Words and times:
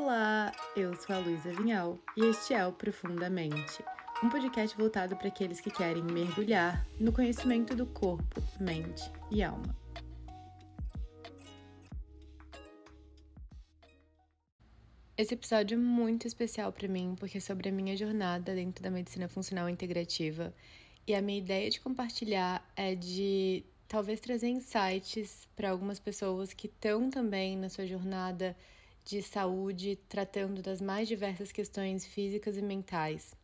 Olá, 0.00 0.52
eu 0.76 0.94
sou 0.94 1.16
a 1.16 1.18
Luísa 1.18 1.52
Vinhal 1.52 1.98
e 2.16 2.24
este 2.26 2.54
é 2.54 2.64
o 2.64 2.72
Profundamente, 2.72 3.82
um 4.22 4.28
podcast 4.28 4.76
voltado 4.76 5.16
para 5.16 5.26
aqueles 5.26 5.60
que 5.60 5.72
querem 5.72 6.04
mergulhar 6.04 6.86
no 7.00 7.12
conhecimento 7.12 7.74
do 7.74 7.84
corpo, 7.84 8.40
mente 8.60 9.10
e 9.28 9.42
alma. 9.42 9.76
Esse 15.16 15.34
episódio 15.34 15.74
é 15.74 15.78
muito 15.78 16.28
especial 16.28 16.72
para 16.72 16.86
mim 16.86 17.16
porque 17.18 17.38
é 17.38 17.40
sobre 17.40 17.68
a 17.68 17.72
minha 17.72 17.96
jornada 17.96 18.54
dentro 18.54 18.80
da 18.84 18.92
medicina 18.92 19.26
funcional 19.26 19.68
integrativa 19.68 20.54
e 21.08 21.14
a 21.14 21.20
minha 21.20 21.40
ideia 21.40 21.68
de 21.68 21.80
compartilhar 21.80 22.64
é 22.76 22.94
de 22.94 23.64
talvez 23.88 24.20
trazer 24.20 24.46
insights 24.46 25.48
para 25.56 25.70
algumas 25.70 25.98
pessoas 25.98 26.52
que 26.52 26.68
estão 26.68 27.10
também 27.10 27.56
na 27.56 27.68
sua 27.68 27.84
jornada 27.84 28.56
de 29.08 29.22
saúde, 29.22 29.96
tratando 30.06 30.60
das 30.60 30.82
mais 30.82 31.08
diversas 31.08 31.50
questões 31.50 32.04
físicas 32.04 32.58
e 32.58 32.62
mentais. 32.62 33.34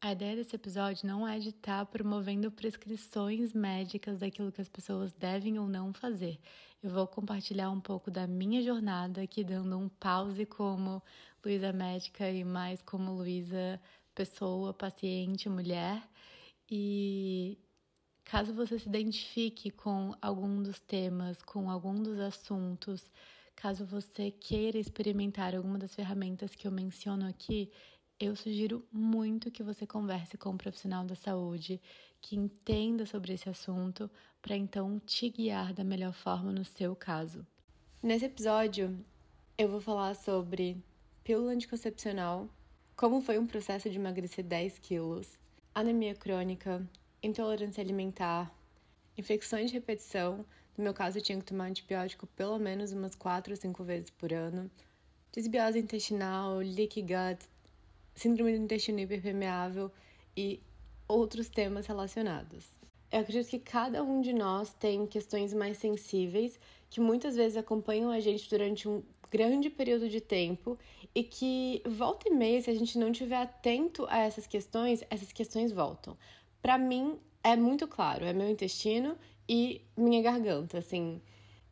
A 0.00 0.12
ideia 0.12 0.34
desse 0.34 0.56
episódio 0.56 1.06
não 1.06 1.28
é 1.28 1.38
de 1.38 1.50
estar 1.50 1.84
promovendo 1.84 2.50
prescrições 2.50 3.52
médicas 3.52 4.20
daquilo 4.20 4.50
que 4.50 4.62
as 4.62 4.70
pessoas 4.70 5.12
devem 5.12 5.58
ou 5.58 5.68
não 5.68 5.92
fazer. 5.92 6.40
Eu 6.82 6.88
vou 6.88 7.06
compartilhar 7.06 7.70
um 7.70 7.82
pouco 7.82 8.10
da 8.10 8.26
minha 8.26 8.62
jornada 8.62 9.20
aqui, 9.20 9.44
dando 9.44 9.76
um 9.76 9.90
pause 9.90 10.46
como 10.46 11.02
Luísa 11.44 11.70
médica 11.70 12.30
e 12.30 12.42
mais 12.42 12.80
como 12.80 13.12
Luísa 13.12 13.78
pessoa, 14.14 14.72
paciente, 14.72 15.50
mulher. 15.50 16.02
E 16.70 17.58
caso 18.24 18.54
você 18.54 18.78
se 18.78 18.88
identifique 18.88 19.70
com 19.70 20.14
algum 20.22 20.62
dos 20.62 20.80
temas, 20.80 21.42
com 21.42 21.70
algum 21.70 22.02
dos 22.02 22.18
assuntos, 22.18 23.12
Caso 23.54 23.86
você 23.86 24.30
queira 24.30 24.78
experimentar 24.78 25.54
alguma 25.54 25.78
das 25.78 25.94
ferramentas 25.94 26.54
que 26.54 26.66
eu 26.66 26.72
menciono 26.72 27.26
aqui, 27.28 27.70
eu 28.18 28.36
sugiro 28.36 28.86
muito 28.92 29.50
que 29.50 29.62
você 29.62 29.86
converse 29.86 30.36
com 30.38 30.50
um 30.50 30.56
profissional 30.56 31.04
da 31.04 31.14
saúde 31.14 31.80
que 32.20 32.36
entenda 32.36 33.04
sobre 33.04 33.32
esse 33.32 33.48
assunto 33.48 34.10
para 34.40 34.56
então 34.56 35.00
te 35.00 35.28
guiar 35.28 35.72
da 35.72 35.82
melhor 35.82 36.12
forma 36.12 36.52
no 36.52 36.64
seu 36.64 36.94
caso. 36.94 37.46
Nesse 38.02 38.24
episódio, 38.24 38.98
eu 39.58 39.68
vou 39.68 39.80
falar 39.80 40.14
sobre 40.14 40.82
pílula 41.24 41.52
anticoncepcional, 41.52 42.48
como 42.96 43.20
foi 43.20 43.38
um 43.38 43.46
processo 43.46 43.90
de 43.90 43.96
emagrecer 43.96 44.44
10 44.44 44.78
quilos, 44.78 45.38
anemia 45.74 46.14
crônica, 46.14 46.88
intolerância 47.22 47.82
alimentar, 47.82 48.52
infecções 49.16 49.70
de 49.70 49.76
repetição, 49.76 50.44
no 50.76 50.84
meu 50.84 50.94
caso, 50.94 51.18
eu 51.18 51.22
tinha 51.22 51.38
que 51.38 51.44
tomar 51.44 51.66
antibiótico 51.66 52.26
pelo 52.28 52.58
menos 52.58 52.92
umas 52.92 53.14
4 53.14 53.52
ou 53.52 53.56
5 53.56 53.84
vezes 53.84 54.10
por 54.10 54.32
ano. 54.32 54.70
Desbiose 55.32 55.78
intestinal, 55.78 56.58
leaky 56.58 57.02
gut, 57.02 57.46
síndrome 58.14 58.52
do 58.52 58.64
intestino 58.64 59.00
hiperpermeável 59.00 59.90
e 60.36 60.62
outros 61.06 61.48
temas 61.48 61.86
relacionados. 61.86 62.72
Eu 63.10 63.20
acredito 63.20 63.50
que 63.50 63.58
cada 63.58 64.02
um 64.02 64.22
de 64.22 64.32
nós 64.32 64.72
tem 64.74 65.06
questões 65.06 65.52
mais 65.52 65.76
sensíveis 65.76 66.58
que 66.88 67.00
muitas 67.00 67.36
vezes 67.36 67.56
acompanham 67.58 68.10
a 68.10 68.20
gente 68.20 68.48
durante 68.48 68.88
um 68.88 69.02
grande 69.30 69.68
período 69.70 70.08
de 70.08 70.20
tempo 70.20 70.78
e 71.14 71.22
que 71.22 71.82
volta 71.86 72.28
e 72.28 72.32
meia, 72.32 72.60
se 72.60 72.70
a 72.70 72.74
gente 72.74 72.98
não 72.98 73.10
estiver 73.10 73.36
atento 73.36 74.06
a 74.08 74.18
essas 74.18 74.46
questões, 74.46 75.02
essas 75.10 75.32
questões 75.32 75.72
voltam. 75.72 76.16
Para 76.60 76.78
mim 76.78 77.18
é 77.42 77.56
muito 77.56 77.88
claro, 77.88 78.24
é 78.24 78.32
meu 78.32 78.48
intestino 78.48 79.16
e 79.48 79.82
minha 79.96 80.22
garganta, 80.22 80.78
assim. 80.78 81.20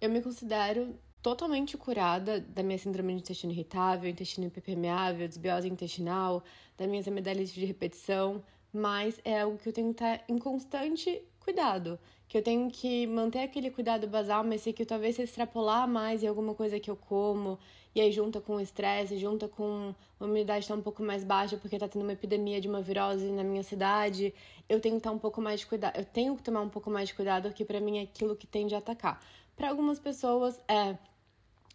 Eu 0.00 0.10
me 0.10 0.22
considero 0.22 0.94
totalmente 1.22 1.76
curada 1.76 2.40
da 2.40 2.62
minha 2.62 2.78
síndrome 2.78 3.14
de 3.14 3.20
intestino 3.20 3.52
irritável, 3.52 4.08
intestino 4.08 4.46
hiperpermeável, 4.46 5.28
desbiose 5.28 5.68
intestinal, 5.68 6.42
das 6.76 6.88
minhas 6.88 7.06
amidalites 7.06 7.52
de 7.52 7.64
repetição, 7.64 8.42
mas 8.72 9.20
é 9.24 9.40
algo 9.40 9.58
que 9.58 9.68
eu 9.68 9.72
tenho 9.72 9.88
que 9.88 10.02
estar 10.02 10.24
em 10.28 10.38
constante 10.38 11.22
cuidado, 11.40 11.98
que 12.28 12.38
eu 12.38 12.42
tenho 12.42 12.70
que 12.70 13.06
manter 13.06 13.40
aquele 13.40 13.70
cuidado 13.70 14.06
basal, 14.06 14.44
mas 14.44 14.62
sei 14.62 14.72
que 14.72 14.84
talvez 14.84 15.16
se 15.16 15.22
extrapolar 15.22 15.88
mais 15.88 16.22
em 16.22 16.28
alguma 16.28 16.54
coisa 16.54 16.78
que 16.78 16.90
eu 16.90 16.96
como, 16.96 17.58
e 17.94 18.00
aí 18.00 18.12
junta 18.12 18.40
com 18.40 18.56
o 18.56 18.60
estresse, 18.60 19.18
junta 19.18 19.48
com 19.48 19.94
a 20.18 20.24
umidade 20.24 20.64
está 20.64 20.74
um 20.74 20.82
pouco 20.82 21.02
mais 21.02 21.24
baixa 21.24 21.56
porque 21.56 21.76
está 21.76 21.88
tendo 21.88 22.02
uma 22.02 22.12
epidemia 22.12 22.60
de 22.60 22.68
uma 22.68 22.80
virose 22.80 23.30
na 23.30 23.42
minha 23.42 23.62
cidade, 23.62 24.32
eu 24.68 24.80
tenho 24.80 24.94
que 24.94 25.00
estar 25.00 25.10
um 25.10 25.18
pouco 25.18 25.40
mais 25.40 25.60
de 25.60 25.66
cuidado, 25.66 25.96
eu 25.96 26.04
tenho 26.04 26.36
que 26.36 26.42
tomar 26.42 26.60
um 26.60 26.68
pouco 26.68 26.90
mais 26.90 27.08
de 27.08 27.14
cuidado, 27.14 27.48
porque 27.48 27.64
para 27.64 27.80
mim 27.80 27.98
é 27.98 28.02
aquilo 28.02 28.36
que 28.36 28.46
tende 28.46 28.74
a 28.74 28.78
atacar. 28.78 29.20
Para 29.56 29.68
algumas 29.68 29.98
pessoas 29.98 30.58
é 30.68 30.96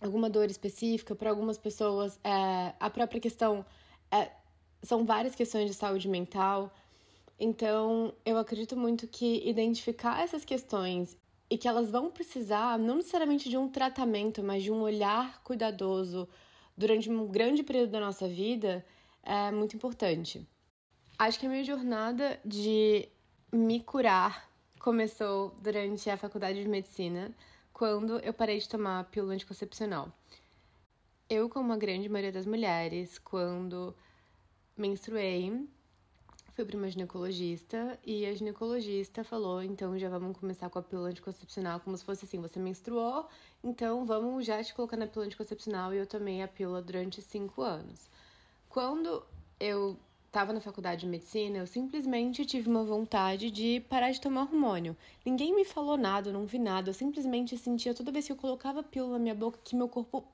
alguma 0.01 0.29
dor 0.29 0.49
específica, 0.49 1.15
para 1.15 1.29
algumas 1.29 1.57
pessoas 1.57 2.19
é 2.23 2.73
a 2.79 2.89
própria 2.89 3.19
questão 3.19 3.65
é, 4.11 4.31
são 4.81 5.05
várias 5.05 5.35
questões 5.35 5.69
de 5.69 5.73
saúde 5.73 6.07
mental. 6.07 6.71
Então, 7.39 8.13
eu 8.25 8.37
acredito 8.37 8.77
muito 8.77 9.07
que 9.07 9.47
identificar 9.47 10.21
essas 10.21 10.45
questões 10.45 11.17
e 11.49 11.57
que 11.57 11.67
elas 11.67 11.89
vão 11.89 12.09
precisar 12.09 12.77
não 12.79 12.97
necessariamente 12.97 13.49
de 13.49 13.57
um 13.57 13.69
tratamento, 13.69 14.43
mas 14.43 14.63
de 14.63 14.71
um 14.71 14.81
olhar 14.81 15.41
cuidadoso 15.43 16.27
durante 16.75 17.09
um 17.09 17.27
grande 17.27 17.63
período 17.63 17.91
da 17.91 17.99
nossa 17.99 18.27
vida 18.27 18.85
é 19.23 19.51
muito 19.51 19.75
importante. 19.75 20.45
Acho 21.17 21.39
que 21.39 21.45
a 21.45 21.49
minha 21.49 21.63
jornada 21.63 22.39
de 22.43 23.07
me 23.51 23.79
curar 23.79 24.49
começou 24.79 25.55
durante 25.61 26.09
a 26.09 26.17
faculdade 26.17 26.61
de 26.61 26.67
medicina, 26.67 27.33
quando 27.73 28.19
eu 28.19 28.33
parei 28.33 28.59
de 28.59 28.69
tomar 28.69 29.05
pílula 29.05 29.33
anticoncepcional. 29.33 30.11
Eu, 31.29 31.49
como 31.49 31.73
a 31.73 31.77
grande 31.77 32.07
maioria 32.07 32.31
das 32.31 32.45
mulheres, 32.45 33.17
quando 33.17 33.95
menstruei, 34.77 35.67
fui 36.55 36.63
para 36.63 36.77
uma 36.77 36.89
ginecologista 36.89 37.99
e 38.05 38.25
a 38.25 38.33
ginecologista 38.33 39.23
falou: 39.25 39.61
então 39.61 39.99
já 39.99 40.07
vamos 40.07 40.37
começar 40.37 40.69
com 40.69 40.79
a 40.79 40.81
pílula 40.81 41.09
anticoncepcional, 41.09 41.81
como 41.81 41.97
se 41.97 42.05
fosse 42.05 42.23
assim: 42.23 42.39
você 42.39 42.59
menstruou, 42.59 43.27
então 43.63 44.05
vamos 44.05 44.45
já 44.45 44.63
te 44.63 44.73
colocar 44.73 44.95
na 44.95 45.05
pílula 45.05 45.27
anticoncepcional. 45.27 45.93
E 45.93 45.97
eu 45.97 46.07
tomei 46.07 46.41
a 46.41 46.47
pílula 46.47 46.81
durante 46.81 47.21
cinco 47.21 47.61
anos. 47.61 48.09
Quando 48.69 49.21
eu 49.59 49.97
estava 50.27 50.53
na 50.53 50.61
faculdade 50.61 51.01
de 51.01 51.07
medicina, 51.07 51.57
eu 51.57 51.67
simplesmente 51.67 52.45
tive 52.45 52.69
uma 52.69 52.83
vontade 52.83 53.51
de 53.51 53.81
parar 53.89 54.11
de 54.11 54.21
tomar 54.21 54.43
hormônio. 54.43 54.95
Ninguém 55.25 55.53
me 55.53 55.65
falou 55.65 55.97
nada, 55.97 56.29
eu 56.29 56.33
não 56.33 56.45
vi 56.45 56.59
nada, 56.59 56.89
eu 56.89 56.93
simplesmente 56.93 57.57
sentia 57.57 57.93
toda 57.93 58.11
vez 58.11 58.25
que 58.25 58.31
eu 58.31 58.37
colocava 58.37 58.79
a 58.79 58.83
pílula 58.83 59.13
na 59.13 59.19
minha 59.19 59.35
boca 59.35 59.59
que 59.63 59.75
meu 59.75 59.87
corpo 59.87 60.25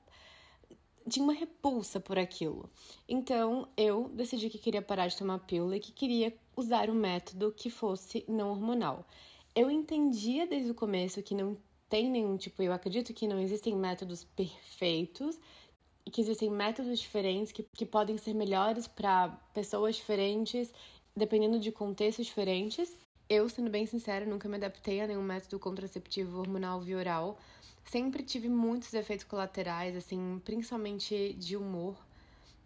tinha 1.08 1.24
uma 1.24 1.32
repulsa 1.32 2.00
por 2.00 2.18
aquilo. 2.18 2.70
Então 3.08 3.68
eu 3.76 4.08
decidi 4.08 4.48
que 4.48 4.58
queria 4.58 4.82
parar 4.82 5.08
de 5.08 5.16
tomar 5.16 5.38
pílula 5.40 5.76
e 5.76 5.80
que 5.80 5.92
queria 5.92 6.34
usar 6.56 6.90
um 6.90 6.94
método 6.94 7.52
que 7.52 7.70
fosse 7.70 8.24
não 8.28 8.50
hormonal. 8.50 9.06
Eu 9.54 9.70
entendia 9.70 10.46
desde 10.46 10.70
o 10.70 10.74
começo 10.74 11.22
que 11.22 11.34
não 11.34 11.56
tem 11.88 12.10
nenhum 12.10 12.36
tipo, 12.38 12.62
eu 12.62 12.72
acredito 12.72 13.12
que 13.12 13.28
não 13.28 13.38
existem 13.38 13.76
métodos 13.76 14.24
perfeitos 14.24 15.38
e 16.06 16.10
que 16.10 16.20
existem 16.20 16.50
métodos 16.50 16.98
diferentes 16.98 17.52
que, 17.52 17.62
que 17.74 17.84
podem 17.84 18.16
ser 18.16 18.34
melhores 18.34 18.88
para 18.88 19.28
pessoas 19.52 19.96
diferentes, 19.96 20.72
dependendo 21.14 21.60
de 21.60 21.70
contextos 21.70 22.26
diferentes. 22.26 22.96
Eu, 23.28 23.48
sendo 23.48 23.70
bem 23.70 23.86
sincera, 23.86 24.24
nunca 24.24 24.48
me 24.48 24.56
adaptei 24.56 25.00
a 25.00 25.06
nenhum 25.06 25.22
método 25.22 25.58
contraceptivo 25.58 26.40
hormonal 26.40 26.80
via 26.80 26.96
oral. 26.96 27.38
Sempre 27.84 28.22
tive 28.22 28.48
muitos 28.48 28.92
efeitos 28.94 29.24
colaterais, 29.24 29.96
assim, 29.96 30.40
principalmente 30.44 31.34
de 31.34 31.56
humor. 31.56 31.96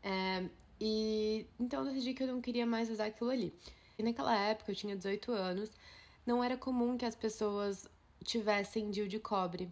É, 0.03 0.45
e 0.81 1.47
então 1.59 1.81
eu 1.81 1.93
decidi 1.93 2.15
que 2.15 2.23
eu 2.23 2.29
não 2.29 2.41
queria 2.41 2.67
mais 2.67 2.91
usar 2.91 3.07
aquilo 3.07 3.31
ali. 3.31 3.53
E 3.99 4.03
naquela 4.03 4.37
época, 4.37 4.71
eu 4.71 4.77
tinha 4.77 4.95
18 4.95 5.33
anos, 5.33 5.71
não 6.27 6.45
era 6.45 6.57
comum 6.57 6.97
que 6.97 7.05
as 7.05 7.15
pessoas 7.15 7.89
tivessem 8.25 8.91
DIU 8.91 9.09
de 9.09 9.19
cobre 9.19 9.71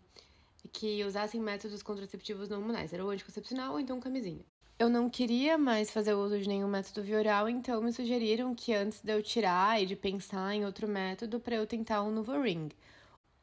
que 0.73 1.05
usassem 1.05 1.41
métodos 1.41 1.83
contraceptivos 1.83 2.49
não 2.49 2.59
hormonais. 2.59 2.93
Era 2.93 3.05
o 3.05 3.11
anticoncepcional 3.11 3.73
ou 3.73 3.81
então 3.81 4.01
camisinha. 4.01 4.45
Eu 4.79 4.89
não 4.89 5.09
queria 5.09 5.57
mais 5.57 5.91
fazer 5.91 6.15
uso 6.15 6.39
de 6.39 6.49
nenhum 6.49 6.67
método 6.67 7.03
via 7.03 7.19
oral, 7.19 7.49
então 7.49 7.81
me 7.81 7.93
sugeriram 7.93 8.55
que 8.55 8.75
antes 8.75 9.01
de 9.01 9.13
eu 9.13 9.23
tirar 9.23 9.81
e 9.81 9.87
de 9.87 9.95
pensar 9.95 10.53
em 10.53 10.65
outro 10.65 10.89
método, 10.89 11.39
para 11.39 11.55
eu 11.55 11.67
tentar 11.67 12.03
um 12.03 12.11
novo 12.11 12.41
ring. 12.41 12.71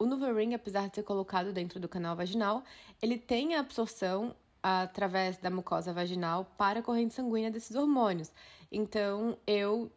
O 0.02 0.06
NuvaRing, 0.08 0.56
apesar 0.56 0.90
de 0.90 0.96
ser 0.96 1.04
colocado 1.04 1.54
dentro 1.54 1.80
do 1.80 1.88
canal 1.88 2.16
vaginal, 2.16 2.64
ele 3.00 3.20
tem 3.20 3.54
a 3.54 3.60
absorção 3.60 4.36
através 4.64 5.38
da 5.38 5.52
mucosa 5.52 5.94
vaginal 5.94 6.44
para 6.58 6.80
a 6.80 6.82
corrente 6.82 7.14
sanguínea 7.14 7.52
desses 7.52 7.76
hormônios. 7.76 8.32
Então, 8.72 9.38
eu 9.46 9.92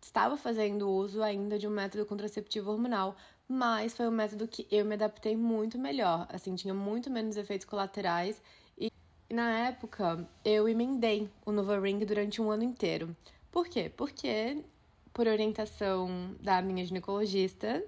estava 0.00 0.38
fazendo 0.38 0.88
uso 0.88 1.22
ainda 1.22 1.58
de 1.58 1.68
um 1.68 1.70
método 1.70 2.06
contraceptivo 2.06 2.70
hormonal, 2.70 3.14
mas 3.46 3.94
foi 3.94 4.08
um 4.08 4.10
método 4.10 4.48
que 4.48 4.66
eu 4.70 4.86
me 4.86 4.94
adaptei 4.94 5.36
muito 5.36 5.78
melhor, 5.78 6.26
assim, 6.30 6.54
tinha 6.54 6.72
muito 6.72 7.10
menos 7.10 7.36
efeitos 7.36 7.66
colaterais 7.66 8.40
e 8.78 8.90
na 9.30 9.66
época 9.68 10.26
eu 10.42 10.66
emendei 10.66 11.30
o 11.44 11.52
NuvaRing 11.52 11.98
durante 12.06 12.40
um 12.40 12.50
ano 12.50 12.62
inteiro. 12.62 13.14
Por 13.50 13.68
quê? 13.68 13.92
Porque 13.94 14.64
por 15.12 15.26
orientação 15.26 16.34
da 16.40 16.62
minha 16.62 16.86
ginecologista, 16.86 17.84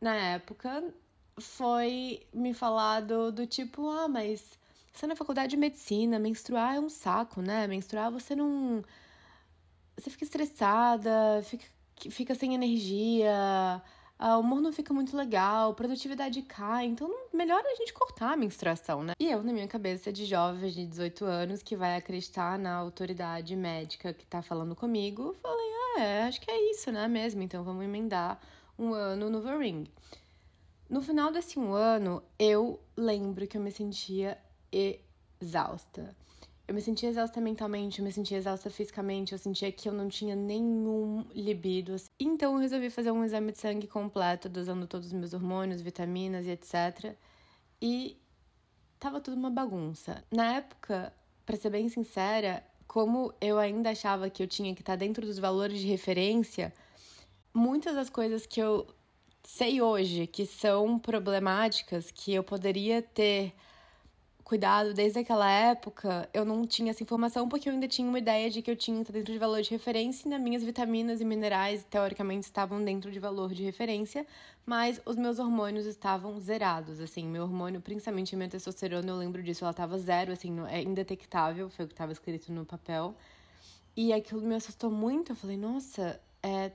na 0.00 0.14
época, 0.14 0.84
foi 1.40 2.26
me 2.32 2.54
falado 2.54 3.32
do 3.32 3.46
tipo, 3.46 3.88
ah, 3.90 4.08
mas 4.08 4.58
Você 4.92 5.06
na 5.06 5.16
faculdade 5.16 5.50
de 5.50 5.56
medicina, 5.56 6.18
menstruar 6.18 6.76
é 6.76 6.80
um 6.80 6.88
saco, 6.88 7.42
né? 7.42 7.66
Menstruar 7.66 8.10
você 8.10 8.34
não. 8.36 8.82
Você 9.96 10.10
fica 10.10 10.24
estressada, 10.24 11.42
fica, 11.44 11.66
fica 12.10 12.34
sem 12.34 12.54
energia, 12.54 13.82
o 14.18 14.40
humor 14.40 14.60
não 14.60 14.72
fica 14.72 14.94
muito 14.94 15.16
legal, 15.16 15.74
produtividade 15.74 16.40
cai, 16.42 16.86
então 16.86 17.10
melhor 17.32 17.62
a 17.64 17.74
gente 17.76 17.92
cortar 17.92 18.32
a 18.32 18.36
menstruação, 18.36 19.02
né? 19.02 19.12
E 19.20 19.30
eu, 19.30 19.42
na 19.42 19.52
minha 19.52 19.68
cabeça 19.68 20.12
de 20.12 20.24
jovem 20.24 20.70
de 20.70 20.86
18 20.86 21.24
anos, 21.24 21.62
que 21.62 21.76
vai 21.76 21.96
acreditar 21.96 22.58
na 22.58 22.74
autoridade 22.74 23.54
médica 23.54 24.14
que 24.14 24.26
tá 24.26 24.42
falando 24.42 24.74
comigo, 24.74 25.34
falei, 25.42 25.66
ah, 25.96 26.00
é, 26.00 26.22
acho 26.24 26.40
que 26.40 26.50
é 26.50 26.70
isso, 26.70 26.90
né, 26.90 27.06
mesmo? 27.08 27.42
Então 27.42 27.62
vamos 27.62 27.84
emendar 27.84 28.40
um 28.78 28.92
ano 28.92 29.30
no 29.30 29.58
Ring. 29.58 29.86
No 30.88 31.02
final 31.02 31.32
desse 31.32 31.58
um 31.58 31.72
ano, 31.72 32.22
eu 32.38 32.80
lembro 32.96 33.46
que 33.46 33.56
eu 33.56 33.60
me 33.60 33.72
sentia 33.72 34.38
exausta. 34.70 36.14
Eu 36.68 36.74
me 36.74 36.80
sentia 36.80 37.08
exausta 37.08 37.40
mentalmente, 37.40 38.00
eu 38.00 38.04
me 38.04 38.10
sentia 38.12 38.38
exausta 38.38 38.68
fisicamente, 38.68 39.32
eu 39.32 39.38
sentia 39.38 39.70
que 39.70 39.88
eu 39.88 39.92
não 39.92 40.08
tinha 40.08 40.34
nenhum 40.34 41.24
libido. 41.32 41.94
Então 42.18 42.54
eu 42.54 42.60
resolvi 42.60 42.90
fazer 42.90 43.12
um 43.12 43.24
exame 43.24 43.52
de 43.52 43.58
sangue 43.58 43.86
completo, 43.86 44.48
dosando 44.48 44.86
todos 44.86 45.06
os 45.06 45.12
meus 45.12 45.32
hormônios, 45.32 45.80
vitaminas 45.80 46.46
e 46.46 46.50
etc. 46.50 47.14
E 47.80 48.16
tava 48.98 49.20
tudo 49.20 49.36
uma 49.36 49.50
bagunça. 49.50 50.24
Na 50.30 50.56
época, 50.56 51.12
para 51.44 51.56
ser 51.56 51.70
bem 51.70 51.88
sincera, 51.88 52.64
como 52.86 53.32
eu 53.40 53.58
ainda 53.58 53.90
achava 53.90 54.28
que 54.28 54.42
eu 54.42 54.48
tinha 54.48 54.74
que 54.74 54.82
estar 54.82 54.94
tá 54.94 54.96
dentro 54.96 55.24
dos 55.24 55.38
valores 55.38 55.80
de 55.80 55.86
referência, 55.86 56.72
muitas 57.56 57.94
das 57.94 58.10
coisas 58.10 58.46
que 58.46 58.60
eu 58.60 58.86
sei 59.42 59.80
hoje 59.80 60.26
que 60.26 60.44
são 60.44 60.98
problemáticas, 60.98 62.10
que 62.10 62.34
eu 62.34 62.44
poderia 62.44 63.00
ter 63.00 63.54
cuidado 64.44 64.94
desde 64.94 65.18
aquela 65.18 65.50
época, 65.50 66.28
eu 66.32 66.44
não 66.44 66.64
tinha 66.64 66.90
essa 66.90 67.02
informação 67.02 67.48
porque 67.48 67.68
eu 67.68 67.72
ainda 67.72 67.88
tinha 67.88 68.06
uma 68.08 68.18
ideia 68.18 68.48
de 68.48 68.62
que 68.62 68.70
eu 68.70 68.76
tinha 68.76 69.02
dentro 69.02 69.32
de 69.32 69.38
valor 69.38 69.60
de 69.62 69.70
referência 69.70 70.28
e 70.28 70.30
nas 70.30 70.40
minhas 70.40 70.62
vitaminas 70.62 71.20
e 71.20 71.24
minerais, 71.24 71.84
teoricamente, 71.90 72.44
estavam 72.44 72.84
dentro 72.84 73.10
de 73.10 73.18
valor 73.18 73.52
de 73.52 73.64
referência, 73.64 74.24
mas 74.64 75.00
os 75.04 75.16
meus 75.16 75.38
hormônios 75.38 75.86
estavam 75.86 76.38
zerados, 76.38 77.00
assim, 77.00 77.26
meu 77.26 77.42
hormônio, 77.44 77.80
principalmente 77.80 78.36
minha 78.36 78.48
testosterona, 78.48 79.08
eu 79.08 79.16
lembro 79.16 79.42
disso, 79.42 79.64
ela 79.64 79.72
estava 79.72 79.98
zero, 79.98 80.30
assim, 80.30 80.54
é 80.68 80.82
indetectável, 80.82 81.68
foi 81.70 81.86
o 81.86 81.88
que 81.88 81.94
estava 81.94 82.12
escrito 82.12 82.52
no 82.52 82.64
papel. 82.64 83.16
E 83.96 84.12
aquilo 84.12 84.42
me 84.42 84.54
assustou 84.54 84.90
muito, 84.90 85.32
eu 85.32 85.36
falei, 85.36 85.56
nossa, 85.56 86.20
é, 86.42 86.70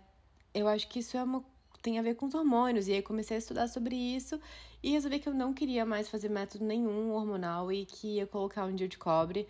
eu 0.54 0.68
acho 0.68 0.88
que 0.88 1.00
isso 1.00 1.18
é 1.18 1.24
uma 1.24 1.44
tem 1.82 1.98
a 1.98 2.02
ver 2.02 2.16
com 2.16 2.28
os 2.28 2.34
hormônios. 2.34 2.88
E 2.88 2.94
aí 2.94 3.02
comecei 3.02 3.36
a 3.36 3.40
estudar 3.40 3.68
sobre 3.68 3.96
isso 3.96 4.40
e 4.82 4.92
resolvi 4.92 5.20
que 5.20 5.28
eu 5.28 5.34
não 5.34 5.54
queria 5.54 5.86
mais 5.86 6.10
fazer 6.10 6.30
método 6.30 6.66
nenhum 6.66 7.12
hormonal 7.12 7.72
e 7.72 7.86
que 7.86 8.16
ia 8.16 8.28
colocar 8.28 8.66
um 8.66 8.76
dia 8.76 8.88
de 8.88 8.98
cobre. 8.98 9.48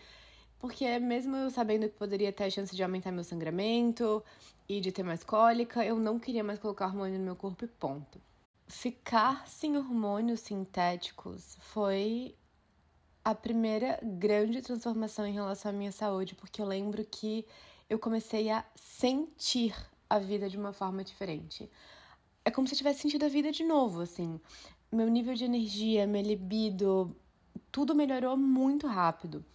Porque 0.60 1.00
mesmo 1.00 1.36
eu 1.36 1.50
sabendo 1.50 1.90
que 1.90 1.98
poderia 1.98 2.32
ter 2.32 2.46
a 2.46 2.50
chance 2.50 2.76
de 2.76 2.84
aumentar 2.84 3.12
meu 3.12 3.24
sangramento 3.24 4.24
e 4.70 4.80
de 4.80 4.92
ter 4.92 5.04
mais 5.04 5.24
cólica, 5.24 5.84
eu 5.84 5.98
não 5.98 6.20
queria 6.20 6.44
mais 6.44 6.60
colocar 6.60 6.88
hormônio 6.88 7.18
no 7.18 7.26
meu 7.26 7.36
corpo 7.36 7.66
e 7.66 7.68
ponto. 7.68 8.22
Ficar 8.68 9.48
sem 9.48 9.76
hormônios 9.76 10.42
sintéticos 10.42 11.58
foi 11.60 12.36
a 13.24 13.36
primeira 13.36 14.00
grande 14.02 14.62
transformação 14.62 15.26
em 15.26 15.34
relação 15.34 15.72
à 15.72 15.74
minha 15.74 15.92
saúde, 15.92 16.36
porque 16.36 16.62
eu 16.62 16.66
lembro 16.66 17.04
que 17.04 17.46
eu 17.90 18.00
comecei 18.00 18.50
a 18.50 18.64
sentir 18.76 19.76
a 20.12 20.20
vida 20.20 20.50
de 20.50 20.58
uma 20.58 20.74
forma 20.74 21.04
diferente 21.04 21.70
é 22.44 22.52
como 22.52 22.68
se 22.68 22.74
eu 22.74 22.78
tivesse 22.78 23.02
sentido 23.02 23.26
a 23.26 23.30
vida 23.30 23.52
de 23.52 23.64
novo, 23.64 24.02
assim. 24.02 24.40
Meu 24.92 25.08
nível 25.08 25.34
de 25.34 25.46
energia, 25.46 26.06
minha 26.06 26.24
libido, 26.24 27.16
tudo 27.72 27.96
melhorou 27.96 28.36
muito 28.36 28.88
rápido. 28.88 29.46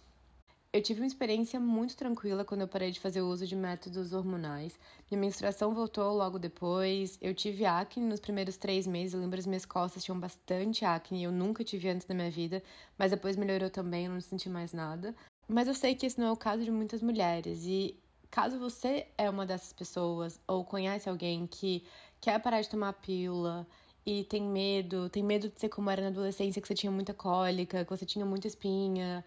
Eu 0.73 0.81
tive 0.81 1.01
uma 1.01 1.07
experiência 1.07 1.59
muito 1.59 1.95
tranquila 1.95 2.43
quando 2.43 2.61
eu 2.61 2.67
parei 2.67 2.91
de 2.91 2.99
fazer 2.99 3.21
uso 3.21 3.45
de 3.45 3.55
métodos 3.55 4.13
hormonais. 4.13 4.79
Minha 5.11 5.21
menstruação 5.21 5.73
voltou 5.73 6.11
logo 6.13 6.39
depois. 6.39 7.17
Eu 7.21 7.33
tive 7.35 7.65
acne 7.65 8.05
nos 8.05 8.19
primeiros 8.19 8.57
três 8.57 8.87
meses. 8.87 9.13
Eu 9.13 9.21
lembro 9.21 9.39
as 9.39 9.45
minhas 9.45 9.65
costas 9.65 10.03
tinham 10.03 10.19
bastante 10.19 10.85
acne. 10.85 11.23
Eu 11.23 11.31
nunca 11.31 11.63
tive 11.63 11.89
antes 11.89 12.07
na 12.07 12.15
minha 12.15 12.31
vida, 12.31 12.63
mas 12.97 13.11
depois 13.11 13.35
melhorou 13.35 13.69
também. 13.69 14.05
Eu 14.05 14.11
não 14.11 14.21
senti 14.21 14.49
mais 14.49 14.73
nada. 14.73 15.15
Mas 15.47 15.67
eu 15.67 15.73
sei 15.73 15.95
que 15.95 16.05
esse 16.05 16.19
não 16.19 16.27
é 16.27 16.31
o 16.31 16.37
caso 16.37 16.63
de 16.63 16.71
muitas 16.71 17.01
mulheres. 17.01 17.63
E 17.65 17.97
caso 18.29 18.59
você 18.59 19.07
é 19.17 19.29
uma 19.29 19.45
dessas 19.45 19.73
pessoas 19.73 20.39
ou 20.47 20.63
conhece 20.63 21.09
alguém 21.09 21.47
que 21.47 21.83
quer 22.21 22.39
parar 22.41 22.61
de 22.61 22.69
tomar 22.69 22.93
pílula 22.93 23.67
e 24.05 24.23
tem 24.23 24.41
medo, 24.43 25.09
tem 25.09 25.23
medo 25.23 25.49
de 25.49 25.59
ser 25.59 25.69
como 25.69 25.89
era 25.89 26.01
na 26.01 26.07
adolescência, 26.07 26.61
que 26.61 26.67
você 26.67 26.73
tinha 26.73 26.91
muita 26.91 27.13
cólica, 27.13 27.83
que 27.83 27.89
você 27.89 28.05
tinha 28.05 28.25
muita 28.25 28.47
espinha, 28.47 29.23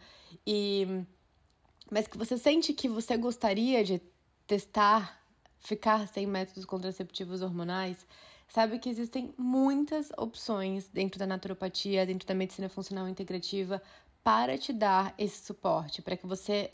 e 0.46 1.04
mas 1.90 2.06
que 2.06 2.16
você 2.16 2.38
sente 2.38 2.72
que 2.72 2.88
você 2.88 3.16
gostaria 3.16 3.84
de 3.84 4.00
testar 4.46 5.20
ficar 5.60 6.08
sem 6.08 6.26
métodos 6.26 6.64
contraceptivos 6.64 7.42
hormonais, 7.42 8.06
sabe 8.48 8.78
que 8.78 8.88
existem 8.88 9.34
muitas 9.36 10.10
opções 10.16 10.88
dentro 10.88 11.18
da 11.18 11.26
naturopatia, 11.26 12.06
dentro 12.06 12.26
da 12.26 12.34
medicina 12.34 12.68
funcional 12.68 13.08
integrativa 13.08 13.82
para 14.24 14.56
te 14.58 14.72
dar 14.72 15.14
esse 15.18 15.44
suporte, 15.44 16.02
para 16.02 16.16
que 16.16 16.26
você 16.26 16.72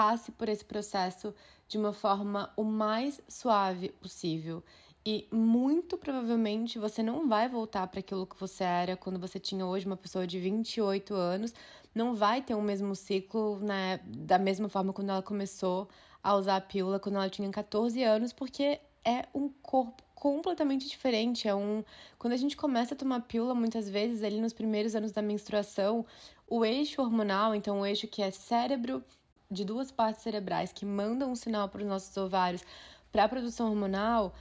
passe 0.00 0.32
por 0.32 0.48
esse 0.48 0.64
processo 0.64 1.34
de 1.68 1.76
uma 1.76 1.92
forma 1.92 2.50
o 2.56 2.64
mais 2.64 3.20
suave 3.28 3.90
possível 3.90 4.64
e 5.04 5.28
muito 5.30 5.98
provavelmente 5.98 6.78
você 6.78 7.02
não 7.02 7.28
vai 7.28 7.50
voltar 7.50 7.86
para 7.86 8.00
aquilo 8.00 8.26
que 8.26 8.40
você 8.40 8.64
era 8.64 8.96
quando 8.96 9.18
você 9.18 9.38
tinha 9.38 9.66
hoje 9.66 9.84
uma 9.84 9.98
pessoa 9.98 10.26
de 10.26 10.40
28 10.40 11.14
anos, 11.14 11.52
não 11.94 12.14
vai 12.14 12.40
ter 12.40 12.54
o 12.54 12.62
mesmo 12.62 12.96
ciclo 12.96 13.58
né, 13.60 14.00
da 14.06 14.38
mesma 14.38 14.70
forma 14.70 14.90
quando 14.90 15.10
ela 15.10 15.22
começou 15.22 15.86
a 16.22 16.34
usar 16.34 16.56
a 16.56 16.60
pílula 16.62 16.98
quando 16.98 17.16
ela 17.16 17.28
tinha 17.28 17.50
14 17.50 18.02
anos, 18.02 18.32
porque 18.32 18.80
é 19.04 19.26
um 19.34 19.50
corpo 19.50 20.02
completamente 20.14 20.88
diferente. 20.88 21.46
É 21.46 21.54
um 21.54 21.84
quando 22.18 22.32
a 22.32 22.38
gente 22.38 22.56
começa 22.56 22.94
a 22.94 22.96
tomar 22.96 23.20
pílula, 23.20 23.54
muitas 23.54 23.86
vezes 23.86 24.22
ali 24.22 24.40
nos 24.40 24.54
primeiros 24.54 24.96
anos 24.96 25.12
da 25.12 25.20
menstruação, 25.20 26.06
o 26.48 26.64
eixo 26.64 27.02
hormonal, 27.02 27.54
então 27.54 27.80
o 27.80 27.86
eixo 27.86 28.08
que 28.08 28.22
é 28.22 28.30
cérebro 28.30 29.04
de 29.50 29.64
duas 29.64 29.90
partes 29.90 30.22
cerebrais 30.22 30.72
que 30.72 30.86
mandam 30.86 31.32
um 31.32 31.36
sinal 31.36 31.68
para 31.68 31.82
os 31.82 31.88
nossos 31.88 32.16
ovários 32.16 32.62
para 33.10 33.24
a 33.24 33.28
produção 33.28 33.68
hormonal, 33.68 34.32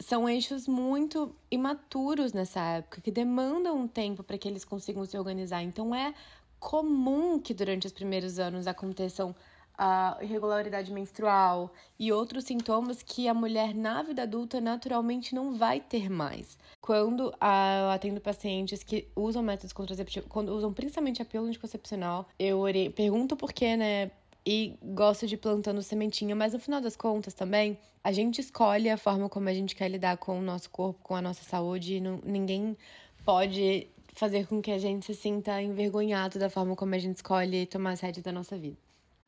são 0.00 0.26
eixos 0.26 0.66
muito 0.66 1.34
imaturos 1.50 2.32
nessa 2.32 2.60
época, 2.60 3.02
que 3.02 3.10
demandam 3.10 3.76
um 3.76 3.86
tempo 3.86 4.22
para 4.22 4.38
que 4.38 4.48
eles 4.48 4.64
consigam 4.64 5.04
se 5.04 5.18
organizar. 5.18 5.62
Então 5.62 5.94
é 5.94 6.14
comum 6.58 7.38
que 7.38 7.52
durante 7.52 7.86
os 7.86 7.92
primeiros 7.92 8.38
anos 8.38 8.66
aconteçam 8.66 9.34
a 9.76 10.18
irregularidade 10.20 10.92
menstrual 10.92 11.72
e 11.98 12.12
outros 12.12 12.44
sintomas 12.44 13.02
que 13.02 13.28
a 13.28 13.34
mulher 13.34 13.74
na 13.74 14.02
vida 14.02 14.22
adulta 14.22 14.60
naturalmente 14.60 15.34
não 15.34 15.52
vai 15.52 15.80
ter 15.80 16.10
mais. 16.10 16.58
Quando 16.82 17.24
eu 17.24 17.90
atendo 17.90 18.20
pacientes 18.20 18.82
que 18.82 19.08
usam 19.16 19.42
métodos 19.42 19.72
contraceptivos, 19.72 20.28
quando 20.28 20.50
usam 20.50 20.72
principalmente 20.72 21.22
a 21.22 21.24
pílula 21.24 21.48
anticoncepcional, 21.48 22.26
eu 22.38 22.64
pergunto 22.94 23.36
por 23.36 23.52
quê, 23.52 23.76
né? 23.76 24.10
E 24.44 24.76
gosto 24.82 25.26
de 25.26 25.36
plantando 25.36 25.82
sementinha, 25.82 26.34
mas 26.34 26.52
no 26.52 26.58
final 26.58 26.80
das 26.80 26.96
contas 26.96 27.34
também 27.34 27.78
a 28.02 28.12
gente 28.12 28.40
escolhe 28.40 28.88
a 28.88 28.96
forma 28.96 29.28
como 29.28 29.48
a 29.48 29.54
gente 29.54 29.74
quer 29.74 29.88
lidar 29.88 30.16
com 30.16 30.38
o 30.38 30.42
nosso 30.42 30.70
corpo, 30.70 31.00
com 31.02 31.14
a 31.14 31.22
nossa 31.22 31.44
saúde, 31.44 31.96
e 31.96 32.00
não, 32.00 32.18
ninguém 32.24 32.76
pode 33.24 33.86
fazer 34.14 34.46
com 34.46 34.60
que 34.60 34.70
a 34.70 34.78
gente 34.78 35.06
se 35.06 35.14
sinta 35.14 35.60
envergonhado 35.60 36.38
da 36.38 36.50
forma 36.50 36.74
como 36.74 36.94
a 36.94 36.98
gente 36.98 37.16
escolhe 37.16 37.66
tomar 37.66 37.92
as 37.92 38.00
rédeas 38.00 38.24
da 38.24 38.32
nossa 38.32 38.56
vida. 38.56 38.76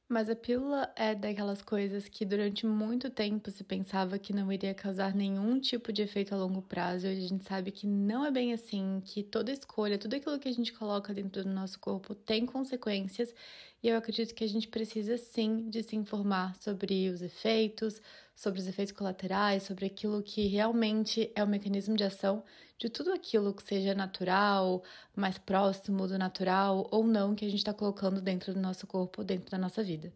Mas 0.08 0.28
a 0.28 0.36
pílula 0.36 0.92
é 0.94 1.14
daquelas 1.14 1.62
coisas 1.62 2.06
que 2.06 2.24
durante 2.24 2.66
muito 2.66 3.08
tempo 3.08 3.50
se 3.50 3.64
pensava 3.64 4.18
que 4.18 4.32
não 4.32 4.52
iria 4.52 4.74
causar 4.74 5.14
nenhum 5.14 5.58
tipo 5.58 5.90
de 5.92 6.02
efeito 6.02 6.34
a 6.34 6.36
longo 6.38 6.60
prazo. 6.60 7.06
E 7.06 7.10
a 7.10 7.14
gente 7.14 7.44
sabe 7.44 7.70
que 7.70 7.86
não 7.86 8.24
é 8.24 8.30
bem 8.30 8.52
assim, 8.52 9.00
que 9.04 9.22
toda 9.22 9.50
escolha, 9.50 9.98
tudo 9.98 10.14
aquilo 10.16 10.38
que 10.38 10.48
a 10.48 10.52
gente 10.52 10.72
coloca 10.72 11.14
dentro 11.14 11.42
do 11.44 11.50
nosso 11.50 11.78
corpo 11.80 12.14
tem 12.14 12.44
consequências. 12.44 13.34
E 13.82 13.88
eu 13.88 13.96
acredito 13.96 14.34
que 14.34 14.44
a 14.44 14.48
gente 14.48 14.68
precisa 14.68 15.16
sim 15.16 15.68
de 15.70 15.82
se 15.82 15.96
informar 15.96 16.54
sobre 16.60 17.08
os 17.08 17.22
efeitos, 17.22 18.00
sobre 18.42 18.58
os 18.58 18.66
efeitos 18.66 18.92
colaterais, 18.92 19.62
sobre 19.62 19.86
aquilo 19.86 20.20
que 20.20 20.48
realmente 20.48 21.30
é 21.36 21.44
o 21.44 21.46
mecanismo 21.46 21.96
de 21.96 22.02
ação 22.02 22.42
de 22.76 22.90
tudo 22.90 23.12
aquilo 23.12 23.54
que 23.54 23.62
seja 23.62 23.94
natural, 23.94 24.82
mais 25.14 25.38
próximo 25.38 26.08
do 26.08 26.18
natural 26.18 26.88
ou 26.90 27.06
não 27.06 27.36
que 27.36 27.44
a 27.44 27.48
gente 27.48 27.60
está 27.60 27.72
colocando 27.72 28.20
dentro 28.20 28.52
do 28.52 28.58
nosso 28.58 28.84
corpo, 28.84 29.22
dentro 29.22 29.48
da 29.48 29.58
nossa 29.58 29.84
vida. 29.84 30.12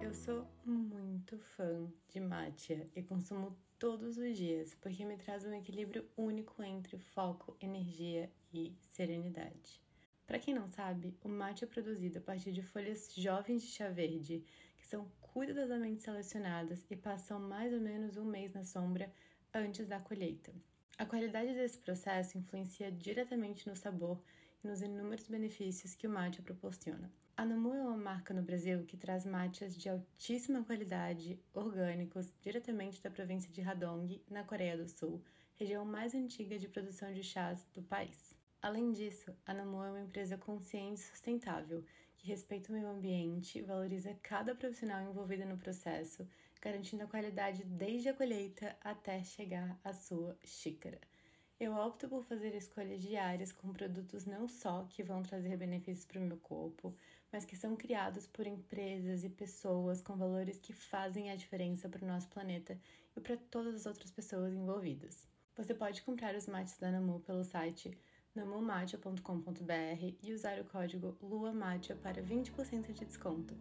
Eu 0.00 0.14
sou 0.14 0.46
muito 0.64 1.36
fã 1.38 1.86
de 2.08 2.18
matcha 2.18 2.86
e 2.96 3.02
consumo 3.02 3.54
todos 3.78 4.16
os 4.16 4.34
dias 4.34 4.74
porque 4.80 5.04
me 5.04 5.18
traz 5.18 5.44
um 5.44 5.52
equilíbrio 5.52 6.06
único 6.16 6.62
entre 6.62 6.96
foco, 6.96 7.54
energia 7.60 8.32
e 8.54 8.74
serenidade. 8.90 9.86
Para 10.28 10.38
quem 10.38 10.52
não 10.52 10.68
sabe, 10.68 11.16
o 11.24 11.28
mate 11.28 11.64
é 11.64 11.66
produzido 11.66 12.18
a 12.18 12.20
partir 12.20 12.52
de 12.52 12.60
folhas 12.60 13.14
jovens 13.14 13.62
de 13.62 13.68
chá 13.68 13.88
verde, 13.88 14.44
que 14.76 14.86
são 14.86 15.10
cuidadosamente 15.22 16.02
selecionadas 16.02 16.84
e 16.90 16.96
passam 16.96 17.40
mais 17.40 17.72
ou 17.72 17.80
menos 17.80 18.18
um 18.18 18.26
mês 18.26 18.52
na 18.52 18.62
sombra 18.62 19.10
antes 19.54 19.86
da 19.86 19.98
colheita. 19.98 20.52
A 20.98 21.06
qualidade 21.06 21.54
desse 21.54 21.78
processo 21.78 22.36
influencia 22.36 22.92
diretamente 22.92 23.66
no 23.66 23.74
sabor 23.74 24.22
e 24.62 24.68
nos 24.68 24.82
inúmeros 24.82 25.26
benefícios 25.26 25.94
que 25.94 26.06
o 26.06 26.10
mate 26.10 26.42
proporciona. 26.42 27.10
A 27.34 27.46
Namu 27.46 27.72
é 27.72 27.80
uma 27.80 27.96
marca 27.96 28.34
no 28.34 28.42
Brasil 28.42 28.84
que 28.84 28.98
traz 28.98 29.24
matchas 29.24 29.74
de 29.74 29.88
altíssima 29.88 30.62
qualidade, 30.62 31.40
orgânicos, 31.54 32.30
diretamente 32.42 33.02
da 33.02 33.10
província 33.10 33.50
de 33.50 33.62
Hadong, 33.62 34.20
na 34.28 34.44
Coreia 34.44 34.76
do 34.76 34.90
Sul, 34.90 35.22
região 35.56 35.86
mais 35.86 36.14
antiga 36.14 36.58
de 36.58 36.68
produção 36.68 37.14
de 37.14 37.22
chás 37.22 37.66
do 37.72 37.82
país. 37.82 38.27
Além 38.60 38.90
disso, 38.90 39.32
a 39.46 39.54
Namu 39.54 39.84
é 39.84 39.90
uma 39.90 40.00
empresa 40.00 40.36
consciente 40.36 41.00
e 41.00 41.04
sustentável, 41.04 41.84
que 42.16 42.26
respeita 42.26 42.70
o 42.70 42.74
meio 42.74 42.88
ambiente, 42.88 43.62
valoriza 43.62 44.18
cada 44.20 44.52
profissional 44.52 45.00
envolvido 45.08 45.44
no 45.44 45.56
processo, 45.56 46.26
garantindo 46.60 47.04
a 47.04 47.06
qualidade 47.06 47.62
desde 47.64 48.08
a 48.08 48.14
colheita 48.14 48.76
até 48.80 49.22
chegar 49.22 49.78
à 49.84 49.92
sua 49.92 50.36
xícara. 50.44 51.00
Eu 51.60 51.72
opto 51.72 52.08
por 52.08 52.24
fazer 52.24 52.52
escolhas 52.56 53.00
diárias 53.00 53.52
com 53.52 53.72
produtos 53.72 54.26
não 54.26 54.48
só 54.48 54.84
que 54.90 55.04
vão 55.04 55.22
trazer 55.22 55.56
benefícios 55.56 56.04
para 56.04 56.20
o 56.20 56.24
meu 56.24 56.36
corpo, 56.38 56.92
mas 57.32 57.44
que 57.44 57.56
são 57.56 57.76
criados 57.76 58.26
por 58.26 58.44
empresas 58.44 59.22
e 59.22 59.28
pessoas 59.28 60.00
com 60.00 60.16
valores 60.16 60.58
que 60.58 60.72
fazem 60.72 61.30
a 61.30 61.36
diferença 61.36 61.88
para 61.88 62.04
o 62.04 62.08
nosso 62.08 62.28
planeta 62.28 62.76
e 63.16 63.20
para 63.20 63.36
todas 63.36 63.74
as 63.74 63.86
outras 63.86 64.10
pessoas 64.10 64.52
envolvidas. 64.52 65.28
Você 65.56 65.74
pode 65.74 66.02
comprar 66.02 66.34
os 66.34 66.46
mates 66.46 66.78
da 66.78 66.90
Namu 66.90 67.20
pelo 67.20 67.42
site 67.42 67.96
namumatia.com.br 68.38 70.14
e 70.22 70.32
usar 70.32 70.60
o 70.60 70.64
código 70.64 71.16
LUAMATIA 71.22 71.96
para 71.96 72.22
20% 72.22 72.92
de 72.92 73.04
desconto. 73.04 73.54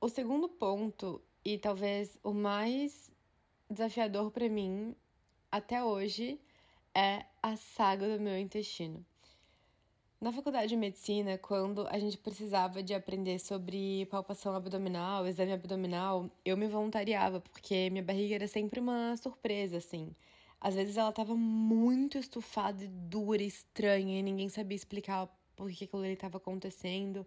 O 0.00 0.08
segundo 0.08 0.48
ponto, 0.48 1.22
e 1.44 1.58
talvez 1.58 2.18
o 2.22 2.32
mais 2.32 3.12
desafiador 3.68 4.30
para 4.30 4.48
mim 4.48 4.94
até 5.50 5.84
hoje, 5.84 6.40
é 6.94 7.24
a 7.42 7.56
saga 7.56 8.16
do 8.16 8.22
meu 8.22 8.38
intestino. 8.38 9.04
Na 10.20 10.30
faculdade 10.32 10.68
de 10.68 10.76
medicina, 10.76 11.38
quando 11.38 11.86
a 11.88 11.98
gente 11.98 12.18
precisava 12.18 12.82
de 12.82 12.92
aprender 12.92 13.38
sobre 13.38 14.04
palpação 14.06 14.54
abdominal, 14.54 15.26
exame 15.26 15.52
abdominal, 15.52 16.30
eu 16.44 16.58
me 16.58 16.68
voluntariava, 16.68 17.40
porque 17.40 17.88
minha 17.88 18.04
barriga 18.04 18.34
era 18.34 18.46
sempre 18.46 18.80
uma 18.80 19.16
surpresa, 19.16 19.78
assim. 19.78 20.14
Às 20.60 20.74
vezes 20.74 20.96
ela 20.96 21.12
tava 21.12 21.34
muito 21.34 22.18
estufada 22.18 22.84
e 22.84 22.88
dura, 22.88 23.42
estranha, 23.42 24.18
e 24.18 24.22
ninguém 24.22 24.48
sabia 24.48 24.76
explicar 24.76 25.26
por 25.56 25.70
que 25.70 25.84
aquilo 25.84 26.02
ali 26.02 26.12
estava 26.12 26.36
acontecendo. 26.36 27.26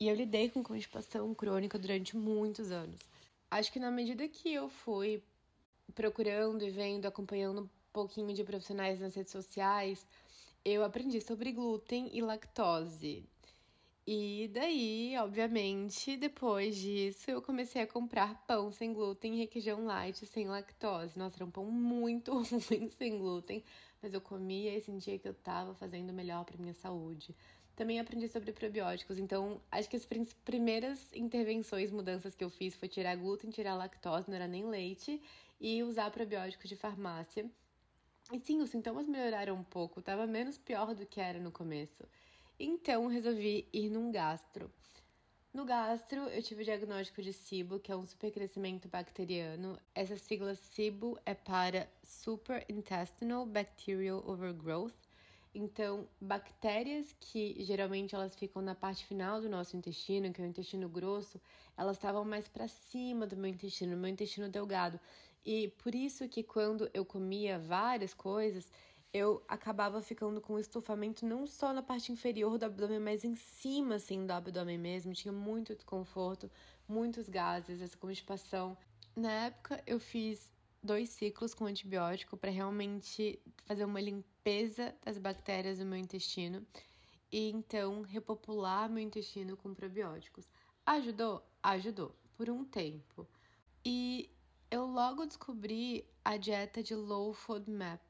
E 0.00 0.08
eu 0.08 0.14
lidei 0.14 0.50
com 0.50 0.62
constipação 0.62 1.32
crônica 1.34 1.78
durante 1.78 2.16
muitos 2.16 2.72
anos. 2.72 3.00
Acho 3.50 3.72
que 3.72 3.78
na 3.78 3.90
medida 3.90 4.28
que 4.28 4.52
eu 4.52 4.68
fui 4.68 5.22
procurando 5.94 6.64
e 6.64 6.70
vendo, 6.70 7.06
acompanhando 7.06 7.62
um 7.62 7.68
pouquinho 7.92 8.34
de 8.34 8.42
profissionais 8.42 9.00
nas 9.00 9.14
redes 9.14 9.32
sociais, 9.32 10.04
eu 10.64 10.84
aprendi 10.84 11.20
sobre 11.20 11.52
glúten 11.52 12.10
e 12.12 12.20
lactose. 12.20 13.24
E 14.06 14.48
daí, 14.52 15.16
obviamente, 15.18 16.16
depois 16.16 16.76
disso, 16.76 17.28
eu 17.30 17.42
comecei 17.42 17.82
a 17.82 17.86
comprar 17.86 18.46
pão 18.46 18.70
sem 18.70 18.92
glúten 18.92 19.36
requeijão 19.36 19.84
light 19.84 20.24
sem 20.26 20.46
lactose. 20.46 21.18
Nossa, 21.18 21.36
era 21.38 21.44
um 21.44 21.50
pão 21.50 21.64
muito 21.66 22.32
ruim 22.70 22.88
sem 22.96 23.18
glúten, 23.18 23.64
mas 24.00 24.14
eu 24.14 24.20
comia 24.20 24.76
e 24.76 24.80
sentia 24.80 25.18
que 25.18 25.26
eu 25.26 25.32
estava 25.32 25.74
fazendo 25.74 26.12
melhor 26.12 26.44
para 26.44 26.56
minha 26.56 26.72
saúde. 26.74 27.34
Também 27.74 27.98
aprendi 28.00 28.28
sobre 28.28 28.52
probióticos, 28.52 29.18
então 29.18 29.60
acho 29.70 29.90
que 29.90 29.96
as 29.96 30.06
primeiras 30.44 31.12
intervenções, 31.12 31.90
mudanças 31.90 32.34
que 32.34 32.44
eu 32.44 32.48
fiz 32.50 32.74
foi 32.76 32.88
tirar 32.88 33.16
glúten, 33.16 33.50
tirar 33.50 33.74
lactose, 33.74 34.28
não 34.28 34.36
era 34.36 34.46
nem 34.46 34.64
leite, 34.66 35.20
e 35.60 35.82
usar 35.82 36.10
probióticos 36.12 36.68
de 36.68 36.76
farmácia. 36.76 37.50
E 38.32 38.40
sim, 38.40 38.60
os 38.60 38.70
sintomas 38.70 39.06
melhoraram 39.08 39.54
um 39.56 39.64
pouco, 39.64 40.00
estava 40.00 40.26
menos 40.26 40.58
pior 40.58 40.94
do 40.94 41.06
que 41.06 41.20
era 41.20 41.38
no 41.40 41.52
começo. 41.52 42.04
Então 42.58 43.06
resolvi 43.06 43.68
ir 43.70 43.90
num 43.90 44.10
gastro. 44.10 44.70
No 45.52 45.66
gastro, 45.66 46.20
eu 46.28 46.42
tive 46.42 46.62
o 46.62 46.64
diagnóstico 46.64 47.20
de 47.20 47.32
SIBO, 47.32 47.78
que 47.78 47.92
é 47.92 47.96
um 47.96 48.06
supercrescimento 48.06 48.88
bacteriano. 48.88 49.78
Essa 49.94 50.16
sigla 50.16 50.54
SIBO 50.54 51.18
é 51.26 51.34
para 51.34 51.86
Superintestinal 52.02 53.44
Bacterial 53.44 54.22
Overgrowth. 54.26 54.94
Então, 55.54 56.08
bactérias 56.18 57.14
que 57.20 57.56
geralmente 57.62 58.14
elas 58.14 58.34
ficam 58.34 58.62
na 58.62 58.74
parte 58.74 59.04
final 59.04 59.40
do 59.40 59.48
nosso 59.50 59.76
intestino, 59.76 60.32
que 60.32 60.40
é 60.40 60.44
o 60.44 60.48
intestino 60.48 60.88
grosso, 60.88 61.40
elas 61.76 61.96
estavam 61.96 62.24
mais 62.24 62.48
para 62.48 62.68
cima 62.68 63.26
do 63.26 63.36
meu 63.36 63.50
intestino, 63.50 63.92
no 63.92 63.98
meu 63.98 64.10
intestino 64.10 64.48
delgado. 64.48 64.98
E 65.44 65.68
por 65.82 65.94
isso 65.94 66.28
que 66.28 66.42
quando 66.42 66.90
eu 66.92 67.04
comia 67.04 67.58
várias 67.58 68.12
coisas, 68.12 68.70
eu 69.16 69.42
acabava 69.48 70.02
ficando 70.02 70.40
com 70.40 70.58
estufamento 70.58 71.24
não 71.24 71.46
só 71.46 71.72
na 71.72 71.82
parte 71.82 72.12
inferior 72.12 72.58
do 72.58 72.64
abdômen, 72.64 73.00
mas 73.00 73.24
em 73.24 73.34
cima, 73.34 73.94
assim, 73.94 74.26
do 74.26 74.32
abdômen 74.32 74.78
mesmo. 74.78 75.14
Tinha 75.14 75.32
muito 75.32 75.74
desconforto, 75.74 76.50
muitos 76.86 77.28
gases, 77.28 77.80
essa 77.80 77.96
constipação. 77.96 78.76
Na 79.14 79.32
época, 79.46 79.82
eu 79.86 79.98
fiz 79.98 80.52
dois 80.82 81.08
ciclos 81.08 81.54
com 81.54 81.64
antibiótico 81.64 82.36
para 82.36 82.50
realmente 82.50 83.40
fazer 83.64 83.84
uma 83.84 84.00
limpeza 84.00 84.94
das 85.04 85.18
bactérias 85.18 85.78
do 85.78 85.86
meu 85.86 85.98
intestino 85.98 86.64
e 87.32 87.50
então 87.50 88.02
repopular 88.02 88.88
meu 88.88 89.02
intestino 89.02 89.56
com 89.56 89.74
probióticos. 89.74 90.46
Ajudou? 90.84 91.42
Ajudou, 91.62 92.14
por 92.36 92.48
um 92.48 92.64
tempo. 92.64 93.26
E 93.84 94.30
eu 94.70 94.84
logo 94.86 95.26
descobri 95.26 96.06
a 96.24 96.36
dieta 96.36 96.82
de 96.82 96.94
Low 96.94 97.32
FODMAP, 97.32 98.00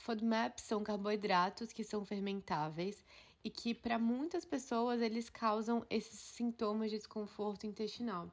FODMAPs 0.00 0.62
são 0.62 0.82
carboidratos 0.82 1.74
que 1.74 1.84
são 1.84 2.06
fermentáveis 2.06 3.04
e 3.44 3.50
que 3.50 3.74
para 3.74 3.98
muitas 3.98 4.46
pessoas 4.46 5.02
eles 5.02 5.28
causam 5.28 5.84
esses 5.90 6.18
sintomas 6.18 6.90
de 6.90 6.96
desconforto 6.96 7.66
intestinal. 7.66 8.30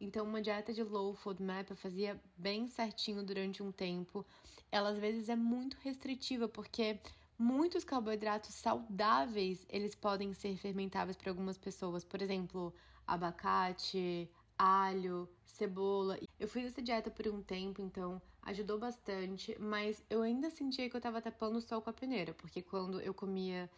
Então, 0.00 0.26
uma 0.26 0.42
dieta 0.42 0.72
de 0.72 0.82
low 0.82 1.14
FODMAP 1.14 1.70
eu 1.70 1.76
fazia 1.76 2.20
bem 2.36 2.66
certinho 2.66 3.22
durante 3.22 3.62
um 3.62 3.70
tempo. 3.70 4.26
Ela 4.72 4.90
às 4.90 4.98
vezes 4.98 5.28
é 5.28 5.36
muito 5.36 5.76
restritiva 5.82 6.48
porque 6.48 6.98
muitos 7.38 7.84
carboidratos 7.84 8.52
saudáveis 8.56 9.64
eles 9.68 9.94
podem 9.94 10.34
ser 10.34 10.56
fermentáveis 10.56 11.16
para 11.16 11.30
algumas 11.30 11.56
pessoas. 11.56 12.04
Por 12.04 12.20
exemplo, 12.20 12.74
abacate, 13.06 14.28
alho, 14.58 15.28
cebola. 15.46 16.18
Eu 16.40 16.48
fiz 16.48 16.66
essa 16.66 16.82
dieta 16.82 17.08
por 17.08 17.28
um 17.28 17.40
tempo, 17.40 17.80
então 17.80 18.20
ajudou 18.44 18.78
bastante, 18.78 19.56
mas 19.58 20.02
eu 20.08 20.22
ainda 20.22 20.50
sentia 20.50 20.88
que 20.88 20.96
eu 20.96 21.00
tava 21.00 21.20
tapando 21.20 21.58
o 21.58 21.60
sol 21.60 21.80
com 21.80 21.90
a 21.90 21.92
peneira, 21.92 22.34
porque 22.34 22.62
quando 22.62 23.00
eu 23.00 23.14
comia 23.14 23.70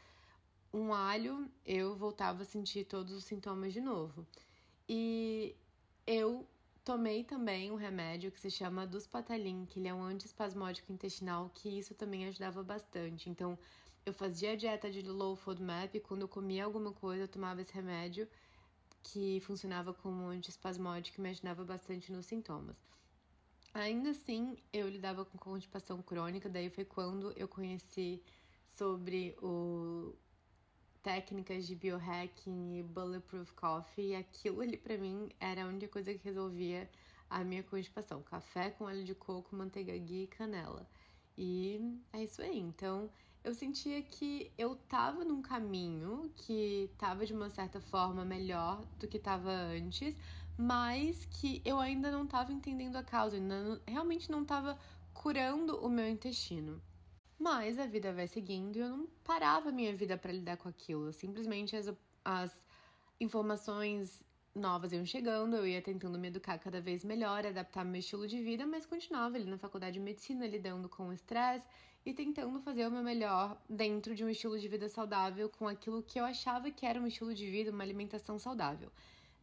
um 0.72 0.92
alho, 0.92 1.50
eu 1.64 1.94
voltava 1.94 2.42
a 2.42 2.44
sentir 2.44 2.84
todos 2.84 3.12
os 3.14 3.24
sintomas 3.24 3.72
de 3.72 3.80
novo. 3.80 4.26
E 4.88 5.54
eu 6.06 6.46
tomei 6.84 7.24
também 7.24 7.70
um 7.70 7.76
remédio 7.76 8.30
que 8.30 8.40
se 8.40 8.50
chama 8.50 8.86
Duspatalin, 8.86 9.66
que 9.66 9.80
ele 9.80 9.88
é 9.88 9.94
um 9.94 10.02
antiespasmódico 10.02 10.92
intestinal, 10.92 11.50
que 11.54 11.68
isso 11.68 11.94
também 11.94 12.26
ajudava 12.26 12.62
bastante. 12.62 13.30
Então, 13.30 13.58
eu 14.04 14.12
fazia 14.12 14.52
a 14.52 14.56
dieta 14.56 14.90
de 14.90 15.02
low 15.02 15.34
FODMAP, 15.34 16.00
quando 16.00 16.22
eu 16.22 16.28
comia 16.28 16.64
alguma 16.64 16.92
coisa, 16.92 17.24
eu 17.24 17.28
tomava 17.28 17.60
esse 17.60 17.72
remédio 17.72 18.28
que 19.02 19.40
funcionava 19.40 19.94
como 19.94 20.26
antiespasmódico 20.26 21.20
e 21.20 21.22
me 21.22 21.30
ajudava 21.30 21.64
bastante 21.64 22.12
nos 22.12 22.26
sintomas. 22.26 22.76
Ainda 23.76 24.08
assim, 24.10 24.56
eu 24.72 24.88
lidava 24.88 25.22
com 25.22 25.36
constipação 25.36 26.00
crônica, 26.00 26.48
daí 26.48 26.70
foi 26.70 26.82
quando 26.86 27.30
eu 27.32 27.46
conheci 27.46 28.22
sobre 28.74 29.36
o 29.42 30.14
técnicas 31.02 31.66
de 31.66 31.74
biohacking 31.74 32.78
e 32.78 32.82
bulletproof 32.82 33.52
coffee, 33.52 34.12
e 34.12 34.14
aquilo 34.16 34.62
ali 34.62 34.78
para 34.78 34.96
mim 34.96 35.28
era 35.38 35.64
a 35.64 35.66
única 35.66 35.88
coisa 35.88 36.14
que 36.14 36.24
resolvia 36.24 36.90
a 37.28 37.44
minha 37.44 37.62
constipação, 37.62 38.22
café 38.22 38.70
com 38.70 38.84
óleo 38.84 39.04
de 39.04 39.14
coco, 39.14 39.54
manteiga 39.54 39.94
ghee 39.98 40.24
e 40.24 40.26
canela. 40.26 40.88
E 41.36 41.78
é 42.14 42.24
isso 42.24 42.40
aí. 42.40 42.58
Então, 42.58 43.10
eu 43.44 43.54
sentia 43.54 44.02
que 44.02 44.50
eu 44.56 44.74
tava 44.74 45.22
num 45.22 45.42
caminho 45.42 46.32
que 46.34 46.90
tava 46.96 47.26
de 47.26 47.34
uma 47.34 47.50
certa 47.50 47.78
forma 47.78 48.24
melhor 48.24 48.86
do 48.98 49.06
que 49.06 49.18
tava 49.18 49.50
antes, 49.50 50.16
mas 50.56 51.26
que 51.26 51.60
eu 51.64 51.78
ainda 51.78 52.10
não 52.10 52.26
tava 52.26 52.52
entendendo 52.52 52.96
a 52.96 53.02
causa, 53.02 53.36
ainda 53.36 53.80
realmente 53.86 54.30
não 54.30 54.44
tava 54.44 54.78
curando 55.12 55.76
o 55.84 55.88
meu 55.88 56.08
intestino. 56.08 56.82
Mas 57.38 57.78
a 57.78 57.86
vida 57.86 58.12
vai 58.12 58.26
seguindo 58.26 58.76
e 58.76 58.80
eu 58.80 58.88
não 58.88 59.06
parava 59.22 59.70
minha 59.70 59.94
vida 59.94 60.16
para 60.16 60.32
lidar 60.32 60.56
com 60.56 60.68
aquilo. 60.68 61.12
Simplesmente 61.12 61.76
as, 61.76 61.92
as 62.24 62.64
informações 63.20 64.22
novas 64.54 64.92
iam 64.92 65.04
chegando, 65.04 65.56
eu 65.56 65.66
ia 65.66 65.82
tentando 65.82 66.18
me 66.18 66.28
educar 66.28 66.58
cada 66.58 66.80
vez 66.80 67.04
melhor, 67.04 67.46
adaptar 67.46 67.84
meu 67.84 68.00
estilo 68.00 68.26
de 68.26 68.42
vida, 68.42 68.66
mas 68.66 68.86
continuava 68.86 69.36
ali 69.36 69.44
na 69.44 69.58
faculdade 69.58 69.94
de 69.94 70.00
medicina 70.00 70.46
lidando 70.46 70.88
com 70.88 71.08
o 71.08 71.12
estresse 71.12 71.68
e 72.06 72.14
tentando 72.14 72.58
fazer 72.60 72.86
o 72.86 72.90
meu 72.90 73.02
melhor 73.02 73.60
dentro 73.68 74.14
de 74.14 74.24
um 74.24 74.30
estilo 74.30 74.58
de 74.58 74.66
vida 74.68 74.88
saudável 74.88 75.50
com 75.50 75.68
aquilo 75.68 76.02
que 76.02 76.18
eu 76.18 76.24
achava 76.24 76.70
que 76.70 76.86
era 76.86 77.00
um 77.00 77.06
estilo 77.06 77.34
de 77.34 77.50
vida, 77.50 77.70
uma 77.70 77.84
alimentação 77.84 78.38
saudável. 78.38 78.90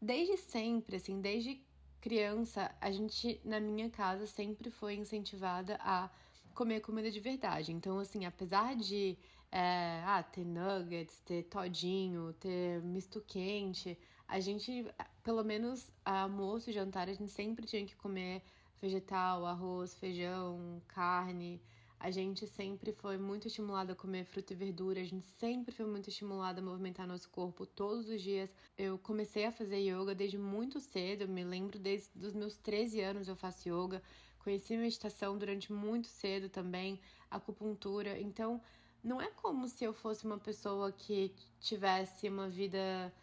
Desde 0.04 0.36
sempre, 0.36 0.98
assim, 0.98 1.22
desde 1.22 1.66
criança, 2.02 2.70
a 2.82 2.92
gente 2.92 3.40
na 3.46 3.58
minha 3.62 3.90
casa 3.90 4.28
sempre 4.28 4.70
foi 4.70 4.96
incentivada 4.96 5.78
a 5.80 6.10
comer 6.54 6.82
comida 6.82 7.10
de 7.10 7.22
verdade. 7.22 7.72
Então, 7.72 7.98
assim, 8.00 8.26
apesar 8.26 8.76
de 8.76 9.18
é, 9.50 10.04
ah, 10.06 10.22
ter 10.22 10.44
nuggets, 10.44 11.22
ter 11.22 11.44
todinho, 11.44 12.34
ter 12.34 12.82
misto 12.82 13.22
quente, 13.22 13.98
a 14.28 14.42
gente, 14.42 14.86
pelo 15.24 15.42
menos 15.42 15.90
almoço 16.04 16.70
e 16.70 16.74
jantar, 16.74 17.08
a 17.08 17.14
gente 17.14 17.32
sempre 17.32 17.66
tinha 17.66 17.86
que 17.86 17.96
comer 17.96 18.44
vegetal, 18.82 19.46
arroz, 19.46 19.96
feijão, 19.96 20.82
carne. 20.86 21.62
A 22.04 22.12
gente 22.12 22.46
sempre 22.46 22.92
foi 22.92 23.18
muito 23.18 23.48
estimulada 23.48 23.94
a 23.94 23.96
comer 23.96 24.26
fruta 24.26 24.52
e 24.52 24.56
verdura, 24.58 25.00
a 25.00 25.06
gente 25.06 25.26
sempre 25.40 25.74
foi 25.74 25.86
muito 25.86 26.10
estimulada 26.10 26.60
a 26.60 26.62
movimentar 26.62 27.08
nosso 27.08 27.30
corpo 27.30 27.66
todos 27.66 28.10
os 28.10 28.22
dias. 28.22 28.50
Eu 28.78 29.00
comecei 29.00 29.46
a 29.46 29.54
fazer 29.54 29.78
yoga 29.78 30.14
desde 30.14 30.38
muito 30.38 30.82
cedo, 30.82 31.22
eu 31.22 31.30
me 31.30 31.46
lembro 31.46 31.80
desde 31.80 32.10
os 32.20 32.34
meus 32.34 32.58
13 32.58 33.00
anos 33.00 33.30
eu 33.30 33.38
faço 33.38 33.70
yoga. 33.70 34.04
Conheci 34.40 34.76
meditação 34.76 35.38
durante 35.38 35.72
muito 35.72 36.10
cedo 36.10 36.50
também, 36.50 37.00
acupuntura. 37.32 38.20
Então, 38.20 38.62
não 39.02 39.22
é 39.22 39.32
como 39.32 39.66
se 39.70 39.86
eu 39.86 39.94
fosse 39.94 40.26
uma 40.26 40.38
pessoa 40.38 40.92
que 40.92 41.34
tivesse 41.62 42.28
uma 42.28 42.50
vida 42.50 43.14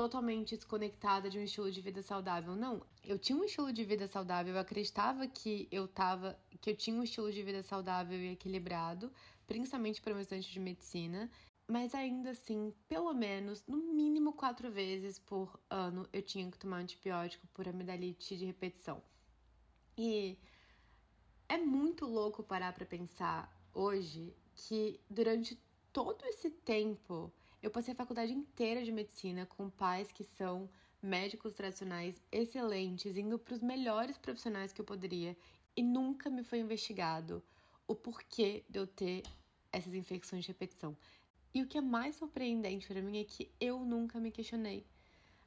totalmente 0.00 0.56
desconectada 0.56 1.28
de 1.28 1.38
um 1.38 1.42
estilo 1.42 1.70
de 1.70 1.78
vida 1.82 2.02
saudável. 2.02 2.56
Não, 2.56 2.82
eu 3.04 3.18
tinha 3.18 3.38
um 3.38 3.44
estilo 3.44 3.70
de 3.70 3.84
vida 3.84 4.08
saudável, 4.08 4.54
eu 4.54 4.60
acreditava 4.60 5.28
que 5.28 5.68
eu 5.70 5.86
tava, 5.86 6.38
que 6.58 6.70
eu 6.70 6.74
tinha 6.74 6.96
um 6.96 7.02
estilo 7.02 7.30
de 7.30 7.42
vida 7.42 7.62
saudável 7.62 8.18
e 8.18 8.32
equilibrado, 8.32 9.12
principalmente 9.46 10.00
para 10.00 10.14
meu 10.14 10.22
estudante 10.22 10.50
de 10.50 10.58
medicina. 10.58 11.30
Mas 11.68 11.94
ainda 11.94 12.30
assim, 12.30 12.72
pelo 12.88 13.12
menos, 13.12 13.62
no 13.66 13.76
mínimo 13.76 14.32
quatro 14.32 14.70
vezes 14.70 15.18
por 15.18 15.60
ano, 15.68 16.08
eu 16.14 16.22
tinha 16.22 16.50
que 16.50 16.58
tomar 16.58 16.78
antibiótico 16.78 17.46
por 17.48 17.68
amidalite 17.68 18.38
de 18.38 18.46
repetição. 18.46 19.02
E 19.98 20.38
é 21.46 21.58
muito 21.58 22.06
louco 22.06 22.42
parar 22.42 22.72
para 22.72 22.86
pensar 22.86 23.54
hoje 23.74 24.34
que 24.54 24.98
durante 25.10 25.60
todo 25.92 26.24
esse 26.24 26.48
tempo 26.48 27.30
eu 27.62 27.70
passei 27.70 27.92
a 27.92 27.96
faculdade 27.96 28.32
inteira 28.32 28.82
de 28.82 28.90
medicina 28.90 29.44
com 29.44 29.68
pais 29.68 30.10
que 30.10 30.24
são 30.24 30.68
médicos 31.02 31.52
tradicionais 31.52 32.20
excelentes, 32.32 33.16
indo 33.16 33.38
para 33.38 33.54
os 33.54 33.60
melhores 33.60 34.16
profissionais 34.16 34.72
que 34.72 34.80
eu 34.80 34.84
poderia 34.84 35.36
e 35.76 35.82
nunca 35.82 36.30
me 36.30 36.42
foi 36.42 36.58
investigado 36.58 37.42
o 37.86 37.94
porquê 37.94 38.64
de 38.68 38.78
eu 38.78 38.86
ter 38.86 39.22
essas 39.72 39.94
infecções 39.94 40.44
de 40.44 40.48
repetição. 40.48 40.96
E 41.52 41.62
o 41.62 41.66
que 41.66 41.78
é 41.78 41.80
mais 41.80 42.16
surpreendente 42.16 42.86
para 42.86 43.02
mim 43.02 43.18
é 43.18 43.24
que 43.24 43.50
eu 43.60 43.80
nunca 43.80 44.20
me 44.20 44.30
questionei. 44.30 44.86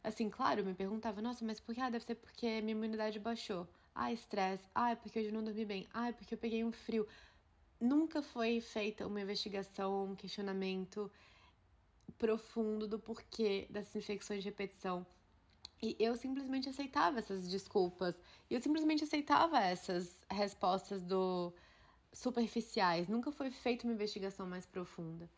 Assim, 0.03 0.29
claro, 0.29 0.59
eu 0.59 0.65
me 0.65 0.73
perguntava, 0.73 1.21
nossa, 1.21 1.45
mas 1.45 1.59
por 1.59 1.73
que? 1.73 1.79
Ah, 1.79 1.89
deve 1.89 2.03
ser 2.03 2.15
porque 2.15 2.61
minha 2.61 2.73
imunidade 2.73 3.19
baixou. 3.19 3.67
Ah, 3.95 4.11
estresse. 4.11 4.69
Ah, 4.75 4.91
é 4.91 4.95
porque 4.95 5.19
hoje 5.19 5.31
não 5.31 5.43
dormi 5.43 5.63
bem. 5.63 5.87
Ah, 5.93 6.09
é 6.09 6.11
porque 6.11 6.33
eu 6.33 6.37
peguei 6.37 6.63
um 6.63 6.71
frio. 6.73 7.07
Nunca 7.79 8.21
foi 8.21 8.59
feita 8.59 9.07
uma 9.07 9.21
investigação, 9.21 10.11
um 10.11 10.15
questionamento 10.15 11.09
profundo 12.17 12.87
do 12.87 12.99
porquê 12.99 13.67
dessas 13.69 13.95
infecções 13.95 14.43
de 14.43 14.49
repetição. 14.49 15.05
E 15.81 15.95
eu 15.99 16.15
simplesmente 16.15 16.69
aceitava 16.69 17.19
essas 17.19 17.47
desculpas. 17.47 18.15
Eu 18.49 18.61
simplesmente 18.61 19.03
aceitava 19.03 19.59
essas 19.59 20.17
respostas 20.29 21.03
do 21.03 21.53
superficiais. 22.13 23.07
Nunca 23.07 23.31
foi 23.31 23.51
feita 23.51 23.85
uma 23.85 23.93
investigação 23.93 24.47
mais 24.47 24.65
profunda. 24.65 25.29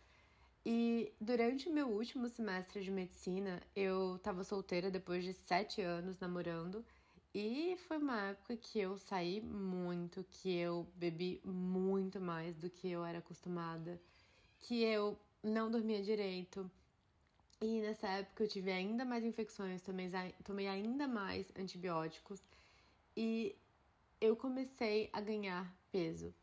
E 0.65 1.13
durante 1.21 1.69
meu 1.69 1.87
último 1.87 2.27
semestre 2.27 2.83
de 2.83 2.91
medicina, 2.91 3.61
eu 3.75 4.15
estava 4.15 4.43
solteira 4.43 4.89
depois 4.91 5.23
de 5.23 5.33
sete 5.33 5.81
anos 5.81 6.19
namorando. 6.19 6.83
E 7.33 7.75
foi 7.87 7.97
uma 7.97 8.29
época 8.29 8.55
que 8.55 8.79
eu 8.79 8.97
saí 8.97 9.41
muito, 9.41 10.23
que 10.23 10.55
eu 10.55 10.87
bebi 10.95 11.41
muito 11.43 12.19
mais 12.19 12.55
do 12.55 12.69
que 12.69 12.89
eu 12.89 13.03
era 13.03 13.19
acostumada, 13.19 13.99
que 14.59 14.83
eu 14.83 15.17
não 15.43 15.69
dormia 15.69 16.01
direito. 16.01 16.69
E 17.61 17.81
nessa 17.81 18.07
época 18.07 18.43
eu 18.43 18.47
tive 18.47 18.71
ainda 18.71 19.05
mais 19.05 19.23
infecções, 19.23 19.81
tomei, 19.81 20.09
tomei 20.43 20.67
ainda 20.67 21.07
mais 21.07 21.51
antibióticos 21.57 22.41
e 23.15 23.55
eu 24.19 24.35
comecei 24.35 25.09
a 25.13 25.21
ganhar 25.21 25.73
peso. 25.91 26.33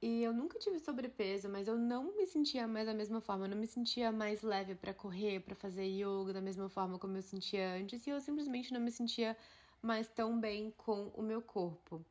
E 0.00 0.22
eu 0.22 0.32
nunca 0.34 0.58
tive 0.58 0.78
sobrepeso, 0.78 1.48
mas 1.48 1.66
eu 1.66 1.78
não 1.78 2.14
me 2.16 2.26
sentia 2.26 2.68
mais 2.68 2.86
da 2.86 2.92
mesma 2.92 3.20
forma, 3.20 3.46
eu 3.46 3.50
não 3.50 3.56
me 3.56 3.66
sentia 3.66 4.12
mais 4.12 4.42
leve 4.42 4.74
para 4.74 4.92
correr, 4.92 5.40
para 5.40 5.54
fazer 5.54 5.86
yoga 5.86 6.32
da 6.32 6.42
mesma 6.42 6.68
forma 6.68 6.98
como 6.98 7.16
eu 7.16 7.22
sentia 7.22 7.74
antes, 7.74 8.06
e 8.06 8.10
eu 8.10 8.20
simplesmente 8.20 8.72
não 8.72 8.80
me 8.80 8.92
sentia 8.92 9.36
mas 9.84 10.08
tão 10.08 10.40
bem 10.40 10.72
com 10.78 11.12
o 11.14 11.20
meu 11.20 11.42
corpo. 11.42 12.02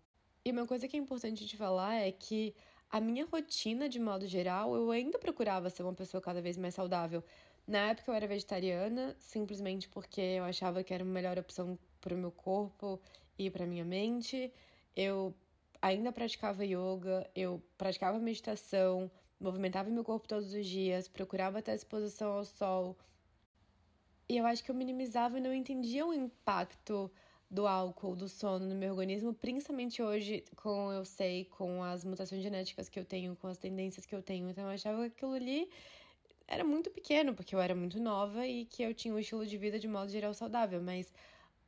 E 0.46 0.52
uma 0.52 0.67
coisa 0.67 0.88
que 0.88 0.96
é 0.96 1.00
importante 1.00 1.44
de 1.44 1.58
falar 1.58 1.96
é 1.96 2.12
que 2.12 2.56
a 2.93 3.01
minha 3.01 3.25
rotina, 3.25 3.89
de 3.89 3.99
modo 3.99 4.27
geral, 4.27 4.75
eu 4.75 4.91
ainda 4.91 5.17
procurava 5.17 5.67
ser 5.67 5.82
uma 5.82 5.95
pessoa 5.95 6.21
cada 6.21 6.39
vez 6.39 6.60
mais 6.60 6.75
saudável. 6.75 7.23
Na 7.67 7.89
época 7.89 8.12
eu 8.12 8.15
era 8.15 8.27
vegetariana, 8.27 9.15
simplesmente 9.17 9.89
porque 9.89 10.21
eu 10.21 10.43
achava 10.43 10.84
que 10.84 10.93
era 10.93 11.01
a 11.01 11.06
melhor 11.06 11.39
opção 11.39 11.79
para 11.99 12.13
o 12.13 12.17
meu 12.17 12.32
corpo 12.32 13.01
e 13.36 13.49
para 13.49 13.65
minha 13.65 13.84
mente. 13.84 14.53
Eu 14.95 15.34
ainda 15.82 16.12
praticava 16.12 16.63
yoga, 16.63 17.27
eu 17.34 17.60
praticava 17.79 18.19
meditação, 18.19 19.10
movimentava 19.39 19.89
meu 19.89 20.03
corpo 20.03 20.27
todos 20.27 20.53
os 20.53 20.63
dias, 20.63 21.08
procurava 21.08 21.63
ter 21.63 21.73
exposição 21.73 22.32
ao 22.34 22.45
sol. 22.45 22.95
E 24.29 24.38
eu 24.38 24.45
acho 24.45 24.63
que 24.63 24.69
eu 24.69 24.75
minimizava 24.75 25.39
e 25.39 25.41
não 25.41 25.51
entendia 25.51 26.06
o 26.06 26.13
impacto 26.13 27.12
do 27.54 27.68
álcool, 27.68 28.16
do 28.16 28.28
sono 28.28 28.66
no 28.66 28.74
meu 28.74 28.89
organismo, 28.89 29.32
principalmente 29.32 30.02
hoje, 30.02 30.44
com 30.56 30.92
eu 30.92 31.06
sei, 31.06 31.46
com 31.46 31.84
as 31.84 32.04
mutações 32.04 32.42
genéticas 32.42 32.89
que 32.89 33.00
eu 33.00 33.06
tenho, 33.06 33.36
com 33.36 33.48
as 33.48 33.60
tendências 33.60 34.08
que 34.08 34.16
eu 34.16 34.24
tenho. 34.24 34.50
Então 34.50 34.63
eu 34.63 34.72
achava 34.72 35.08
que 35.08 35.18
aquilo 35.18 35.34
ali 35.34 35.70
era 36.48 36.63
muito 36.63 36.89
pequeno, 36.89 37.36
porque 37.36 37.54
eu 37.54 37.62
era 37.62 37.76
muito 37.76 38.00
nova 38.00 38.48
e 38.48 38.66
que 38.66 38.82
eu 38.82 38.92
tinha 38.94 39.13
um 39.13 39.20
estilo 39.20 39.46
de 39.46 39.56
vida 39.56 39.78
de 39.78 39.88
modo 39.88 40.10
geral 40.10 40.34
saudável, 40.34 40.82
mas 40.82 41.13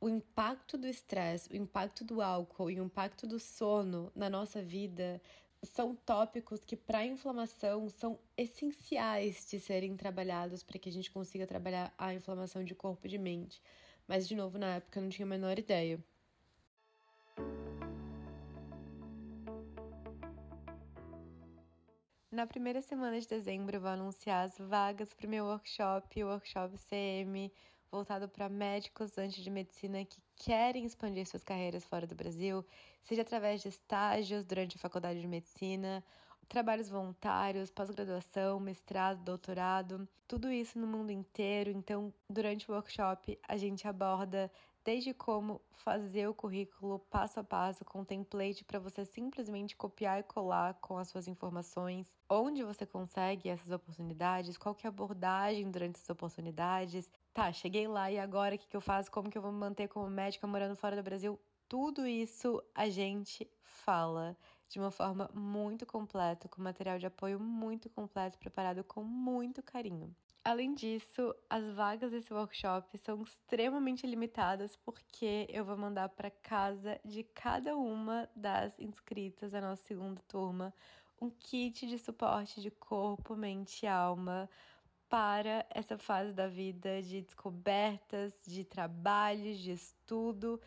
o 0.00 0.08
impacto 0.08 0.76
do 0.76 0.88
estresse, 0.88 1.52
o 1.52 1.56
impacto 1.56 2.04
do 2.04 2.20
álcool 2.20 2.68
e 2.68 2.80
o 2.80 2.84
impacto 2.84 3.24
do 3.24 3.38
sono 3.38 4.10
na 4.14 4.28
nossa 4.28 4.60
vida 4.60 5.22
são 5.62 5.94
tópicos 5.94 6.64
que, 6.64 6.76
para 6.76 6.98
a 6.98 7.06
inflamação, 7.06 7.88
são 7.88 8.18
essenciais 8.36 9.48
de 9.48 9.60
serem 9.60 9.96
trabalhados 9.96 10.64
para 10.64 10.80
que 10.80 10.88
a 10.88 10.92
gente 10.92 11.12
consiga 11.12 11.46
trabalhar 11.46 11.94
a 11.96 12.12
inflamação 12.12 12.64
de 12.64 12.74
corpo 12.74 13.06
e 13.06 13.10
de 13.10 13.18
mente. 13.18 13.62
Mas, 14.06 14.28
de 14.28 14.34
novo, 14.36 14.58
na 14.58 14.76
época 14.76 14.98
eu 14.98 15.02
não 15.02 15.10
tinha 15.10 15.26
a 15.26 15.28
menor 15.28 15.58
ideia. 15.58 16.02
Na 22.30 22.46
primeira 22.46 22.82
semana 22.82 23.18
de 23.18 23.26
dezembro, 23.26 23.76
eu 23.76 23.80
vou 23.80 23.90
anunciar 23.90 24.44
as 24.44 24.58
vagas 24.58 25.12
para 25.14 25.26
o 25.26 25.30
meu 25.30 25.46
workshop, 25.46 26.22
o 26.22 26.28
workshop 26.28 26.76
CM, 26.78 27.50
voltado 27.90 28.28
para 28.28 28.48
médicos 28.48 29.16
antes 29.16 29.42
de 29.42 29.50
medicina 29.50 30.04
que 30.04 30.20
querem 30.36 30.84
expandir 30.84 31.26
suas 31.26 31.42
carreiras 31.42 31.84
fora 31.84 32.06
do 32.06 32.14
Brasil, 32.14 32.64
seja 33.04 33.22
através 33.22 33.62
de 33.62 33.68
estágios 33.68 34.44
durante 34.44 34.76
a 34.76 34.78
faculdade 34.78 35.20
de 35.20 35.26
medicina, 35.26 36.04
trabalhos 36.48 36.88
voluntários, 36.88 37.70
pós-graduação, 37.70 38.60
mestrado, 38.60 39.22
doutorado, 39.22 40.08
tudo 40.26 40.50
isso 40.50 40.78
no 40.78 40.86
mundo 40.86 41.10
inteiro. 41.10 41.70
Então, 41.70 42.12
durante 42.28 42.70
o 42.70 42.74
workshop, 42.74 43.38
a 43.46 43.56
gente 43.56 43.86
aborda 43.86 44.50
desde 44.86 45.12
como 45.12 45.60
fazer 45.72 46.28
o 46.28 46.34
currículo 46.34 47.00
passo 47.10 47.40
a 47.40 47.44
passo 47.44 47.84
com 47.84 48.04
template 48.04 48.64
para 48.64 48.78
você 48.78 49.04
simplesmente 49.04 49.74
copiar 49.74 50.20
e 50.20 50.22
colar 50.22 50.74
com 50.74 50.96
as 50.96 51.08
suas 51.08 51.26
informações, 51.26 52.06
onde 52.30 52.62
você 52.62 52.86
consegue 52.86 53.48
essas 53.48 53.72
oportunidades, 53.72 54.56
qual 54.56 54.76
que 54.76 54.86
é 54.86 54.88
a 54.88 54.92
abordagem 54.92 55.68
durante 55.72 55.96
essas 55.96 56.10
oportunidades. 56.10 57.10
Tá, 57.34 57.52
cheguei 57.52 57.88
lá 57.88 58.12
e 58.12 58.18
agora 58.18 58.54
o 58.54 58.58
que, 58.58 58.68
que 58.68 58.76
eu 58.76 58.80
faço? 58.80 59.10
Como 59.10 59.28
que 59.28 59.36
eu 59.36 59.42
vou 59.42 59.50
me 59.50 59.58
manter 59.58 59.88
como 59.88 60.08
médica 60.08 60.46
morando 60.46 60.76
fora 60.76 60.94
do 60.94 61.02
Brasil? 61.02 61.38
Tudo 61.68 62.06
isso 62.06 62.62
a 62.72 62.88
gente 62.88 63.50
fala 63.60 64.36
de 64.68 64.78
uma 64.78 64.90
forma 64.90 65.30
muito 65.34 65.86
completa, 65.86 66.48
com 66.48 66.62
material 66.62 66.98
de 66.98 67.06
apoio 67.06 67.38
muito 67.38 67.88
completo, 67.88 68.38
preparado 68.38 68.82
com 68.84 69.02
muito 69.04 69.62
carinho. 69.62 70.14
Além 70.44 70.74
disso, 70.74 71.34
as 71.50 71.74
vagas 71.74 72.12
desse 72.12 72.32
workshop 72.32 72.96
são 72.98 73.20
extremamente 73.22 74.06
limitadas 74.06 74.76
porque 74.76 75.46
eu 75.50 75.64
vou 75.64 75.76
mandar 75.76 76.08
para 76.10 76.30
casa 76.30 77.00
de 77.04 77.24
cada 77.24 77.76
uma 77.76 78.30
das 78.36 78.78
inscritas 78.78 79.50
da 79.50 79.60
nossa 79.60 79.82
segunda 79.82 80.20
turma 80.28 80.72
um 81.20 81.30
kit 81.30 81.86
de 81.86 81.98
suporte 81.98 82.60
de 82.60 82.70
corpo, 82.70 83.34
mente 83.34 83.84
e 83.84 83.88
alma 83.88 84.48
para 85.08 85.64
essa 85.70 85.96
fase 85.96 86.32
da 86.32 86.46
vida 86.46 87.02
de 87.02 87.22
descobertas, 87.22 88.32
de 88.46 88.64
trabalhos, 88.64 89.58
de 89.58 89.72
estudo 89.72 90.60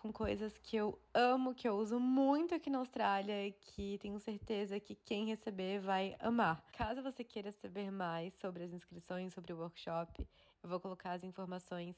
com 0.00 0.12
coisas 0.12 0.56
que 0.58 0.76
eu 0.76 0.98
amo, 1.12 1.54
que 1.54 1.68
eu 1.68 1.74
uso 1.74 1.98
muito 1.98 2.54
aqui 2.54 2.70
na 2.70 2.78
Austrália 2.78 3.46
e 3.46 3.52
que 3.52 3.98
tenho 3.98 4.18
certeza 4.20 4.78
que 4.78 4.94
quem 4.94 5.26
receber 5.26 5.80
vai 5.80 6.16
amar. 6.20 6.64
Caso 6.72 7.02
você 7.02 7.24
queira 7.24 7.50
saber 7.52 7.90
mais 7.90 8.32
sobre 8.34 8.62
as 8.62 8.72
inscrições, 8.72 9.34
sobre 9.34 9.52
o 9.52 9.58
workshop, 9.58 10.26
eu 10.62 10.68
vou 10.68 10.78
colocar 10.78 11.12
as 11.12 11.24
informações 11.24 11.96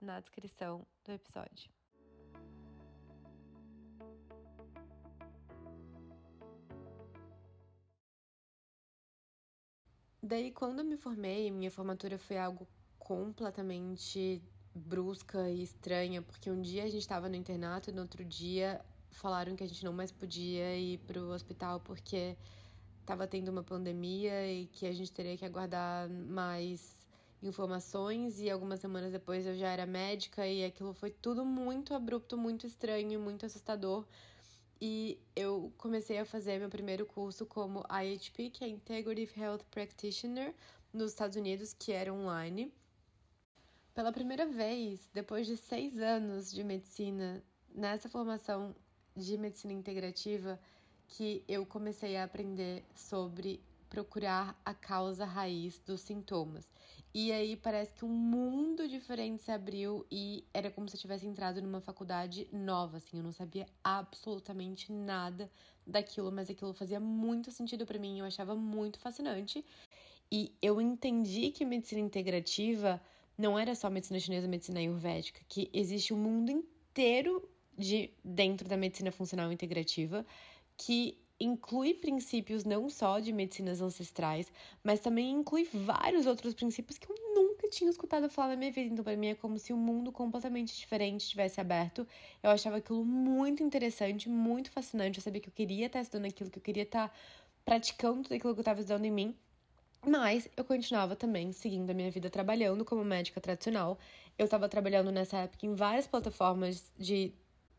na 0.00 0.18
descrição 0.20 0.86
do 1.04 1.12
episódio. 1.12 1.70
Daí, 10.22 10.52
quando 10.52 10.78
eu 10.78 10.84
me 10.84 10.96
formei, 10.96 11.50
minha 11.50 11.70
formatura 11.70 12.16
foi 12.16 12.38
algo 12.38 12.66
completamente 12.98 14.40
brusca 14.74 15.48
e 15.50 15.62
estranha, 15.62 16.22
porque 16.22 16.50
um 16.50 16.60
dia 16.60 16.84
a 16.84 16.88
gente 16.88 17.00
estava 17.00 17.28
no 17.28 17.36
internato 17.36 17.90
e 17.90 17.92
no 17.92 18.02
outro 18.02 18.24
dia 18.24 18.80
falaram 19.10 19.54
que 19.54 19.62
a 19.62 19.66
gente 19.66 19.84
não 19.84 19.92
mais 19.92 20.10
podia 20.10 20.76
ir 20.76 20.98
para 20.98 21.20
o 21.20 21.30
hospital 21.30 21.80
porque 21.80 22.36
estava 23.00 23.26
tendo 23.26 23.50
uma 23.50 23.62
pandemia 23.62 24.50
e 24.50 24.66
que 24.66 24.86
a 24.86 24.92
gente 24.92 25.12
teria 25.12 25.36
que 25.36 25.44
aguardar 25.44 26.08
mais 26.08 26.96
informações 27.42 28.40
e 28.40 28.48
algumas 28.48 28.80
semanas 28.80 29.12
depois 29.12 29.46
eu 29.46 29.54
já 29.54 29.68
era 29.68 29.84
médica 29.84 30.46
e 30.46 30.64
aquilo 30.64 30.94
foi 30.94 31.10
tudo 31.10 31.44
muito 31.44 31.92
abrupto, 31.94 32.38
muito 32.38 32.66
estranho, 32.66 33.20
muito 33.20 33.44
assustador. 33.44 34.06
E 34.80 35.18
eu 35.36 35.72
comecei 35.76 36.18
a 36.18 36.24
fazer 36.24 36.58
meu 36.58 36.68
primeiro 36.68 37.06
curso 37.06 37.46
como 37.46 37.84
IHP, 37.88 38.50
que 38.50 38.64
é 38.64 38.68
Integrative 38.68 39.40
Health 39.40 39.60
Practitioner, 39.70 40.54
nos 40.92 41.12
Estados 41.12 41.36
Unidos, 41.36 41.72
que 41.72 41.92
era 41.92 42.12
online. 42.12 42.72
Pela 43.94 44.10
primeira 44.10 44.46
vez, 44.46 45.10
depois 45.12 45.46
de 45.46 45.54
seis 45.54 45.98
anos 45.98 46.50
de 46.50 46.64
medicina, 46.64 47.44
nessa 47.74 48.08
formação 48.08 48.74
de 49.14 49.36
medicina 49.36 49.74
integrativa, 49.74 50.58
que 51.08 51.44
eu 51.46 51.66
comecei 51.66 52.16
a 52.16 52.24
aprender 52.24 52.86
sobre 52.94 53.62
procurar 53.90 54.58
a 54.64 54.72
causa 54.72 55.26
raiz 55.26 55.78
dos 55.80 56.00
sintomas. 56.00 56.66
E 57.12 57.30
aí 57.30 57.54
parece 57.54 57.92
que 57.92 58.06
um 58.06 58.08
mundo 58.08 58.88
diferente 58.88 59.42
se 59.42 59.50
abriu 59.50 60.06
e 60.10 60.42
era 60.54 60.70
como 60.70 60.88
se 60.88 60.96
eu 60.96 61.00
tivesse 61.00 61.26
entrado 61.26 61.60
numa 61.60 61.82
faculdade 61.82 62.48
nova, 62.50 62.96
assim, 62.96 63.18
eu 63.18 63.22
não 63.22 63.32
sabia 63.32 63.66
absolutamente 63.84 64.90
nada 64.90 65.50
daquilo, 65.86 66.32
mas 66.32 66.48
aquilo 66.48 66.72
fazia 66.72 66.98
muito 66.98 67.50
sentido 67.50 67.84
para 67.84 67.98
mim, 67.98 68.20
eu 68.20 68.24
achava 68.24 68.54
muito 68.54 68.98
fascinante. 68.98 69.62
E 70.30 70.56
eu 70.62 70.80
entendi 70.80 71.50
que 71.50 71.62
medicina 71.62 72.00
integrativa 72.00 72.98
não 73.36 73.58
era 73.58 73.74
só 73.74 73.88
medicina 73.90 74.20
chinesa, 74.20 74.46
medicina 74.46 74.80
ayurvédica, 74.80 75.40
que 75.48 75.70
existe 75.72 76.12
um 76.12 76.18
mundo 76.18 76.50
inteiro 76.50 77.48
de 77.76 78.10
dentro 78.24 78.68
da 78.68 78.76
medicina 78.76 79.10
funcional 79.10 79.50
integrativa 79.50 80.26
que 80.76 81.18
inclui 81.40 81.94
princípios 81.94 82.64
não 82.64 82.88
só 82.88 83.18
de 83.18 83.32
medicinas 83.32 83.80
ancestrais, 83.80 84.52
mas 84.82 85.00
também 85.00 85.30
inclui 85.30 85.64
vários 85.72 86.26
outros 86.26 86.54
princípios 86.54 86.98
que 86.98 87.10
eu 87.10 87.16
nunca 87.34 87.68
tinha 87.68 87.90
escutado 87.90 88.30
falar 88.30 88.50
na 88.50 88.56
minha 88.56 88.70
vida. 88.70 88.92
Então, 88.92 89.04
para 89.04 89.16
mim, 89.16 89.28
é 89.28 89.34
como 89.34 89.58
se 89.58 89.72
um 89.72 89.76
mundo 89.76 90.12
completamente 90.12 90.76
diferente 90.76 91.28
tivesse 91.28 91.60
aberto. 91.60 92.06
Eu 92.42 92.50
achava 92.50 92.76
aquilo 92.76 93.04
muito 93.04 93.62
interessante, 93.62 94.28
muito 94.28 94.70
fascinante. 94.70 95.18
Eu 95.18 95.22
sabia 95.22 95.40
que 95.40 95.48
eu 95.48 95.52
queria 95.52 95.86
estar 95.86 96.00
estudando 96.00 96.26
aquilo, 96.26 96.50
que 96.50 96.58
eu 96.58 96.62
queria 96.62 96.84
estar 96.84 97.12
praticando 97.64 98.22
tudo 98.22 98.34
aquilo 98.34 98.54
que 98.54 98.60
eu 98.60 98.62
estava 98.62 98.80
estudando 98.80 99.04
em 99.04 99.10
mim. 99.10 99.36
Mas 100.06 100.48
eu 100.56 100.64
continuava 100.64 101.14
também 101.14 101.52
seguindo 101.52 101.88
a 101.90 101.94
minha 101.94 102.10
vida 102.10 102.28
trabalhando 102.28 102.84
como 102.84 103.04
médica 103.04 103.40
tradicional. 103.40 103.98
Eu 104.36 104.46
estava 104.46 104.68
trabalhando 104.68 105.12
nessa 105.12 105.38
época 105.38 105.64
em 105.64 105.74
várias 105.74 106.08
plataformas 106.08 106.92
de 106.98 107.32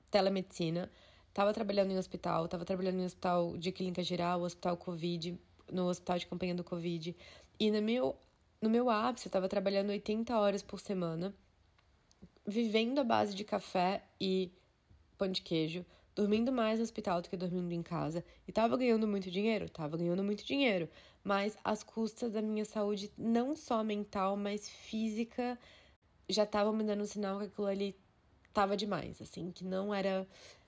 telemedicina. 0.09 0.89
Estava 1.27 1.53
trabalhando 1.53 1.91
em 1.91 1.97
hospital, 1.97 2.45
estava 2.45 2.63
trabalhando 2.63 2.99
em 3.01 3.05
hospital 3.05 3.57
de 3.57 3.71
clínica 3.71 4.01
geral, 4.01 4.41
hospital 4.41 4.77
Covid, 4.77 5.38
no 5.69 5.88
hospital 5.88 6.17
de 6.17 6.27
campanha 6.27 6.55
do 6.55 6.63
Covid. 6.63 7.15
E 7.59 7.71
no 7.71 7.81
meu, 7.81 8.15
no 8.62 8.69
meu 8.69 8.89
ápice, 8.89 9.27
eu 9.27 9.29
estava 9.29 9.49
trabalhando 9.49 9.89
80 9.89 10.38
horas 10.38 10.63
por 10.63 10.79
semana, 10.79 11.36
vivendo 12.45 12.99
à 12.99 13.03
base 13.03 13.36
de 13.36 13.43
café 13.43 14.01
e 14.21 14.49
pão 15.17 15.27
de 15.27 15.41
queijo, 15.41 15.86
dormindo 16.15 16.51
mais 16.51 16.79
no 16.79 16.83
hospital 16.83 17.21
do 17.21 17.29
que 17.29 17.36
dormindo 17.36 17.73
em 17.73 17.81
casa. 17.81 18.23
E 18.47 18.51
tava 18.51 18.77
ganhando 18.77 19.07
muito 19.07 19.29
dinheiro? 19.29 19.67
Tava 19.69 19.97
ganhando 19.97 20.23
muito 20.23 20.45
dinheiro. 20.45 20.88
Mas 21.23 21.57
às 21.63 21.83
custas 21.83 22.33
da 22.33 22.41
minha 22.41 22.65
saúde, 22.65 23.12
não 23.17 23.55
só 23.55 23.83
mental, 23.83 24.36
mas 24.36 24.69
física, 24.69 25.57
já 26.27 26.43
estavam 26.43 26.73
me 26.73 26.83
dando 26.83 27.03
um 27.03 27.05
sinal 27.05 27.39
que 27.39 27.45
aquilo 27.45 27.67
ali 27.67 27.95
tava 28.53 28.75
demais, 28.77 29.21
assim, 29.21 29.51
que 29.51 29.63
não 29.63 29.93
era 29.93 30.27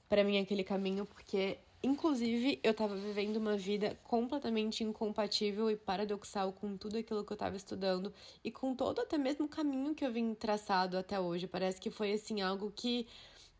para 0.09 0.23
mim 0.23 0.39
aquele 0.39 0.63
caminho, 0.63 1.05
porque 1.05 1.57
inclusive 1.83 2.59
eu 2.63 2.73
tava 2.73 2.95
vivendo 2.95 3.37
uma 3.37 3.55
vida 3.57 3.97
completamente 4.03 4.83
incompatível 4.83 5.69
e 5.69 5.75
paradoxal 5.75 6.51
com 6.51 6.77
tudo 6.77 6.97
aquilo 6.97 7.23
que 7.23 7.31
eu 7.33 7.37
tava 7.37 7.55
estudando 7.55 8.13
e 8.43 8.51
com 8.51 8.73
todo 8.75 9.01
até 9.01 9.17
mesmo 9.17 9.45
o 9.45 9.49
caminho 9.49 9.93
que 9.93 10.05
eu 10.05 10.11
vim 10.11 10.33
traçado 10.33 10.97
até 10.97 11.19
hoje. 11.19 11.47
Parece 11.47 11.79
que 11.79 11.91
foi 11.91 12.13
assim 12.13 12.41
algo 12.41 12.71
que 12.75 13.07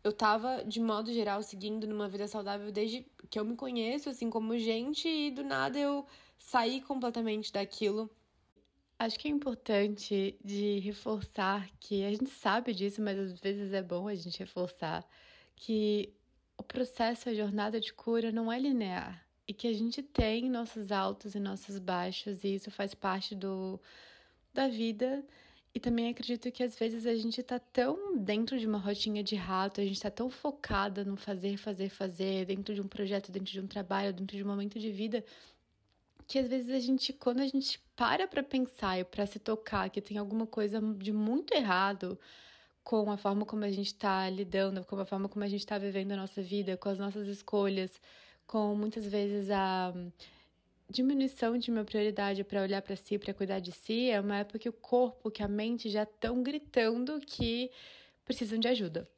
eu 0.02 0.12
tava, 0.12 0.64
de 0.64 0.80
modo 0.80 1.12
geral, 1.12 1.42
seguindo 1.42 1.86
numa 1.86 2.08
vida 2.08 2.28
saudável 2.28 2.70
desde 2.70 3.06
que 3.28 3.38
eu 3.38 3.44
me 3.44 3.56
conheço, 3.56 4.08
assim, 4.08 4.30
como 4.30 4.56
gente, 4.56 5.08
e 5.08 5.30
do 5.32 5.42
nada 5.42 5.78
eu 5.78 6.06
saí 6.38 6.80
completamente 6.80 7.52
daquilo. 7.52 8.10
Acho 8.98 9.18
que 9.18 9.28
é 9.28 9.30
importante 9.30 10.38
de 10.42 10.78
reforçar 10.80 11.68
que 11.78 12.04
a 12.04 12.10
gente 12.10 12.30
sabe 12.30 12.72
disso, 12.72 13.02
mas 13.02 13.18
às 13.18 13.38
vezes 13.38 13.72
é 13.72 13.82
bom 13.82 14.08
a 14.08 14.14
gente 14.14 14.38
reforçar 14.38 15.06
que 15.54 16.14
o 16.56 16.62
processo, 16.62 17.28
a 17.28 17.34
jornada 17.34 17.80
de 17.80 17.92
cura 17.92 18.32
não 18.32 18.50
é 18.50 18.58
linear 18.58 19.26
e 19.46 19.52
que 19.52 19.68
a 19.68 19.72
gente 19.72 20.02
tem 20.02 20.50
nossos 20.50 20.90
altos 20.90 21.34
e 21.34 21.40
nossos 21.40 21.78
baixos 21.78 22.42
e 22.42 22.54
isso 22.54 22.70
faz 22.70 22.94
parte 22.94 23.34
do 23.34 23.80
da 24.52 24.66
vida 24.68 25.22
e 25.76 25.78
também 25.78 26.08
acredito 26.08 26.50
que 26.50 26.62
às 26.62 26.78
vezes 26.78 27.06
a 27.06 27.14
gente 27.14 27.42
tá 27.42 27.58
tão 27.58 28.16
dentro 28.16 28.58
de 28.58 28.66
uma 28.66 28.78
rotinha 28.78 29.22
de 29.22 29.36
rato, 29.36 29.78
a 29.78 29.84
gente 29.84 30.00
tá 30.00 30.10
tão 30.10 30.30
focada 30.30 31.04
no 31.04 31.18
fazer, 31.18 31.58
fazer, 31.58 31.90
fazer, 31.90 32.46
dentro 32.46 32.74
de 32.74 32.80
um 32.80 32.88
projeto, 32.88 33.30
dentro 33.30 33.52
de 33.52 33.60
um 33.60 33.66
trabalho, 33.66 34.14
dentro 34.14 34.34
de 34.34 34.42
um 34.42 34.46
momento 34.46 34.78
de 34.78 34.90
vida, 34.90 35.22
que 36.26 36.38
às 36.38 36.48
vezes 36.48 36.70
a 36.70 36.80
gente, 36.80 37.12
quando 37.12 37.40
a 37.40 37.46
gente 37.46 37.80
para 37.94 38.26
pra 38.26 38.42
pensar 38.42 38.98
e 38.98 39.04
pra 39.04 39.26
se 39.26 39.38
tocar 39.38 39.88
que 39.90 40.00
tem 40.00 40.18
alguma 40.18 40.46
coisa 40.46 40.80
de 40.80 41.12
muito 41.12 41.54
errado 41.54 42.18
com 42.82 43.10
a 43.10 43.16
forma 43.16 43.44
como 43.44 43.64
a 43.64 43.70
gente 43.70 43.94
tá 43.94 44.28
lidando, 44.30 44.84
com 44.84 44.96
a 44.98 45.04
forma 45.04 45.28
como 45.28 45.44
a 45.44 45.48
gente 45.48 45.66
tá 45.66 45.76
vivendo 45.78 46.12
a 46.12 46.16
nossa 46.16 46.42
vida, 46.42 46.76
com 46.76 46.88
as 46.88 46.98
nossas 46.98 47.26
escolhas, 47.26 48.00
com 48.46 48.74
muitas 48.76 49.06
vezes 49.06 49.50
a 49.50 49.92
diminuição 50.88 51.58
de 51.58 51.70
uma 51.70 51.84
prioridade 51.84 52.44
para 52.44 52.62
olhar 52.62 52.80
para 52.82 52.94
si, 52.94 53.18
para 53.18 53.34
cuidar 53.34 53.58
de 53.58 53.72
si, 53.72 54.10
é 54.10 54.20
uma 54.20 54.38
época 54.38 54.58
que 54.58 54.68
o 54.68 54.72
corpo, 54.72 55.30
que 55.30 55.42
a 55.42 55.48
mente 55.48 55.90
já 55.90 56.04
estão 56.04 56.42
gritando 56.42 57.20
que 57.20 57.70
precisam 58.24 58.58
de 58.58 58.68
ajuda. 58.68 59.08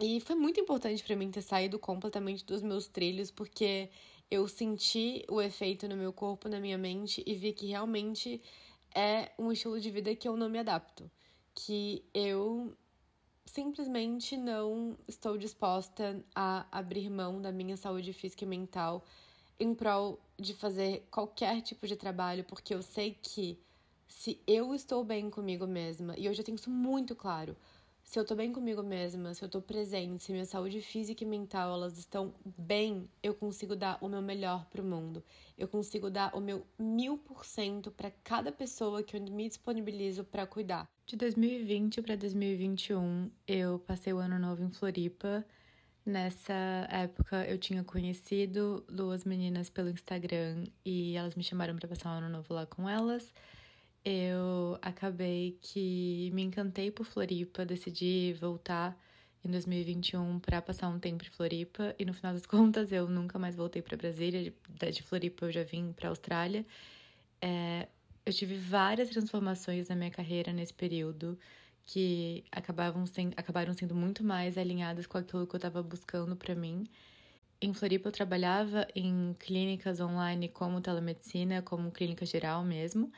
E 0.00 0.20
foi 0.20 0.36
muito 0.36 0.60
importante 0.60 1.02
para 1.02 1.16
mim 1.16 1.28
ter 1.28 1.42
saído 1.42 1.76
completamente 1.76 2.44
dos 2.44 2.62
meus 2.62 2.86
trilhos, 2.86 3.32
porque 3.32 3.90
eu 4.30 4.46
senti 4.46 5.24
o 5.28 5.40
efeito 5.40 5.88
no 5.88 5.96
meu 5.96 6.12
corpo, 6.12 6.48
na 6.48 6.60
minha 6.60 6.78
mente 6.78 7.22
e 7.26 7.34
vi 7.34 7.52
que 7.52 7.66
realmente 7.66 8.40
é 8.94 9.30
um 9.38 9.50
estilo 9.50 9.80
de 9.80 9.90
vida 9.90 10.14
que 10.14 10.28
eu 10.28 10.36
não 10.36 10.48
me 10.48 10.58
adapto, 10.58 11.10
que 11.54 12.04
eu 12.12 12.76
simplesmente 13.44 14.36
não 14.36 14.96
estou 15.06 15.38
disposta 15.38 16.22
a 16.34 16.66
abrir 16.70 17.08
mão 17.10 17.40
da 17.40 17.50
minha 17.50 17.76
saúde 17.76 18.12
física 18.12 18.44
e 18.44 18.46
mental 18.46 19.04
em 19.58 19.74
prol 19.74 20.20
de 20.38 20.54
fazer 20.54 21.06
qualquer 21.10 21.62
tipo 21.62 21.86
de 21.86 21.96
trabalho, 21.96 22.44
porque 22.44 22.74
eu 22.74 22.82
sei 22.82 23.18
que 23.20 23.58
se 24.06 24.40
eu 24.46 24.74
estou 24.74 25.04
bem 25.04 25.28
comigo 25.30 25.66
mesma, 25.66 26.14
e 26.16 26.28
hoje 26.28 26.40
eu 26.40 26.44
tenho 26.44 26.56
isso 26.56 26.70
muito 26.70 27.16
claro, 27.16 27.56
se 28.08 28.18
eu 28.18 28.22
estou 28.22 28.34
bem 28.34 28.50
comigo 28.50 28.82
mesma, 28.82 29.34
se 29.34 29.44
eu 29.44 29.46
estou 29.46 29.60
presente, 29.60 30.22
se 30.22 30.32
minha 30.32 30.46
saúde 30.46 30.80
física 30.80 31.22
e 31.22 31.26
mental 31.26 31.74
elas 31.74 31.98
estão 31.98 32.32
bem, 32.56 33.06
eu 33.22 33.34
consigo 33.34 33.76
dar 33.76 33.98
o 34.00 34.08
meu 34.08 34.22
melhor 34.22 34.64
para 34.70 34.80
o 34.80 34.84
mundo. 34.84 35.22
Eu 35.58 35.68
consigo 35.68 36.08
dar 36.08 36.34
o 36.34 36.40
meu 36.40 36.66
mil 36.78 37.18
por 37.18 37.44
cento 37.44 37.90
para 37.90 38.10
cada 38.24 38.50
pessoa 38.50 39.02
que 39.02 39.14
eu 39.14 39.20
me 39.20 39.46
disponibilizo 39.46 40.24
para 40.24 40.46
cuidar. 40.46 40.88
De 41.04 41.16
2020 41.16 42.00
para 42.00 42.16
2021, 42.16 43.30
eu 43.46 43.78
passei 43.80 44.14
o 44.14 44.16
ano 44.16 44.38
novo 44.38 44.62
em 44.62 44.70
Floripa 44.70 45.44
Nessa 46.08 46.88
época 46.90 47.44
eu 47.44 47.58
tinha 47.58 47.84
conhecido 47.84 48.82
duas 48.88 49.26
meninas 49.26 49.68
pelo 49.68 49.90
Instagram 49.90 50.64
e 50.82 51.14
elas 51.14 51.34
me 51.34 51.42
chamaram 51.42 51.76
para 51.76 51.86
passar 51.86 52.08
um 52.08 52.24
ano 52.24 52.30
novo 52.30 52.54
lá 52.54 52.64
com 52.64 52.88
elas. 52.88 53.30
Eu 54.10 54.78
acabei 54.80 55.58
que 55.60 56.30
me 56.32 56.40
encantei 56.40 56.90
por 56.90 57.04
Floripa, 57.04 57.66
decidi 57.66 58.34
voltar 58.40 58.98
em 59.44 59.50
2021 59.50 60.40
para 60.40 60.62
passar 60.62 60.88
um 60.88 60.98
tempo 60.98 61.22
em 61.26 61.28
Floripa 61.28 61.94
e 61.98 62.06
no 62.06 62.14
final 62.14 62.32
das 62.32 62.46
contas 62.48 62.90
eu 62.90 63.06
nunca 63.06 63.38
mais 63.38 63.54
voltei 63.54 63.82
para 63.82 63.98
Brasília. 63.98 64.50
De 64.90 65.02
Floripa 65.02 65.44
eu 65.44 65.52
já 65.52 65.62
vim 65.62 65.92
para 65.92 66.08
Austrália. 66.08 66.64
É, 67.42 67.86
eu 68.24 68.32
tive 68.32 68.56
várias 68.56 69.10
transformações 69.10 69.90
na 69.90 69.94
minha 69.94 70.10
carreira 70.10 70.54
nesse 70.54 70.72
período 70.72 71.38
que 71.84 72.44
acabavam 72.50 73.04
sendo, 73.04 73.34
acabaram 73.36 73.74
sendo 73.74 73.94
muito 73.94 74.24
mais 74.24 74.56
alinhadas 74.56 75.06
com 75.06 75.18
aquilo 75.18 75.46
que 75.46 75.54
eu 75.54 75.58
estava 75.58 75.82
buscando 75.82 76.34
para 76.34 76.54
mim. 76.54 76.86
Em 77.60 77.74
Floripa 77.74 78.08
eu 78.08 78.12
trabalhava 78.12 78.88
em 78.94 79.36
clínicas 79.38 80.00
online 80.00 80.48
como 80.48 80.80
telemedicina, 80.80 81.60
como 81.60 81.90
clínica 81.92 82.24
geral 82.24 82.64
mesmo, 82.64 83.12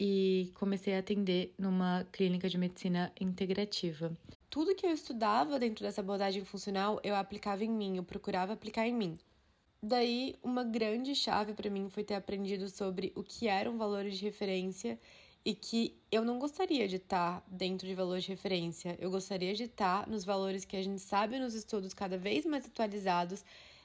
e 0.00 0.50
comecei 0.54 0.94
a 0.94 1.00
atender 1.00 1.52
numa 1.58 2.06
clínica 2.10 2.48
de 2.48 2.56
medicina 2.56 3.12
integrativa. 3.20 4.10
Tudo 4.48 4.74
que 4.74 4.86
eu 4.86 4.90
estudava 4.90 5.58
dentro 5.58 5.84
dessa 5.84 6.00
abordagem 6.00 6.42
funcional, 6.42 6.98
eu 7.04 7.14
aplicava 7.14 7.62
em 7.62 7.70
mim, 7.70 7.98
eu 7.98 8.02
procurava 8.02 8.54
aplicar 8.54 8.88
em 8.88 8.94
mim. 8.94 9.18
Daí, 9.82 10.36
uma 10.42 10.64
grande 10.64 11.14
chave 11.14 11.52
para 11.52 11.68
mim 11.68 11.90
foi 11.90 12.02
ter 12.02 12.14
aprendido 12.14 12.68
sobre 12.70 13.12
o 13.14 13.22
que 13.22 13.46
eram 13.46 13.76
valores 13.76 14.16
de 14.16 14.24
referência 14.24 14.98
e 15.44 15.54
que 15.54 15.94
eu 16.10 16.24
não 16.24 16.38
gostaria 16.38 16.88
de 16.88 16.96
estar 16.96 17.44
dentro 17.46 17.86
de 17.86 17.94
valores 17.94 18.24
de 18.24 18.30
referência. 18.30 18.96
Eu 18.98 19.10
gostaria 19.10 19.54
de 19.54 19.64
estar 19.64 20.08
nos 20.08 20.24
valores 20.24 20.64
que 20.64 20.76
a 20.76 20.82
gente 20.82 21.00
sabe 21.00 21.38
nos 21.38 21.54
estudos 21.54 21.92
cada 21.92 22.16
vez 22.16 22.46
mais 22.46 22.64
atualizados 22.64 23.44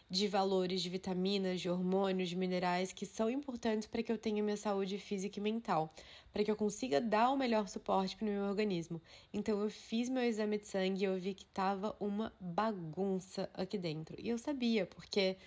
de 0.10 0.28
valores 0.28 0.82
de 0.82 0.90
vitaminas, 0.90 1.60
de 1.60 1.70
hormônios, 1.70 2.30
de 2.30 2.36
minerais 2.36 2.94
que 2.94 3.06
são 3.06 3.30
importantes 3.30 3.88
para 3.88 4.04
que 4.04 4.12
eu 4.12 4.18
tenha 4.18 4.44
minha 4.44 4.58
saúde 4.58 5.00
física 5.00 5.40
e 5.40 5.42
mental, 5.42 5.94
para 6.32 6.44
que 6.44 6.52
eu 6.52 6.56
consiga 6.56 7.02
dar 7.02 7.32
o 7.32 7.38
melhor 7.38 7.68
suporte 7.68 8.16
para 8.16 8.26
o 8.26 8.30
meu 8.30 8.44
organismo. 8.44 9.02
Então 9.34 9.60
eu 9.60 9.70
fiz 9.70 10.08
meu 10.10 10.24
exame 10.24 10.60
de 10.60 10.68
sangue 10.68 11.02
e 11.02 11.06
eu 11.06 11.18
vi 11.18 11.34
que 11.34 11.44
estava 11.44 11.96
uma 12.00 12.32
bagunça 12.40 13.50
aqui 13.54 13.78
dentro. 13.78 14.16
E 14.20 14.30
eu 14.30 14.38
sabia, 14.38 14.86
porque 14.86 15.38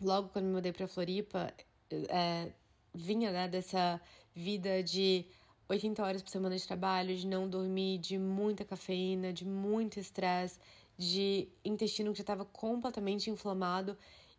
logo 0.00 0.28
quando 0.28 0.46
me 0.46 0.52
mudei 0.52 0.72
para 0.72 0.86
Floripa, 0.86 1.52
é, 1.90 2.52
vinha 2.94 3.32
né, 3.32 3.48
dessa 3.48 4.00
vida 4.34 4.82
de 4.82 5.26
80 5.68 6.02
horas 6.02 6.22
por 6.22 6.30
semana 6.30 6.56
de 6.56 6.66
trabalho, 6.66 7.14
de 7.14 7.26
não 7.26 7.48
dormir, 7.48 7.98
de 7.98 8.16
muita 8.18 8.64
cafeína, 8.64 9.32
de 9.32 9.44
muito 9.44 9.98
estresse, 9.98 10.58
de 10.98 11.48
intestino 11.64 12.10
que 12.12 12.18
já 12.18 12.22
estava 12.22 12.44
completamente 12.44 13.30
inflamado 13.30 13.96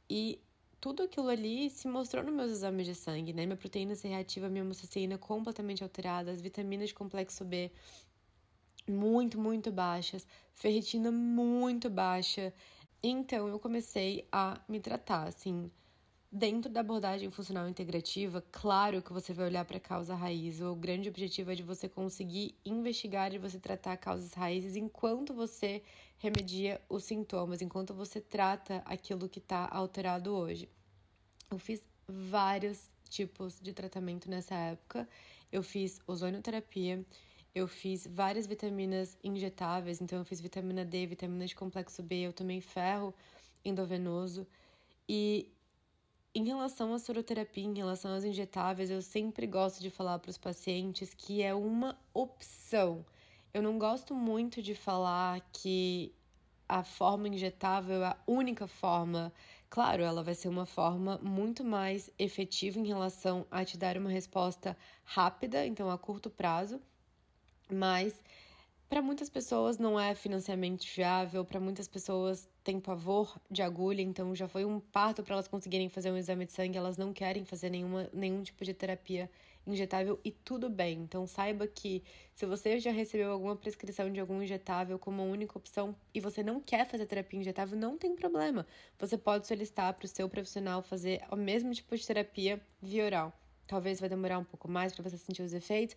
e 0.10 0.42
tudo 0.82 1.04
aquilo 1.04 1.30
ali 1.30 1.70
se 1.70 1.88
mostrou 1.88 2.24
nos 2.24 2.34
meus 2.34 2.52
exames 2.52 2.86
de 2.86 2.96
sangue, 2.96 3.34
né? 3.34 3.46
Minha 3.46 3.58
proteína 3.58 3.96
C 3.96 4.08
reativa, 4.10 4.50
minha 4.50 4.64
homocysteína 4.64 5.18
completamente 5.18 5.84
alterada, 5.84 6.32
as 6.32 6.42
vitaminas 6.42 6.90
de 6.90 6.96
complexo 6.96 7.46
B 7.46 7.72
muito, 8.88 9.40
muito 9.40 9.72
baixas, 9.72 10.28
ferritina 10.54 11.12
muito 11.12 11.90
baixa. 11.90 12.54
Então 13.02 13.48
eu 13.48 13.60
comecei 13.60 14.28
a 14.32 14.60
me 14.68 14.80
tratar, 14.80 15.28
assim, 15.28 15.72
Dentro 16.32 16.72
da 16.72 16.82
abordagem 16.82 17.32
funcional 17.32 17.68
integrativa, 17.68 18.40
claro 18.52 19.02
que 19.02 19.12
você 19.12 19.34
vai 19.34 19.48
olhar 19.48 19.66
para 19.66 19.78
a 19.78 19.80
causa 19.80 20.14
raiz. 20.14 20.62
O 20.62 20.76
grande 20.76 21.10
objetivo 21.10 21.50
é 21.52 21.56
de 21.56 21.64
você 21.64 21.90
conseguir 21.90 22.54
investigar 22.64 23.34
e 23.34 23.40
você 23.40 23.60
tratar 23.60 23.98
causas 23.98 24.36
raízes 24.36 24.76
enquanto 24.76 25.34
você 25.34 25.82
remedia 26.20 26.80
os 26.88 27.06
sintomas, 27.06 27.62
enquanto 27.62 27.94
você 27.94 28.22
trata 28.22 28.82
aquilo 28.86 29.28
que 29.28 29.40
está 29.40 29.68
alterado 29.72 30.36
hoje. 30.36 30.70
Eu 31.50 31.58
fiz 31.58 31.82
vários 32.08 32.92
tipos 33.10 33.60
de 33.60 33.74
tratamento 33.74 34.30
nessa 34.30 34.54
época. 34.54 35.08
Eu 35.52 35.64
fiz 35.64 36.00
ozonioterapia, 36.06 37.04
eu 37.56 37.68
fiz 37.68 38.06
várias 38.06 38.46
vitaminas 38.46 39.18
injetáveis, 39.24 40.00
então 40.00 40.20
eu 40.20 40.26
fiz 40.26 40.40
vitamina 40.40 40.86
D, 40.86 41.08
vitamina 41.08 41.46
de 41.46 41.56
complexo 41.56 42.04
B, 42.04 42.28
eu 42.28 42.34
tomei 42.34 42.62
ferro 42.62 43.14
endovenoso 43.66 44.46
e 45.08 45.52
em 46.36 46.46
relação 46.46 46.94
à 46.94 47.00
soroterapia, 47.00 47.64
em 47.64 47.74
relação 47.74 48.14
aos 48.14 48.24
injetáveis, 48.24 48.92
eu 48.92 49.02
sempre 49.02 49.48
gosto 49.48 49.82
de 49.82 49.90
falar 49.90 50.20
para 50.20 50.30
os 50.30 50.38
pacientes 50.38 51.14
que 51.14 51.42
é 51.42 51.54
uma 51.56 52.00
opção. 52.14 53.04
Eu 53.52 53.64
não 53.64 53.80
gosto 53.80 54.14
muito 54.14 54.62
de 54.62 54.76
falar 54.76 55.42
que 55.52 56.14
a 56.68 56.84
forma 56.84 57.28
injetável 57.28 58.04
é 58.04 58.08
a 58.10 58.18
única 58.28 58.68
forma. 58.68 59.34
Claro, 59.70 60.04
ela 60.04 60.24
vai 60.24 60.36
ser 60.36 60.50
uma 60.50 60.68
forma 60.68 61.18
muito 61.18 61.64
mais 61.64 62.12
efetiva 62.20 62.78
em 62.78 62.86
relação 62.86 63.48
a 63.50 63.66
te 63.66 63.76
dar 63.76 63.98
uma 63.98 64.10
resposta 64.10 64.78
rápida, 65.04 65.66
então 65.66 65.90
a 65.90 65.98
curto 65.98 66.30
prazo, 66.30 66.80
mas 67.72 68.14
para 68.88 69.02
muitas 69.02 69.30
pessoas 69.30 69.80
não 69.80 70.00
é 70.00 70.14
financeiramente 70.14 70.96
viável, 70.96 71.44
para 71.44 71.60
muitas 71.60 71.88
pessoas 71.88 72.48
tem 72.64 72.80
pavor 72.80 73.40
de 73.50 73.64
agulha, 73.64 74.02
então 74.04 74.36
já 74.36 74.48
foi 74.48 74.64
um 74.64 74.80
parto 74.80 75.24
para 75.24 75.34
elas 75.34 75.48
conseguirem 75.48 75.90
fazer 75.90 76.12
um 76.12 76.18
exame 76.18 76.46
de 76.46 76.52
sangue, 76.52 76.78
elas 76.78 76.98
não 76.98 77.14
querem 77.14 77.44
fazer 77.46 77.72
nenhuma, 77.72 78.10
nenhum 78.14 78.44
tipo 78.44 78.64
de 78.64 78.76
terapia 78.76 79.30
injetável 79.74 80.20
e 80.24 80.32
tudo 80.32 80.70
bem. 80.70 81.00
Então 81.00 81.26
saiba 81.28 81.68
que 81.68 82.04
se 82.34 82.46
você 82.46 82.80
já 82.80 82.92
recebeu 82.92 83.32
alguma 83.32 83.56
prescrição 83.56 84.12
de 84.12 84.20
algum 84.20 84.42
injetável 84.42 84.98
como 85.00 85.24
única 85.24 85.58
opção 85.58 85.96
e 86.14 86.20
você 86.20 86.44
não 86.44 86.60
quer 86.60 86.86
fazer 86.86 87.06
terapia 87.06 87.40
injetável, 87.40 87.78
não 87.78 87.98
tem 87.98 88.16
problema. 88.16 88.66
Você 88.98 89.18
pode 89.18 89.48
solicitar 89.48 89.94
para 89.94 90.06
o 90.06 90.10
seu 90.10 90.30
profissional 90.30 90.82
fazer 90.82 91.22
o 91.32 91.36
mesmo 91.36 91.74
tipo 91.74 91.96
de 91.96 92.06
terapia 92.06 92.62
via 92.82 93.06
oral. 93.06 93.34
Talvez 93.68 94.00
vai 94.00 94.10
demorar 94.10 94.40
um 94.40 94.44
pouco 94.44 94.68
mais 94.70 94.94
para 94.94 95.08
você 95.08 95.18
sentir 95.18 95.44
os 95.44 95.54
efeitos, 95.54 95.96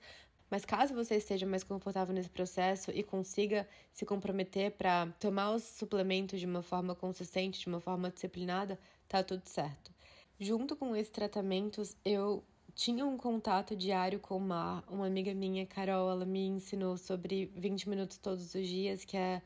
mas 0.51 0.67
caso 0.67 0.93
você 0.93 1.17
esteja 1.17 1.47
mais 1.47 1.65
confortável 1.65 2.15
nesse 2.15 2.29
processo 2.29 2.91
e 2.91 3.03
consiga 3.03 3.67
se 3.91 4.05
comprometer 4.05 4.73
para 4.73 5.07
tomar 5.19 5.55
os 5.55 5.63
suplementos 5.63 6.39
de 6.39 6.45
uma 6.45 6.63
forma 6.63 6.95
consistente, 6.95 7.61
de 7.61 7.69
uma 7.69 7.81
forma 7.81 8.11
disciplinada, 8.11 8.79
tá 9.09 9.23
tudo 9.23 9.47
certo. 9.47 9.91
Junto 10.39 10.77
com 10.77 10.95
esses 10.95 11.09
tratamentos, 11.09 11.97
eu 12.05 12.45
tinha 12.75 13.05
um 13.05 13.17
contato 13.17 13.77
diário 13.77 14.19
com 14.19 14.37
o 14.37 14.41
mar. 14.41 14.85
Uma 14.89 15.07
amiga 15.07 15.35
minha, 15.35 15.67
Carol, 15.67 16.11
ela 16.11 16.25
me 16.25 16.47
ensinou 16.47 16.97
sobre 16.97 17.47
20 17.55 17.89
minutos 17.89 18.19
todos 18.19 18.55
os 18.55 18.67
dias, 18.67 19.05
que 19.05 19.17
é 19.17 19.43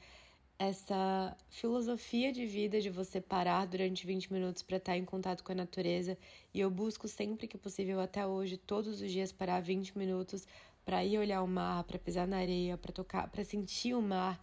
essa 0.58 1.36
filosofia 1.50 2.32
de 2.32 2.46
vida 2.46 2.80
de 2.80 2.88
você 2.88 3.20
parar 3.20 3.66
durante 3.66 4.06
20 4.06 4.32
minutos 4.32 4.62
para 4.62 4.78
estar 4.78 4.96
em 4.96 5.04
contato 5.04 5.44
com 5.44 5.52
a 5.52 5.54
natureza. 5.54 6.16
E 6.54 6.60
eu 6.60 6.70
busco 6.70 7.06
sempre 7.08 7.46
que 7.46 7.58
possível, 7.58 8.00
até 8.00 8.26
hoje, 8.26 8.56
todos 8.56 9.00
os 9.00 9.10
dias, 9.10 9.32
parar 9.32 9.60
20 9.60 9.98
minutos 9.98 10.46
para 10.84 11.04
ir 11.04 11.18
olhar 11.18 11.42
o 11.42 11.48
mar, 11.48 11.84
para 11.84 11.98
pisar 11.98 12.26
na 12.26 12.38
areia, 12.38 12.78
para 12.78 12.92
tocar, 12.92 13.28
para 13.28 13.44
sentir 13.44 13.94
o 13.94 14.00
mar. 14.00 14.42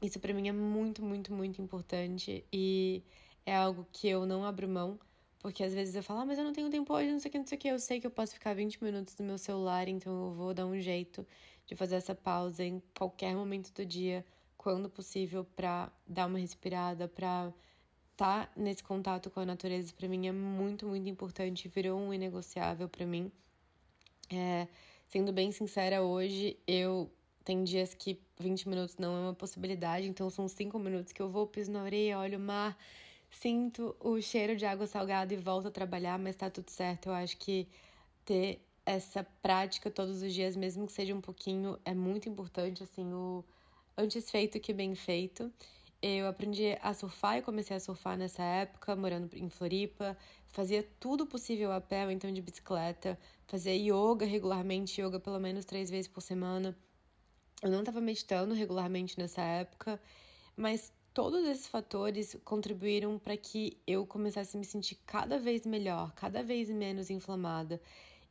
Isso 0.00 0.18
para 0.18 0.32
mim 0.32 0.48
é 0.48 0.52
muito, 0.52 1.02
muito, 1.04 1.32
muito 1.32 1.60
importante 1.60 2.44
e 2.52 3.02
é 3.44 3.54
algo 3.54 3.86
que 3.92 4.08
eu 4.08 4.24
não 4.24 4.44
abro 4.44 4.68
mão, 4.68 4.98
porque 5.42 5.64
às 5.64 5.74
vezes 5.74 5.94
eu 5.94 6.02
falo, 6.02 6.20
ah, 6.20 6.26
mas 6.26 6.38
eu 6.38 6.44
não 6.44 6.52
tenho 6.52 6.70
tempo 6.70 6.94
hoje, 6.94 7.10
não 7.10 7.18
sei 7.20 7.28
o 7.28 7.32
que, 7.32 7.38
não 7.38 7.46
sei 7.46 7.58
o 7.58 7.60
que. 7.60 7.68
Eu 7.68 7.78
sei 7.78 8.00
que 8.00 8.06
eu 8.06 8.10
posso 8.10 8.34
ficar 8.34 8.54
20 8.54 8.82
minutos 8.82 9.16
no 9.18 9.26
meu 9.26 9.36
celular, 9.38 9.88
então 9.88 10.28
eu 10.28 10.32
vou 10.32 10.54
dar 10.54 10.66
um 10.66 10.80
jeito 10.80 11.26
de 11.66 11.74
fazer 11.74 11.96
essa 11.96 12.14
pausa 12.14 12.64
em 12.64 12.82
qualquer 12.96 13.34
momento 13.34 13.72
do 13.72 13.84
dia, 13.84 14.24
quando 14.56 14.88
possível, 14.88 15.44
para 15.56 15.90
dar 16.06 16.26
uma 16.26 16.38
respirada, 16.38 17.08
para 17.08 17.52
estar 18.12 18.46
tá 18.46 18.52
nesse 18.56 18.82
contato 18.82 19.30
com 19.30 19.40
a 19.40 19.44
natureza. 19.44 19.92
Para 19.92 20.08
mim 20.08 20.26
é 20.28 20.32
muito, 20.32 20.86
muito 20.86 21.08
importante, 21.08 21.68
virou 21.68 21.98
um 22.00 22.14
inegociável 22.14 22.88
para 22.88 23.04
mim. 23.04 23.30
É, 24.32 24.66
Sendo 25.12 25.30
bem 25.30 25.52
sincera, 25.52 26.02
hoje 26.02 26.56
eu 26.66 27.12
tem 27.44 27.62
dias 27.64 27.92
que 27.92 28.18
20 28.40 28.66
minutos 28.66 28.96
não 28.96 29.14
é 29.14 29.20
uma 29.20 29.34
possibilidade, 29.34 30.08
então 30.08 30.30
são 30.30 30.48
5 30.48 30.78
minutos 30.78 31.12
que 31.12 31.20
eu 31.20 31.28
vou, 31.28 31.46
piso 31.46 31.70
na 31.70 31.82
areia, 31.82 32.18
olho 32.18 32.38
o 32.38 32.40
mar, 32.40 32.74
sinto 33.32 33.96
o 34.00 34.20
cheiro 34.20 34.56
de 34.56 34.64
água 34.64 34.86
salgada 34.86 35.34
e 35.34 35.36
volto 35.36 35.68
a 35.68 35.70
trabalhar, 35.70 36.18
mas 36.18 36.36
tá 36.36 36.48
tudo 36.50 36.70
certo. 36.70 37.08
Eu 37.08 37.14
acho 37.14 37.36
que 37.38 37.68
ter 38.24 38.60
essa 38.84 39.24
prática 39.42 39.90
todos 39.90 40.22
os 40.22 40.32
dias, 40.32 40.56
mesmo 40.56 40.86
que 40.86 40.92
seja 40.92 41.14
um 41.14 41.20
pouquinho, 41.20 41.78
é 41.84 41.94
muito 41.94 42.28
importante, 42.28 42.82
assim, 42.82 43.12
o 43.12 43.44
antes 43.96 44.30
feito 44.30 44.60
que 44.60 44.72
bem 44.72 44.94
feito. 44.94 45.52
Eu 46.00 46.26
aprendi 46.26 46.76
a 46.82 46.92
surfar 46.92 47.38
e 47.38 47.42
comecei 47.42 47.76
a 47.76 47.80
surfar 47.80 48.16
nessa 48.18 48.42
época, 48.42 48.96
morando 48.96 49.30
em 49.36 49.48
Floripa. 49.48 50.16
Fazia 50.48 50.82
tudo 50.98 51.26
possível 51.26 51.70
a 51.72 51.80
pé, 51.80 52.04
ou 52.04 52.10
então 52.10 52.32
de 52.32 52.42
bicicleta. 52.42 53.18
Fazia 53.46 53.74
yoga 53.74 54.26
regularmente, 54.26 55.00
yoga 55.00 55.20
pelo 55.20 55.38
menos 55.38 55.64
três 55.64 55.88
vezes 55.90 56.08
por 56.08 56.20
semana. 56.20 56.76
Eu 57.62 57.70
não 57.70 57.80
estava 57.80 58.00
meditando 58.00 58.52
regularmente 58.52 59.16
nessa 59.16 59.42
época, 59.42 60.00
mas 60.56 60.92
todos 61.14 61.44
esses 61.46 61.66
fatores 61.66 62.36
contribuíram 62.44 63.18
para 63.18 63.36
que 63.36 63.76
eu 63.86 64.06
começasse 64.06 64.56
a 64.56 64.60
me 64.60 64.64
sentir 64.64 64.96
cada 65.06 65.38
vez 65.38 65.66
melhor, 65.66 66.12
cada 66.14 66.42
vez 66.42 66.70
menos 66.70 67.10
inflamada. 67.10 67.80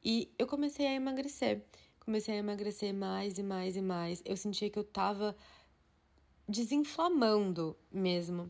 E 0.03 0.31
eu 0.37 0.47
comecei 0.47 0.87
a 0.87 0.93
emagrecer. 0.93 1.63
Comecei 1.99 2.35
a 2.35 2.37
emagrecer 2.37 2.93
mais 2.93 3.37
e 3.37 3.43
mais 3.43 3.77
e 3.77 3.81
mais. 3.81 4.21
Eu 4.25 4.35
sentia 4.35 4.69
que 4.69 4.79
eu 4.79 4.83
estava 4.83 5.35
desinflamando 6.47 7.77
mesmo. 7.91 8.49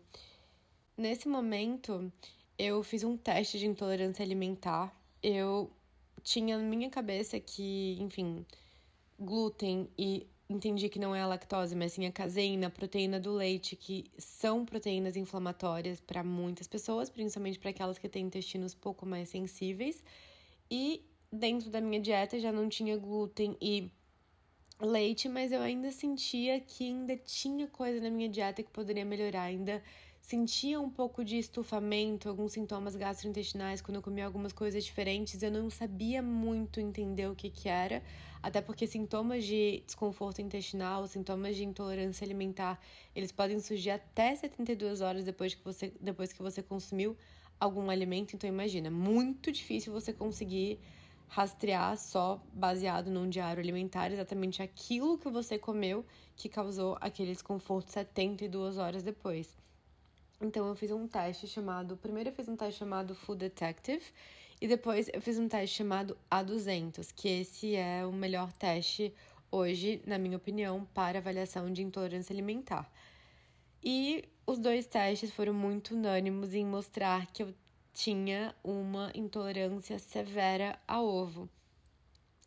Nesse 0.96 1.28
momento, 1.28 2.12
eu 2.58 2.82
fiz 2.84 3.04
um 3.04 3.18
teste 3.18 3.60
de 3.60 3.68
intolerância 3.68 4.24
alimentar. 4.24 4.96
Eu 5.22 5.70
tinha 6.24 6.58
na 6.58 6.64
minha 6.64 6.90
cabeça 6.90 7.40
que, 7.40 7.98
enfim, 8.00 8.46
glúten 9.20 9.90
e 9.98 10.26
entendi 10.52 10.90
que 10.90 11.00
não 11.00 11.16
é 11.16 11.22
a 11.22 11.28
lactose, 11.28 11.76
mas 11.76 11.94
sim 11.94 12.06
a 12.06 12.12
caseína, 12.12 12.68
a 12.68 12.70
proteína 12.70 13.20
do 13.20 13.32
leite, 13.32 13.76
que 13.76 14.06
são 14.18 14.66
proteínas 14.66 15.16
inflamatórias 15.16 16.00
para 16.00 16.24
muitas 16.24 16.68
pessoas, 16.68 17.10
principalmente 17.10 17.58
para 17.58 17.70
aquelas 17.70 17.98
que 17.98 18.10
têm 18.10 18.26
intestinos 18.26 18.74
pouco 18.74 19.06
mais 19.06 19.30
sensíveis. 19.30 20.04
E 20.70 21.04
dentro 21.32 21.70
da 21.70 21.80
minha 21.80 22.02
dieta 22.02 22.40
já 22.40 22.52
não 22.52 22.68
tinha 22.68 22.98
glúten 22.98 23.56
e 23.62 23.92
leite, 24.80 25.30
mas 25.30 25.52
eu 25.52 25.62
ainda 25.62 25.92
sentia 25.92 26.60
que 26.60 26.86
ainda 26.86 27.16
tinha 27.18 27.68
coisa 27.68 28.02
na 28.02 28.10
minha 28.10 28.28
dieta 28.28 28.64
que 28.64 28.72
poderia 28.72 29.06
melhorar, 29.06 29.44
ainda 29.44 29.82
sentia 30.32 30.80
um 30.80 30.90
pouco 30.90 31.26
de 31.26 31.38
estufamento, 31.38 32.30
alguns 32.30 32.54
sintomas 32.54 32.96
gastrointestinais 32.96 33.82
quando 33.82 33.98
eu 33.98 34.02
comia 34.02 34.26
algumas 34.26 34.54
coisas 34.54 34.86
diferentes. 34.86 35.44
Eu 35.44 35.52
não 35.52 35.70
sabia 35.70 36.22
muito 36.22 36.80
entender 36.80 37.28
o 37.28 37.36
que, 37.36 37.50
que 37.50 37.68
era, 37.68 38.02
até 38.42 38.62
porque 38.62 38.88
sintomas 38.88 39.44
de 39.44 39.84
desconforto 39.86 40.42
intestinal, 40.42 41.06
sintomas 41.06 41.58
de 41.58 41.66
intolerância 41.66 42.24
alimentar, 42.24 42.80
eles 43.14 43.30
podem 43.30 43.60
surgir 43.60 43.90
até 43.90 44.34
72 44.34 45.02
horas 45.02 45.26
depois 45.26 45.54
que 45.54 45.66
você, 45.66 45.94
depois 46.00 46.32
que 46.32 46.42
você 46.42 46.64
consumiu 46.64 47.18
algum 47.60 47.90
alimento. 47.90 48.34
Então, 48.34 48.50
imagina, 48.50 48.90
muito 48.90 49.52
difícil 49.52 49.92
você 49.92 50.14
conseguir 50.14 50.80
rastrear 51.28 51.98
só 51.98 52.42
baseado 52.54 53.12
num 53.12 53.28
diário 53.28 53.62
alimentar 53.62 54.10
exatamente 54.14 54.64
aquilo 54.64 55.18
que 55.18 55.30
você 55.30 55.60
comeu 55.60 56.06
que 56.38 56.48
causou 56.48 56.98
aquele 57.02 57.34
desconforto 57.34 57.92
72 57.92 58.78
horas 58.78 59.04
depois. 59.04 59.61
Então 60.42 60.68
eu 60.68 60.76
fiz 60.76 60.90
um 60.90 61.08
teste 61.08 61.48
chamado, 61.48 61.96
primeiro 61.96 62.30
eu 62.30 62.34
fiz 62.34 62.50
um 62.50 62.56
teste 62.56 62.80
chamado 62.80 63.14
Food 63.14 63.38
Detective 63.42 64.04
e 64.60 64.68
depois 64.68 65.08
eu 65.14 65.22
fiz 65.22 65.38
um 65.38 65.48
teste 65.48 65.78
chamado 65.78 66.18
A200, 66.32 67.14
que 67.16 67.28
esse 67.30 67.76
é 67.76 68.04
o 68.04 68.12
melhor 68.12 68.52
teste 68.54 69.14
hoje, 69.52 70.02
na 70.04 70.18
minha 70.18 70.38
opinião, 70.38 70.84
para 70.96 71.20
avaliação 71.20 71.72
de 71.72 71.84
intolerância 71.84 72.34
alimentar. 72.34 72.92
E 73.84 74.24
os 74.48 74.58
dois 74.58 74.88
testes 74.88 75.32
foram 75.32 75.54
muito 75.54 75.94
unânimos 75.94 76.56
em 76.56 76.66
mostrar 76.66 77.28
que 77.28 77.44
eu 77.44 77.54
tinha 77.94 78.56
uma 78.64 79.12
intolerância 79.14 80.00
severa 80.00 80.80
a 80.88 81.00
ovo. 81.02 81.48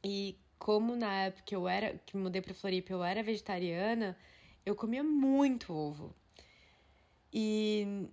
E 0.02 0.37
como 0.59 0.96
na 0.96 1.12
época 1.26 1.54
eu 1.54 1.68
era, 1.68 1.96
que 2.04 2.16
mudei 2.16 2.42
para 2.42 2.54
Floripa, 2.54 2.92
eu 2.92 3.04
era 3.04 3.22
vegetariana, 3.22 4.18
eu 4.66 4.74
comia 4.74 5.04
muito 5.04 5.72
ovo. 5.72 6.12
E 7.37 8.09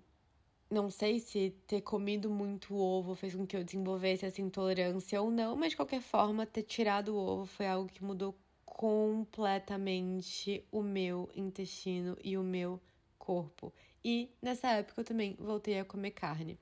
não 0.68 0.90
sei 0.90 1.20
se 1.20 1.52
ter 1.68 1.82
comido 1.82 2.28
muito 2.28 2.76
ovo 2.76 3.14
fez 3.14 3.36
com 3.36 3.46
que 3.46 3.56
eu 3.56 3.64
desenvolvesse 3.64 4.26
essa 4.26 4.42
intolerância 4.42 5.22
ou 5.22 5.30
não, 5.30 5.56
mas 5.56 5.70
de 5.70 5.76
qualquer 5.76 6.02
forma, 6.02 6.44
ter 6.44 6.64
tirado 6.64 7.10
o 7.10 7.18
ovo 7.18 7.46
foi 7.46 7.68
algo 7.68 7.88
que 7.88 8.04
mudou 8.04 8.36
completamente 8.66 10.66
o 10.72 10.82
meu 10.82 11.30
intestino 11.36 12.18
e 12.24 12.36
o 12.36 12.42
meu 12.42 12.82
corpo. 13.20 13.72
E 14.04 14.32
nessa 14.42 14.70
época 14.70 15.02
eu 15.02 15.06
também 15.06 15.36
voltei 15.38 15.80
a 15.80 15.86
comer 15.86 16.12
carne. 16.12 16.58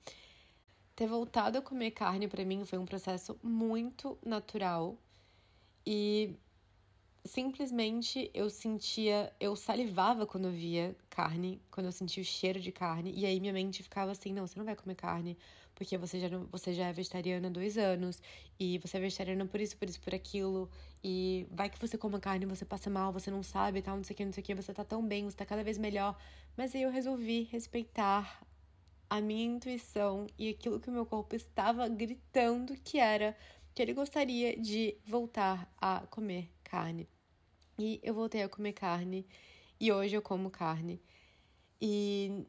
Ter 0.97 1.07
voltado 1.07 1.59
a 1.59 1.61
comer 1.61 1.91
carne 1.91 2.27
para 2.27 2.43
mim 2.43 2.65
foi 2.65 2.77
um 2.77 2.85
processo 2.85 3.39
muito 3.41 4.17
natural 4.25 4.97
e 5.85 6.35
simplesmente 7.25 8.29
eu 8.33 8.49
sentia, 8.49 9.33
eu 9.39 9.55
salivava 9.55 10.25
quando 10.25 10.45
eu 10.45 10.51
via 10.51 10.95
carne, 11.09 11.61
quando 11.71 11.87
eu 11.87 11.91
sentia 11.91 12.21
o 12.21 12.25
cheiro 12.25 12.59
de 12.59 12.71
carne, 12.71 13.13
e 13.15 13.25
aí 13.25 13.39
minha 13.39 13.53
mente 13.53 13.83
ficava 13.83 14.11
assim: 14.11 14.33
não, 14.33 14.47
você 14.47 14.57
não 14.57 14.65
vai 14.65 14.75
comer 14.75 14.95
carne, 14.95 15.37
porque 15.75 15.97
você 15.97 16.19
já, 16.19 16.29
não, 16.29 16.45
você 16.47 16.73
já 16.73 16.87
é 16.87 16.93
vegetariana 16.93 17.47
há 17.47 17.51
dois 17.51 17.77
anos, 17.77 18.21
e 18.59 18.77
você 18.79 18.97
é 18.97 18.99
vegetariana 18.99 19.45
por 19.45 19.59
isso, 19.59 19.77
por 19.77 19.89
isso, 19.89 19.99
por 20.01 20.15
aquilo, 20.15 20.69
e 21.03 21.47
vai 21.51 21.69
que 21.69 21.79
você 21.79 21.97
coma 21.97 22.19
carne 22.19 22.45
você 22.45 22.65
passa 22.65 22.89
mal, 22.89 23.11
você 23.11 23.29
não 23.31 23.43
sabe, 23.43 23.81
tal, 23.81 23.97
não 23.97 24.03
sei 24.03 24.13
o 24.13 24.17
que, 24.17 24.25
não 24.25 24.33
sei 24.33 24.41
o 24.41 24.45
que, 24.45 24.55
você 24.55 24.73
tá 24.73 24.83
tão 24.83 25.05
bem, 25.05 25.25
você 25.25 25.37
tá 25.37 25.45
cada 25.45 25.63
vez 25.63 25.77
melhor. 25.77 26.17
Mas 26.57 26.75
aí 26.75 26.81
eu 26.83 26.91
resolvi 26.91 27.43
respeitar 27.51 28.41
a 29.09 29.21
minha 29.21 29.45
intuição 29.45 30.27
e 30.37 30.49
aquilo 30.49 30.79
que 30.79 30.89
o 30.89 30.93
meu 30.93 31.05
corpo 31.05 31.35
estava 31.35 31.87
gritando 31.87 32.75
que 32.83 32.99
era 32.99 33.35
que 33.73 33.81
ele 33.81 33.93
gostaria 33.93 34.59
de 34.59 34.97
voltar 35.05 35.71
a 35.79 36.05
comer 36.07 36.49
carne. 36.69 37.07
E 37.77 37.99
eu 38.03 38.13
voltei 38.13 38.43
a 38.43 38.49
comer 38.49 38.73
carne 38.73 39.25
e 39.79 39.91
hoje 39.91 40.15
eu 40.15 40.21
como 40.21 40.49
carne. 40.49 41.01
E 41.81 42.45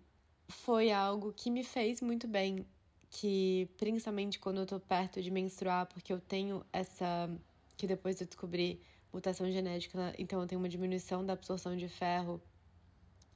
foi 0.48 0.92
algo 0.92 1.32
que 1.32 1.50
me 1.50 1.64
fez 1.64 2.00
muito 2.00 2.26
bem, 2.28 2.66
que 3.10 3.68
principalmente 3.78 4.38
quando 4.38 4.58
eu 4.58 4.66
tô 4.66 4.80
perto 4.80 5.22
de 5.22 5.30
menstruar, 5.30 5.86
porque 5.86 6.12
eu 6.12 6.20
tenho 6.20 6.64
essa 6.72 7.30
que 7.76 7.86
depois 7.86 8.20
eu 8.20 8.26
descobri 8.26 8.82
mutação 9.12 9.50
genética, 9.50 10.14
então 10.18 10.40
eu 10.40 10.46
tenho 10.46 10.60
uma 10.60 10.68
diminuição 10.68 11.24
da 11.24 11.32
absorção 11.32 11.76
de 11.76 11.88
ferro 11.88 12.40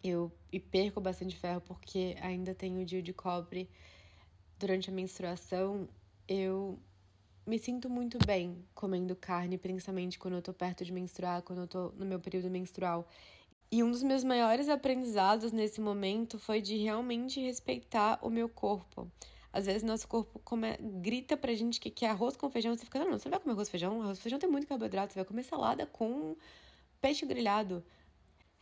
eu 0.05 0.31
e 0.53 0.61
perco 0.61 1.01
bastante 1.01 1.35
ferro 1.35 1.63
porque 1.63 2.15
ainda 2.21 2.55
tenho 2.55 2.83
o 2.83 2.85
dia 2.85 3.03
de 3.03 3.13
cobre 3.13 3.71
durante 4.59 4.91
a 4.91 4.93
menstruação, 4.93 5.89
eu 6.29 6.79
me 7.47 7.59
sinto 7.59 7.91
muito 7.91 8.19
bem 8.27 8.65
comendo 8.75 9.15
carne, 9.15 9.59
principalmente 9.59 10.19
quando 10.19 10.35
eu 10.35 10.43
tô 10.43 10.53
perto 10.53 10.85
de 10.85 10.93
menstruar, 10.93 11.43
quando 11.43 11.61
eu 11.63 11.67
tô 11.67 11.89
no 11.97 12.07
meu 12.07 12.19
período 12.21 12.51
menstrual. 12.51 13.07
E 13.71 13.83
um 13.83 13.91
dos 13.91 14.03
meus 14.03 14.23
maiores 14.23 14.69
aprendizados 14.69 15.53
nesse 15.53 15.81
momento 15.81 16.39
foi 16.39 16.61
de 16.61 16.77
realmente 16.77 17.41
respeitar 17.41 18.19
o 18.23 18.31
meu 18.31 18.49
corpo. 18.49 19.11
Às 19.53 19.67
vezes 19.67 19.83
nosso 19.83 20.09
corpo 20.09 20.39
come, 20.41 20.77
grita 21.01 21.37
pra 21.37 21.55
gente 21.55 21.81
que 21.81 21.91
quer 21.91 22.11
arroz 22.11 22.37
com 22.37 22.51
feijão, 22.51 22.77
você 22.77 22.85
fica, 22.85 22.99
não, 22.99 23.11
não, 23.11 23.19
você 23.19 23.29
vai 23.29 23.39
comer 23.39 23.53
arroz 23.53 23.69
com 23.69 23.73
feijão, 23.73 24.03
arroz 24.03 24.19
com 24.19 24.23
feijão 24.23 24.39
tem 24.39 24.51
muito 24.51 24.67
carboidrato, 24.67 25.13
você 25.13 25.21
vai 25.21 25.25
comer 25.25 25.43
salada 25.45 25.87
com 25.87 26.37
peixe 27.01 27.25
grelhado 27.27 27.85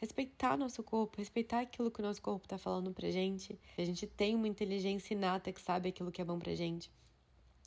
respeitar 0.03 0.57
nosso 0.57 0.83
corpo, 0.83 1.19
respeitar 1.19 1.61
aquilo 1.61 1.89
que 1.89 2.01
o 2.01 2.03
nosso 2.03 2.21
corpo 2.21 2.45
está 2.45 2.59
falando 2.59 2.93
pra 2.93 3.09
gente. 3.09 3.57
A 3.79 3.85
gente 3.85 4.05
tem 4.05 4.35
uma 4.35 4.49
inteligência 4.49 5.15
inata 5.15 5.53
que 5.53 5.61
sabe 5.61 5.91
aquilo 5.91 6.11
que 6.11 6.21
é 6.21 6.25
bom 6.25 6.41
pra 6.41 6.53
gente. 6.57 6.91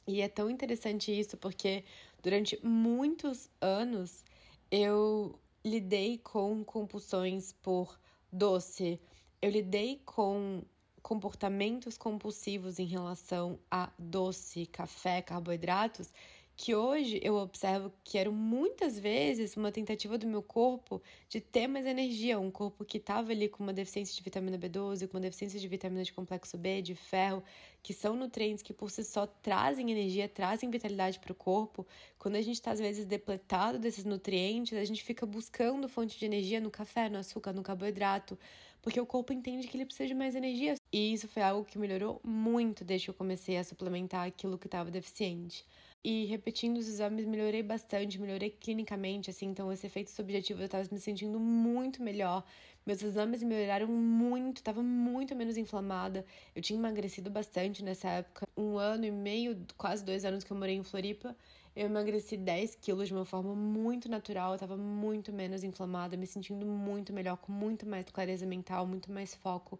E 0.07 0.21
é 0.21 0.27
tão 0.27 0.49
interessante 0.49 1.17
isso 1.17 1.35
porque 1.37 1.83
durante 2.21 2.59
muitos 2.63 3.49
anos 3.59 4.23
eu 4.69 5.39
lidei 5.63 6.19
com 6.19 6.63
compulsões 6.63 7.53
por 7.53 7.99
doce, 8.31 8.99
eu 9.41 9.49
lidei 9.49 10.01
com 10.05 10.63
comportamentos 11.01 11.97
compulsivos 11.97 12.79
em 12.79 12.85
relação 12.85 13.59
a 13.69 13.91
doce, 13.97 14.65
café, 14.67 15.21
carboidratos 15.21 16.11
que 16.57 16.73
hoje 16.73 17.19
eu 17.21 17.35
observo 17.35 17.91
que 18.03 18.17
eram 18.17 18.31
muitas 18.31 18.97
vezes 18.97 19.57
uma 19.57 19.71
tentativa 19.71 20.17
do 20.17 20.25
meu 20.25 20.41
corpo 20.41 21.01
de 21.27 21.41
ter 21.41 21.67
mais 21.67 21.85
energia, 21.85 22.39
um 22.39 22.49
corpo 22.49 22.85
que 22.85 22.97
estava 22.97 23.31
ali 23.31 23.49
com 23.49 23.61
uma 23.61 23.73
deficiência 23.73 24.15
de 24.15 24.21
vitamina 24.21 24.57
B12, 24.57 25.07
com 25.07 25.17
uma 25.17 25.21
deficiência 25.21 25.59
de 25.59 25.67
vitamina 25.67 26.03
de 26.03 26.13
complexo 26.13 26.57
B, 26.57 26.81
de 26.81 26.95
ferro, 26.95 27.43
que 27.83 27.93
são 27.93 28.15
nutrientes 28.15 28.63
que 28.63 28.73
por 28.73 28.89
si 28.89 29.03
só 29.03 29.27
trazem 29.27 29.91
energia, 29.91 30.29
trazem 30.29 30.69
vitalidade 30.69 31.19
para 31.19 31.33
o 31.33 31.35
corpo. 31.35 31.85
Quando 32.17 32.35
a 32.35 32.41
gente 32.41 32.55
está 32.55 32.71
às 32.71 32.79
vezes 32.79 33.05
depletado 33.05 33.77
desses 33.77 34.05
nutrientes, 34.05 34.77
a 34.77 34.85
gente 34.85 35.03
fica 35.03 35.25
buscando 35.25 35.89
fonte 35.89 36.17
de 36.17 36.25
energia 36.25 36.61
no 36.61 36.71
café, 36.71 37.09
no 37.09 37.17
açúcar, 37.17 37.51
no 37.51 37.63
carboidrato, 37.63 38.39
porque 38.81 38.99
o 38.99 39.05
corpo 39.05 39.33
entende 39.33 39.67
que 39.67 39.75
ele 39.75 39.85
precisa 39.85 40.07
de 40.07 40.13
mais 40.13 40.35
energia. 40.35 40.75
E 40.91 41.13
isso 41.13 41.27
foi 41.27 41.43
algo 41.43 41.65
que 41.65 41.77
melhorou 41.77 42.21
muito 42.23 42.85
desde 42.85 43.07
que 43.07 43.11
eu 43.11 43.15
comecei 43.15 43.57
a 43.57 43.63
suplementar 43.63 44.25
aquilo 44.25 44.57
que 44.57 44.67
estava 44.67 44.89
deficiente 44.89 45.65
e 46.07 46.25
repetindo 46.25 46.77
os 46.77 46.87
exames 46.87 47.25
melhorei 47.25 47.63
bastante, 47.63 48.21
melhorei 48.21 48.51
clinicamente, 48.51 49.31
assim, 49.31 49.47
então 49.47 49.73
esse 49.73 49.87
efeito 49.87 50.11
subjetivo 50.11 50.61
eu 50.61 50.69
tava 50.69 50.87
me 50.91 50.99
sentindo 50.99 51.39
muito 51.39 52.03
melhor. 52.03 52.43
Meus 52.85 53.01
exames 53.01 53.41
melhoraram 53.41 53.87
muito, 53.87 54.61
tava 54.61 54.83
muito 54.83 55.35
menos 55.35 55.57
inflamada. 55.57 56.23
Eu 56.55 56.61
tinha 56.61 56.77
emagrecido 56.77 57.31
bastante 57.31 57.83
nessa 57.83 58.07
época. 58.07 58.47
Um 58.55 58.77
ano 58.77 59.03
e 59.03 59.09
meio, 59.09 59.57
quase 59.75 60.05
dois 60.05 60.23
anos 60.23 60.43
que 60.43 60.51
eu 60.51 60.57
morei 60.57 60.75
em 60.75 60.83
Floripa, 60.83 61.35
eu 61.75 61.87
emagreci 61.87 62.37
10 62.37 62.75
quilos 62.75 63.07
de 63.07 63.13
uma 63.15 63.25
forma 63.25 63.55
muito 63.55 64.07
natural, 64.07 64.53
eu 64.53 64.59
tava 64.59 64.77
muito 64.77 65.33
menos 65.33 65.63
inflamada, 65.63 66.15
me 66.15 66.27
sentindo 66.27 66.67
muito 66.67 67.11
melhor, 67.13 67.37
com 67.37 67.51
muito 67.51 67.83
mais 67.83 68.05
clareza 68.11 68.45
mental, 68.45 68.85
muito 68.85 69.11
mais 69.11 69.33
foco, 69.33 69.79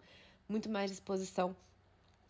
muito 0.49 0.71
mais 0.71 0.89
disposição. 0.89 1.55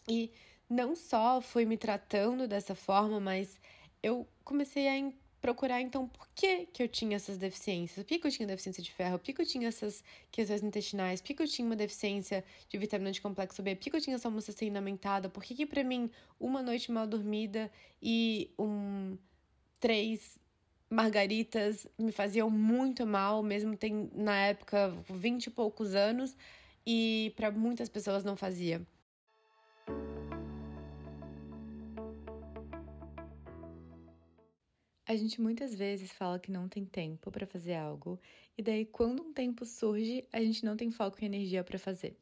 E 0.05 0.34
não 0.69 0.95
só 0.97 1.39
fui 1.39 1.63
me 1.63 1.77
tratando 1.77 2.45
dessa 2.45 2.75
forma, 2.75 3.21
mas 3.21 3.58
eu 4.06 4.28
comecei 4.44 4.88
a 4.88 5.12
procurar 5.41 5.82
então 5.82 6.08
por 6.08 6.28
que, 6.36 6.68
que 6.68 6.84
eu 6.84 6.88
tinha 6.88 7.15
essas 7.15 7.38
deficiências. 7.38 8.04
Por 8.04 8.10
que, 8.10 8.20
que 8.20 8.28
eu 8.28 8.32
tinha 8.32 8.48
deficiência 8.48 8.84
de 8.84 8.91
ferro? 8.91 9.18
Por 9.18 9.26
que, 9.26 9.34
que 9.34 9.41
eu 9.41 9.46
tinha 9.46 9.68
essas 9.68 10.04
questões 10.32 10.62
intestinais? 10.63 11.22
Por 11.22 11.28
que, 11.28 11.34
que 11.34 11.44
eu 11.44 11.48
tinha 11.48 11.65
uma 11.65 11.76
deficiência 11.76 12.44
de 12.70 12.78
vitamina 12.78 13.12
de 13.12 13.20
complexo 13.20 13.63
B? 13.63 13.76
Por 13.76 13.82
que, 13.84 13.89
que 13.89 13.98
eu 13.98 14.02
tinha 14.02 14.15
essa 14.15 14.28
homocisteinina 14.28 14.80
aumentada? 14.80 15.28
Por 15.28 15.44
que, 15.44 15.56
que 15.56 15.65
para 15.65 15.84
mim 15.84 16.10
uma 16.39 16.62
noite 16.62 16.91
mal 16.91 17.08
dormida 17.08 17.72
e 18.02 18.52
um 18.60 19.18
três 19.80 20.39
margaritas 20.89 21.88
me 21.98 22.12
faziam 22.12 22.50
muito 22.50 23.06
mal, 23.08 23.41
mesmo 23.41 23.76
tem 23.76 24.10
na 24.13 24.36
época 24.48 24.96
vinte 25.10 25.48
e 25.48 25.50
poucos 25.50 25.96
anos, 25.96 26.38
e 26.86 27.34
para 27.36 27.50
muitas 27.52 27.89
pessoas 27.89 28.24
não 28.24 28.36
fazia. 28.36 28.86
A 35.08 35.16
gente 35.16 35.39
muitas 35.39 35.76
vezes 35.76 36.12
fala 36.12 36.39
que 36.39 36.49
não 36.49 36.68
tem 36.68 36.84
tempo 36.84 37.30
para 37.30 37.45
fazer 37.45 37.76
algo, 37.76 38.20
e 38.58 38.64
daí 38.64 38.88
quando 38.88 39.22
um 39.22 39.32
tempo 39.32 39.64
surge, 39.64 40.28
a 40.34 40.41
gente 40.41 40.66
não 40.66 40.76
tem 40.76 40.89
foco 40.89 41.20
e 41.22 41.26
energia 41.26 41.64
para 41.64 41.78
fazer. 41.78 42.18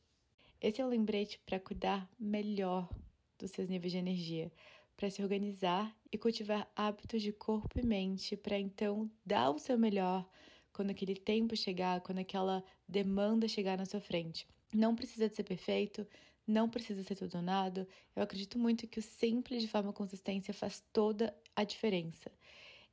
Esse 0.59 0.81
é 0.81 0.85
o 0.85 0.89
lembrete 0.89 1.39
para 1.45 1.61
cuidar 1.61 2.09
melhor 2.19 2.89
dos 3.39 3.51
seus 3.51 3.69
níveis 3.69 3.93
de 3.93 3.99
energia, 3.99 4.51
para 4.97 5.09
se 5.09 5.23
organizar 5.23 5.95
e 6.11 6.17
cultivar 6.17 6.69
hábitos 6.75 7.21
de 7.21 7.31
corpo 7.31 7.79
e 7.79 7.85
mente 7.85 8.35
para 8.35 8.59
então 8.59 9.09
dar 9.25 9.51
o 9.51 9.59
seu 9.59 9.77
melhor 9.77 10.29
quando 10.73 10.89
aquele 10.89 11.15
tempo 11.15 11.55
chegar, 11.55 12.01
quando 12.01 12.19
aquela 12.19 12.61
demanda 12.85 13.47
chegar 13.47 13.77
na 13.77 13.85
sua 13.85 14.01
frente. 14.01 14.45
Não 14.73 14.93
precisa 14.93 15.29
de 15.29 15.35
ser 15.35 15.43
perfeito, 15.43 16.05
não 16.45 16.69
precisa 16.69 17.01
ser 17.01 17.15
tudo 17.15 17.35
ou 17.37 17.41
nada, 17.41 17.87
eu 18.13 18.21
acredito 18.21 18.59
muito 18.59 18.87
que 18.87 18.99
o 18.99 19.01
simples 19.01 19.61
de 19.61 19.69
forma 19.69 19.93
consistência 19.93 20.53
faz 20.53 20.83
toda 20.91 21.33
a 21.55 21.63
diferença. 21.63 22.29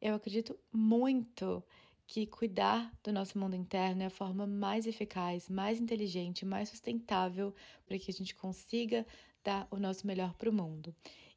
Eu 0.01 0.15
acredito 0.15 0.59
muito 0.73 1.63
que 2.07 2.27
cuidar 2.27 2.93
do 3.05 3.13
nosso 3.13 3.39
mundo 3.39 3.55
interno 3.55 4.03
é 4.03 4.07
a 4.07 4.11
forma 4.11 4.47
mais 4.47 4.87
eficaz, 4.87 5.49
mais 5.49 5.79
inteligente, 5.79 6.45
mais 6.45 6.69
sustentável 6.69 7.55
para 7.87 7.99
que 7.99 8.11
a 8.11 8.15
gente 8.15 8.35
consiga 8.35 9.07
dar 9.45 9.69
o 9.71 9.77
nosso 9.77 10.07
melhor 10.07 10.35
para 10.35 10.51
o 10.51 10.53
mundo. 10.53 10.95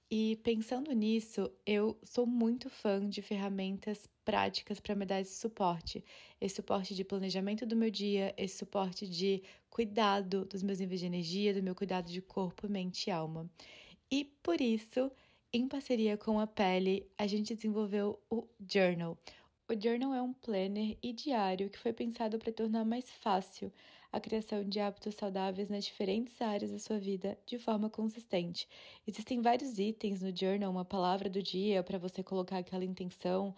E 0.09 0.35
pensando 0.43 0.91
nisso, 0.91 1.51
eu 1.65 1.97
sou 2.03 2.25
muito 2.25 2.69
fã 2.69 3.07
de 3.07 3.21
ferramentas 3.21 4.07
práticas 4.23 4.79
para 4.79 4.95
me 4.95 5.05
dar 5.05 5.19
esse 5.19 5.39
suporte. 5.39 6.03
Esse 6.39 6.55
suporte 6.55 6.95
de 6.95 7.03
planejamento 7.03 7.65
do 7.65 7.75
meu 7.75 7.89
dia, 7.89 8.33
esse 8.37 8.57
suporte 8.57 9.07
de 9.07 9.43
cuidado 9.69 10.45
dos 10.45 10.63
meus 10.63 10.79
níveis 10.79 10.99
de 10.99 11.07
energia, 11.07 11.53
do 11.53 11.63
meu 11.63 11.75
cuidado 11.75 12.11
de 12.11 12.21
corpo, 12.21 12.69
mente 12.69 13.07
e 13.07 13.11
alma. 13.11 13.49
E 14.11 14.25
por 14.43 14.61
isso, 14.61 15.11
em 15.53 15.67
parceria 15.67 16.17
com 16.17 16.39
a 16.39 16.47
Pele, 16.47 17.07
a 17.15 17.27
gente 17.27 17.53
desenvolveu 17.53 18.19
o 18.27 18.47
Journal. 18.67 19.15
O 19.69 19.79
Journal 19.79 20.11
é 20.15 20.21
um 20.21 20.33
planner 20.33 20.97
e 21.01 21.13
diário 21.13 21.69
que 21.69 21.77
foi 21.77 21.93
pensado 21.93 22.39
para 22.39 22.51
tornar 22.51 22.83
mais 22.83 23.11
fácil 23.11 23.71
a 24.11 24.19
criação 24.19 24.63
de 24.67 24.79
hábitos 24.79 25.13
saudáveis 25.13 25.69
nas 25.69 25.85
diferentes 25.85 26.41
áreas 26.41 26.71
da 26.71 26.79
sua 26.79 26.97
vida 26.97 27.37
de 27.45 27.59
forma 27.59 27.87
consistente. 27.87 28.67
Existem 29.05 29.41
vários 29.41 29.77
itens 29.77 30.23
no 30.23 30.35
Journal, 30.35 30.71
uma 30.71 30.83
palavra 30.83 31.29
do 31.29 31.41
dia 31.41 31.83
para 31.83 31.99
você 31.99 32.23
colocar 32.23 32.57
aquela 32.57 32.83
intenção, 32.83 33.55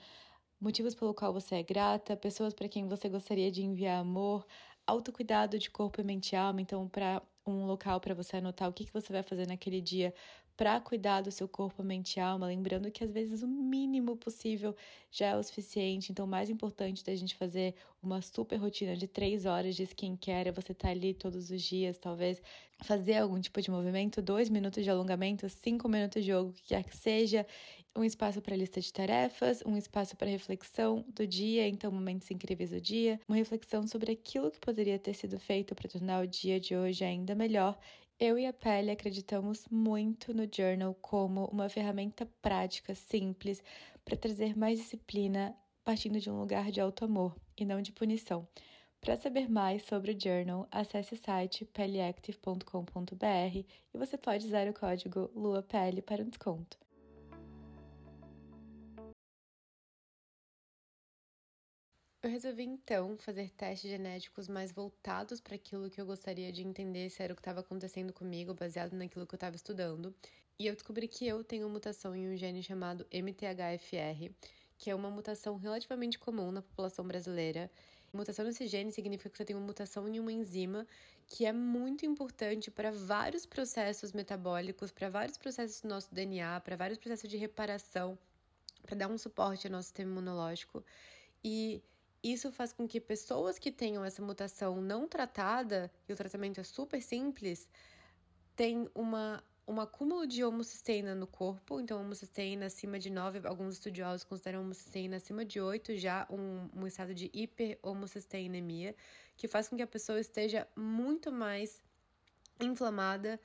motivos 0.60 0.94
pelo 0.96 1.14
qual 1.14 1.32
você 1.32 1.56
é 1.56 1.64
grata, 1.64 2.18
pessoas 2.18 2.54
para 2.54 2.68
quem 2.68 2.90
você 2.90 3.08
gostaria 3.08 3.50
de 3.50 3.64
enviar 3.64 4.02
amor, 4.02 4.46
autocuidado 4.86 5.58
de 5.58 5.70
corpo 5.70 6.02
e 6.02 6.04
mente 6.04 6.34
e 6.34 6.36
alma, 6.36 6.62
então 6.62 6.90
para 6.90 7.22
um 7.48 7.66
local 7.66 8.00
para 8.02 8.14
você 8.14 8.38
anotar 8.38 8.70
o 8.70 8.74
que, 8.74 8.86
que 8.86 8.94
você 8.94 9.14
vai 9.14 9.24
fazer 9.24 9.48
naquele 9.48 9.80
dia 9.80 10.14
para 10.58 10.80
cuidar 10.80 11.22
do 11.22 11.32
seu 11.32 11.48
corpo, 11.48 11.84
mente 11.84 12.16
e 12.16 12.20
alma, 12.20 12.48
lembrando 12.48 12.90
que 12.90 13.04
às 13.04 13.12
vezes 13.12 13.44
o 13.44 13.48
mínimo 13.48 14.16
possível 14.16 14.76
já 15.12 15.28
é 15.28 15.36
o 15.36 15.44
suficiente. 15.44 16.12
Então, 16.12 16.26
o 16.26 16.28
mais 16.28 16.50
importante 16.50 17.04
da 17.04 17.14
gente 17.16 17.36
fazer 17.36 17.76
uma 18.02 18.22
super 18.22 18.58
rotina 18.58 18.96
de 18.96 19.08
três 19.08 19.46
horas 19.46 19.76
de 19.76 19.84
skincare 19.84 20.50
é 20.50 20.52
você 20.52 20.74
tá 20.74 20.90
ali 20.90 21.14
todos 21.14 21.50
os 21.50 21.62
dias, 21.62 21.98
talvez 21.98 22.42
fazer 22.82 23.18
algum 23.18 23.40
tipo 23.40 23.62
de 23.62 23.70
movimento, 23.72 24.22
dois 24.22 24.50
minutos 24.50 24.84
de 24.84 24.90
alongamento, 24.90 25.48
cinco 25.50 25.90
minutos 25.90 26.24
de 26.24 26.32
yoga, 26.32 26.50
o 26.50 26.54
que 26.54 26.64
quer 26.64 26.84
que 26.84 26.96
seja, 26.96 27.46
um 27.96 28.04
espaço 28.04 28.42
para 28.42 28.56
lista 28.56 28.82
de 28.82 28.92
tarefas, 28.92 29.64
um 29.66 29.78
espaço 29.78 30.18
para 30.18 30.30
reflexão 30.30 31.06
do 31.08 31.26
dia, 31.26 31.68
então 31.68 31.92
momentos 31.92 32.30
incríveis 32.30 32.72
do 32.72 32.82
dia, 32.82 33.20
uma 33.28 33.38
reflexão 33.38 33.88
sobre 33.88 34.12
aquilo 34.12 34.52
que 34.52 34.60
poderia 34.60 35.00
ter 35.00 35.14
sido 35.14 35.40
feito 35.40 35.74
para 35.74 35.90
tornar 35.90 36.24
o 36.24 36.28
dia 36.28 36.60
de 36.60 36.76
hoje 36.76 37.06
ainda 37.06 37.34
melhor 37.34 37.78
eu 38.20 38.40
e 38.40 38.46
a 38.46 38.54
Pele 38.54 38.92
acreditamos 38.92 39.68
muito 39.70 40.34
no 40.34 40.48
journal 40.52 40.96
como 41.02 41.46
uma 41.46 41.68
ferramenta 41.68 42.26
prática, 42.42 42.96
simples, 42.96 43.62
para 44.04 44.16
trazer 44.16 44.58
mais 44.58 44.80
disciplina 44.80 45.56
partindo 45.84 46.20
de 46.20 46.30
um 46.30 46.40
lugar 46.40 46.72
de 46.72 46.82
alto 46.82 47.06
amor 47.06 47.36
e 47.58 47.66
não 47.66 47.82
de 47.82 47.92
punição. 47.92 48.48
Para 49.02 49.18
saber 49.18 49.50
mais 49.50 49.84
sobre 49.84 50.12
o 50.14 50.20
journal, 50.20 50.68
acesse 50.72 51.14
o 51.14 51.18
site 51.18 51.64
peleactive.com.br 51.66 53.58
e 53.94 53.98
você 53.98 54.18
pode 54.18 54.48
usar 54.48 54.68
o 54.68 54.74
código 54.74 55.30
LUAPELE 55.36 56.02
para 56.02 56.24
um 56.24 56.30
desconto. 56.30 56.85
Eu 62.26 62.32
resolvi 62.32 62.64
então 62.64 63.16
fazer 63.20 63.52
testes 63.52 63.88
genéticos 63.88 64.48
mais 64.48 64.72
voltados 64.72 65.40
para 65.40 65.54
aquilo 65.54 65.92
que 65.92 66.02
eu 66.02 66.08
gostaria 66.08 66.52
de 66.52 66.64
entender 66.64 67.08
se 67.12 67.22
era 67.22 67.32
o 67.32 67.36
que 67.36 67.40
estava 67.40 67.60
acontecendo 67.60 68.12
comigo, 68.12 68.52
baseado 68.52 68.94
naquilo 68.94 69.28
que 69.28 69.36
eu 69.36 69.38
estava 69.38 69.56
estudando. 69.56 70.12
E 70.58 70.66
eu 70.66 70.74
descobri 70.74 71.08
que 71.08 71.28
eu 71.28 71.44
tenho 71.44 71.70
mutação 71.70 72.16
em 72.16 72.28
um 72.28 72.36
gene 72.36 72.64
chamado 72.64 73.06
MTHFR, 73.12 74.34
que 74.76 74.90
é 74.90 74.96
uma 74.96 75.12
mutação 75.12 75.56
relativamente 75.56 76.18
comum 76.18 76.52
na 76.52 76.64
população 76.64 77.06
brasileira. 77.06 77.70
Mutação 78.12 78.44
nesse 78.44 78.66
gene 78.66 78.92
significa 78.92 79.30
que 79.30 79.38
você 79.38 79.46
tem 79.46 79.56
uma 79.56 79.68
mutação 79.68 80.08
em 80.08 80.20
uma 80.20 80.32
enzima 80.32 80.88
que 81.28 81.46
é 81.46 81.54
muito 81.54 82.08
importante 82.08 82.72
para 82.72 82.92
vários 82.92 83.46
processos 83.46 84.12
metabólicos, 84.14 84.92
para 84.92 85.12
vários 85.12 85.38
processos 85.38 85.80
do 85.82 85.90
nosso 85.90 86.12
DNA, 86.12 86.60
para 86.62 86.76
vários 86.76 86.98
processos 86.98 87.30
de 87.30 87.38
reparação, 87.38 88.18
para 88.82 88.98
dar 88.98 89.10
um 89.10 89.18
suporte 89.20 89.68
ao 89.68 89.72
nosso 89.72 89.90
sistema 89.90 90.10
imunológico. 90.10 90.84
E 91.44 91.84
isso 92.34 92.52
faz 92.52 92.74
com 92.74 92.88
que 92.88 93.00
pessoas 93.00 93.60
que 93.60 93.72
tenham 93.72 94.04
essa 94.04 94.22
mutação 94.22 94.82
não 94.82 95.08
tratada, 95.08 95.92
e 96.08 96.14
o 96.14 96.16
tratamento 96.16 96.60
é 96.60 96.64
super 96.64 97.02
simples, 97.02 97.70
tenham 98.56 98.90
uma, 98.96 99.44
um 99.68 99.80
acúmulo 99.80 100.26
de 100.26 100.44
homocisteína 100.44 101.14
no 101.14 101.28
corpo, 101.28 101.80
então 101.80 102.02
homocisteína 102.02 102.68
acima 102.68 102.98
de 102.98 103.10
9, 103.10 103.48
alguns 103.48 103.76
estudiosos 103.76 104.24
consideram 104.24 104.62
homocisteína 104.62 105.18
acima 105.18 105.44
de 105.44 105.60
8 105.60 105.98
já 105.98 106.28
um, 106.30 106.70
um 106.74 106.88
estado 106.88 107.14
de 107.14 107.30
hiperhomocisteinemia, 107.34 108.96
que 109.36 109.48
faz 109.48 109.68
com 109.68 109.76
que 109.76 109.84
a 109.84 109.88
pessoa 109.88 110.20
esteja 110.20 110.68
muito 110.76 111.32
mais 111.32 111.84
inflamada 112.60 113.40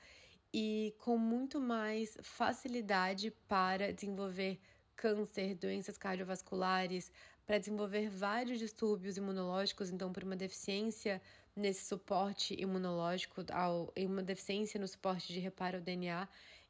e 0.53 0.95
com 0.97 1.17
muito 1.17 1.59
mais 1.59 2.17
facilidade 2.21 3.31
para 3.47 3.91
desenvolver 3.93 4.59
câncer, 4.95 5.55
doenças 5.55 5.97
cardiovasculares, 5.97 7.11
para 7.45 7.57
desenvolver 7.57 8.09
vários 8.09 8.59
distúrbios 8.59 9.17
imunológicos, 9.17 9.89
então 9.89 10.11
por 10.13 10.23
uma 10.23 10.35
deficiência 10.35 11.21
nesse 11.55 11.85
suporte 11.85 12.55
imunológico, 12.59 13.43
ao, 13.51 13.93
uma 13.97 14.23
deficiência 14.23 14.79
no 14.79 14.87
suporte 14.87 15.33
de 15.33 15.39
reparo 15.39 15.77
ao 15.77 15.83
DNA, 15.83 16.27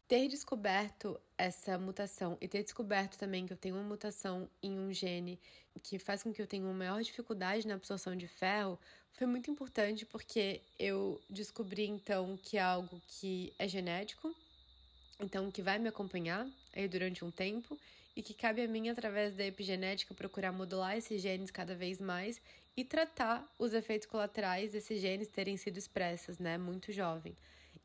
ter 0.07 0.27
descoberto 0.27 1.19
essa 1.37 1.77
mutação 1.77 2.37
e 2.41 2.47
ter 2.47 2.63
descoberto 2.63 3.17
também 3.17 3.45
que 3.45 3.53
eu 3.53 3.57
tenho 3.57 3.75
uma 3.75 3.83
mutação 3.83 4.49
em 4.61 4.77
um 4.77 4.91
gene 4.91 5.39
que 5.83 5.97
faz 5.97 6.23
com 6.23 6.33
que 6.33 6.41
eu 6.41 6.47
tenha 6.47 6.65
uma 6.65 6.73
maior 6.73 7.01
dificuldade 7.01 7.67
na 7.67 7.75
absorção 7.75 8.15
de 8.15 8.27
ferro 8.27 8.77
foi 9.13 9.27
muito 9.27 9.51
importante 9.51 10.05
porque 10.05 10.61
eu 10.79 11.21
descobri 11.29 11.85
então 11.85 12.37
que 12.43 12.57
é 12.57 12.61
algo 12.61 13.01
que 13.07 13.53
é 13.59 13.67
genético, 13.67 14.35
então 15.19 15.51
que 15.51 15.61
vai 15.61 15.77
me 15.77 15.87
acompanhar 15.87 16.47
aí 16.73 16.87
durante 16.87 17.23
um 17.23 17.31
tempo 17.31 17.77
e 18.15 18.21
que 18.21 18.33
cabe 18.33 18.61
a 18.61 18.67
mim, 18.67 18.89
através 18.89 19.33
da 19.33 19.45
epigenética, 19.45 20.13
procurar 20.13 20.51
modular 20.51 20.97
esses 20.97 21.21
genes 21.21 21.51
cada 21.51 21.75
vez 21.75 21.99
mais 21.99 22.41
e 22.75 22.83
tratar 22.83 23.45
os 23.59 23.73
efeitos 23.73 24.07
colaterais 24.07 24.71
desses 24.71 25.01
genes 25.01 25.27
terem 25.27 25.57
sido 25.57 25.77
expressos, 25.77 26.39
né, 26.39 26.57
muito 26.57 26.91
jovem. 26.91 27.35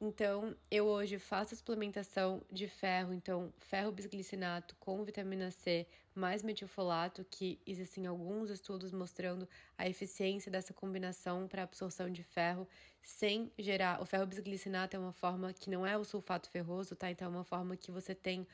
Então, 0.00 0.54
eu 0.70 0.84
hoje 0.84 1.18
faço 1.18 1.54
a 1.54 1.56
suplementação 1.56 2.42
de 2.52 2.68
ferro, 2.68 3.14
então 3.14 3.50
ferro 3.58 3.90
bisglicinato 3.90 4.76
com 4.78 5.02
vitamina 5.02 5.50
C 5.50 5.86
mais 6.14 6.42
metilfolato, 6.42 7.24
que 7.30 7.58
existem 7.66 8.06
alguns 8.06 8.50
estudos 8.50 8.92
mostrando 8.92 9.48
a 9.76 9.88
eficiência 9.88 10.50
dessa 10.50 10.74
combinação 10.74 11.48
para 11.48 11.62
absorção 11.62 12.10
de 12.10 12.22
ferro 12.22 12.68
sem 13.02 13.50
gerar. 13.58 14.02
O 14.02 14.06
ferro 14.06 14.26
bisglicinato 14.26 14.96
é 14.96 14.98
uma 14.98 15.12
forma 15.12 15.52
que 15.52 15.70
não 15.70 15.86
é 15.86 15.96
o 15.96 16.04
sulfato 16.04 16.50
ferroso, 16.50 16.94
tá? 16.94 17.10
Então 17.10 17.26
é 17.26 17.30
uma 17.30 17.44
forma 17.44 17.76
que 17.76 17.90
você 17.90 18.14
tem 18.14 18.46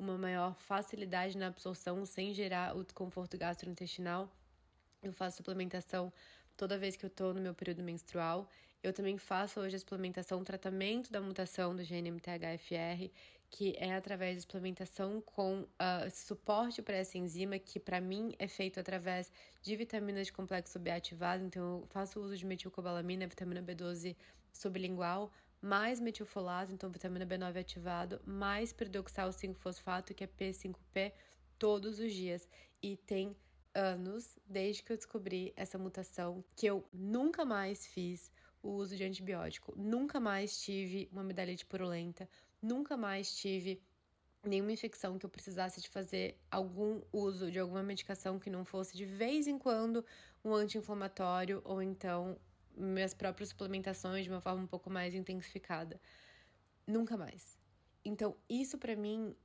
uma 0.00 0.16
maior 0.16 0.54
facilidade 0.54 1.36
na 1.36 1.48
absorção 1.48 2.06
sem 2.06 2.32
gerar 2.32 2.74
o 2.74 2.82
desconforto 2.82 3.36
gastrointestinal. 3.36 4.28
Eu 5.02 5.12
faço 5.12 5.36
suplementação 5.36 6.12
toda 6.56 6.78
vez 6.78 6.96
que 6.96 7.04
eu 7.04 7.08
estou 7.08 7.34
no 7.34 7.40
meu 7.40 7.54
período 7.54 7.82
menstrual. 7.82 8.48
Eu 8.82 8.94
também 8.94 9.18
faço 9.18 9.60
hoje 9.60 9.76
a 9.76 9.78
suplementação, 9.78 10.42
tratamento 10.42 11.12
da 11.12 11.20
mutação 11.20 11.76
do 11.76 11.84
gene 11.84 12.10
MTHFR, 12.10 13.10
que 13.50 13.76
é 13.76 13.94
através 13.94 14.36
de 14.36 14.42
suplementação 14.42 15.20
com 15.20 15.62
uh, 15.62 16.10
suporte 16.10 16.80
para 16.80 16.96
essa 16.96 17.18
enzima, 17.18 17.58
que 17.58 17.78
para 17.78 18.00
mim 18.00 18.34
é 18.38 18.48
feito 18.48 18.80
através 18.80 19.30
de 19.60 19.76
vitaminas 19.76 20.28
de 20.28 20.32
complexo 20.32 20.78
B 20.78 20.90
ativado. 20.90 21.44
Então, 21.44 21.80
eu 21.80 21.86
faço 21.90 22.20
uso 22.20 22.36
de 22.38 22.46
metilcobalamina, 22.46 23.26
vitamina 23.26 23.62
B12 23.62 24.16
sublingual, 24.52 25.30
mais 25.60 26.00
metilfolato, 26.00 26.72
então 26.72 26.90
vitamina 26.90 27.26
B9 27.26 27.60
ativado, 27.60 28.20
mais 28.24 28.72
peridoxal 28.72 29.30
5-fosfato, 29.30 30.14
que 30.14 30.24
é 30.24 30.26
P5P, 30.26 31.12
todos 31.58 31.98
os 31.98 32.12
dias. 32.12 32.48
E 32.82 32.96
tem 32.96 33.36
anos 33.74 34.38
desde 34.46 34.82
que 34.82 34.92
eu 34.92 34.96
descobri 34.96 35.52
essa 35.56 35.78
mutação 35.78 36.44
que 36.56 36.66
eu 36.66 36.84
nunca 36.92 37.44
mais 37.44 37.86
fiz 37.86 38.32
o 38.62 38.70
uso 38.70 38.96
de 38.96 39.04
antibiótico, 39.04 39.72
nunca 39.76 40.20
mais 40.20 40.60
tive 40.60 41.08
uma 41.12 41.22
amidalite 41.22 41.64
purulenta, 41.64 42.28
nunca 42.60 42.96
mais 42.96 43.34
tive 43.34 43.82
nenhuma 44.44 44.72
infecção 44.72 45.18
que 45.18 45.26
eu 45.26 45.30
precisasse 45.30 45.80
de 45.80 45.88
fazer 45.88 46.38
algum 46.50 47.00
uso 47.12 47.50
de 47.50 47.58
alguma 47.58 47.82
medicação 47.82 48.38
que 48.38 48.50
não 48.50 48.64
fosse 48.64 48.96
de 48.96 49.04
vez 49.04 49.46
em 49.46 49.58
quando 49.58 50.04
um 50.44 50.54
anti-inflamatório 50.54 51.60
ou 51.64 51.82
então 51.82 52.38
minhas 52.80 53.14
próprias 53.14 53.50
suplementações 53.50 54.24
de 54.24 54.30
uma 54.30 54.40
forma 54.40 54.62
um 54.62 54.66
pouco 54.66 54.90
mais 54.90 55.14
intensificada. 55.14 56.00
Nunca 56.86 57.16
mais. 57.16 57.58
Então, 58.04 58.36
isso 58.48 58.78
para 58.78 58.96
mim 58.96 59.36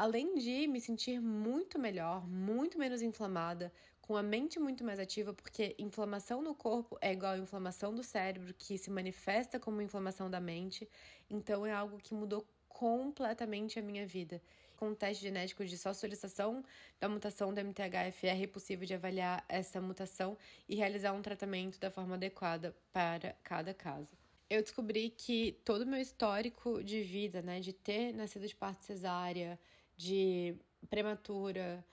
além 0.00 0.34
de 0.36 0.66
me 0.66 0.80
sentir 0.80 1.20
muito 1.20 1.78
melhor, 1.78 2.26
muito 2.26 2.78
menos 2.78 3.02
inflamada, 3.02 3.70
com 4.00 4.16
a 4.16 4.22
mente 4.22 4.58
muito 4.58 4.82
mais 4.82 4.98
ativa, 4.98 5.34
porque 5.34 5.76
inflamação 5.78 6.40
no 6.40 6.54
corpo 6.54 6.96
é 7.02 7.12
igual 7.12 7.34
a 7.34 7.38
inflamação 7.38 7.94
do 7.94 8.02
cérebro, 8.02 8.54
que 8.54 8.78
se 8.78 8.90
manifesta 8.90 9.60
como 9.60 9.82
inflamação 9.82 10.30
da 10.30 10.40
mente. 10.40 10.88
Então 11.28 11.66
é 11.66 11.72
algo 11.72 11.98
que 11.98 12.14
mudou 12.14 12.48
completamente 12.66 13.78
a 13.78 13.82
minha 13.82 14.06
vida. 14.06 14.42
Com 14.80 14.88
um 14.88 14.94
teste 14.94 15.22
genético 15.22 15.62
de 15.62 15.76
só 15.76 15.92
solicitação 15.92 16.64
da 16.98 17.06
mutação 17.06 17.52
do 17.52 17.60
MTHFR 17.60 18.44
é 18.44 18.46
possível 18.46 18.86
de 18.86 18.94
avaliar 18.94 19.44
essa 19.46 19.78
mutação 19.78 20.38
e 20.66 20.74
realizar 20.74 21.12
um 21.12 21.20
tratamento 21.20 21.78
da 21.78 21.90
forma 21.90 22.14
adequada 22.14 22.74
para 22.90 23.36
cada 23.44 23.74
caso. 23.74 24.16
Eu 24.48 24.62
descobri 24.62 25.10
que 25.10 25.52
todo 25.66 25.82
o 25.82 25.86
meu 25.86 26.00
histórico 26.00 26.82
de 26.82 27.02
vida, 27.02 27.42
né, 27.42 27.60
de 27.60 27.74
ter 27.74 28.14
nascido 28.14 28.48
de 28.48 28.56
parto 28.56 28.82
cesárea, 28.82 29.60
de 29.98 30.56
prematura, 30.88 31.84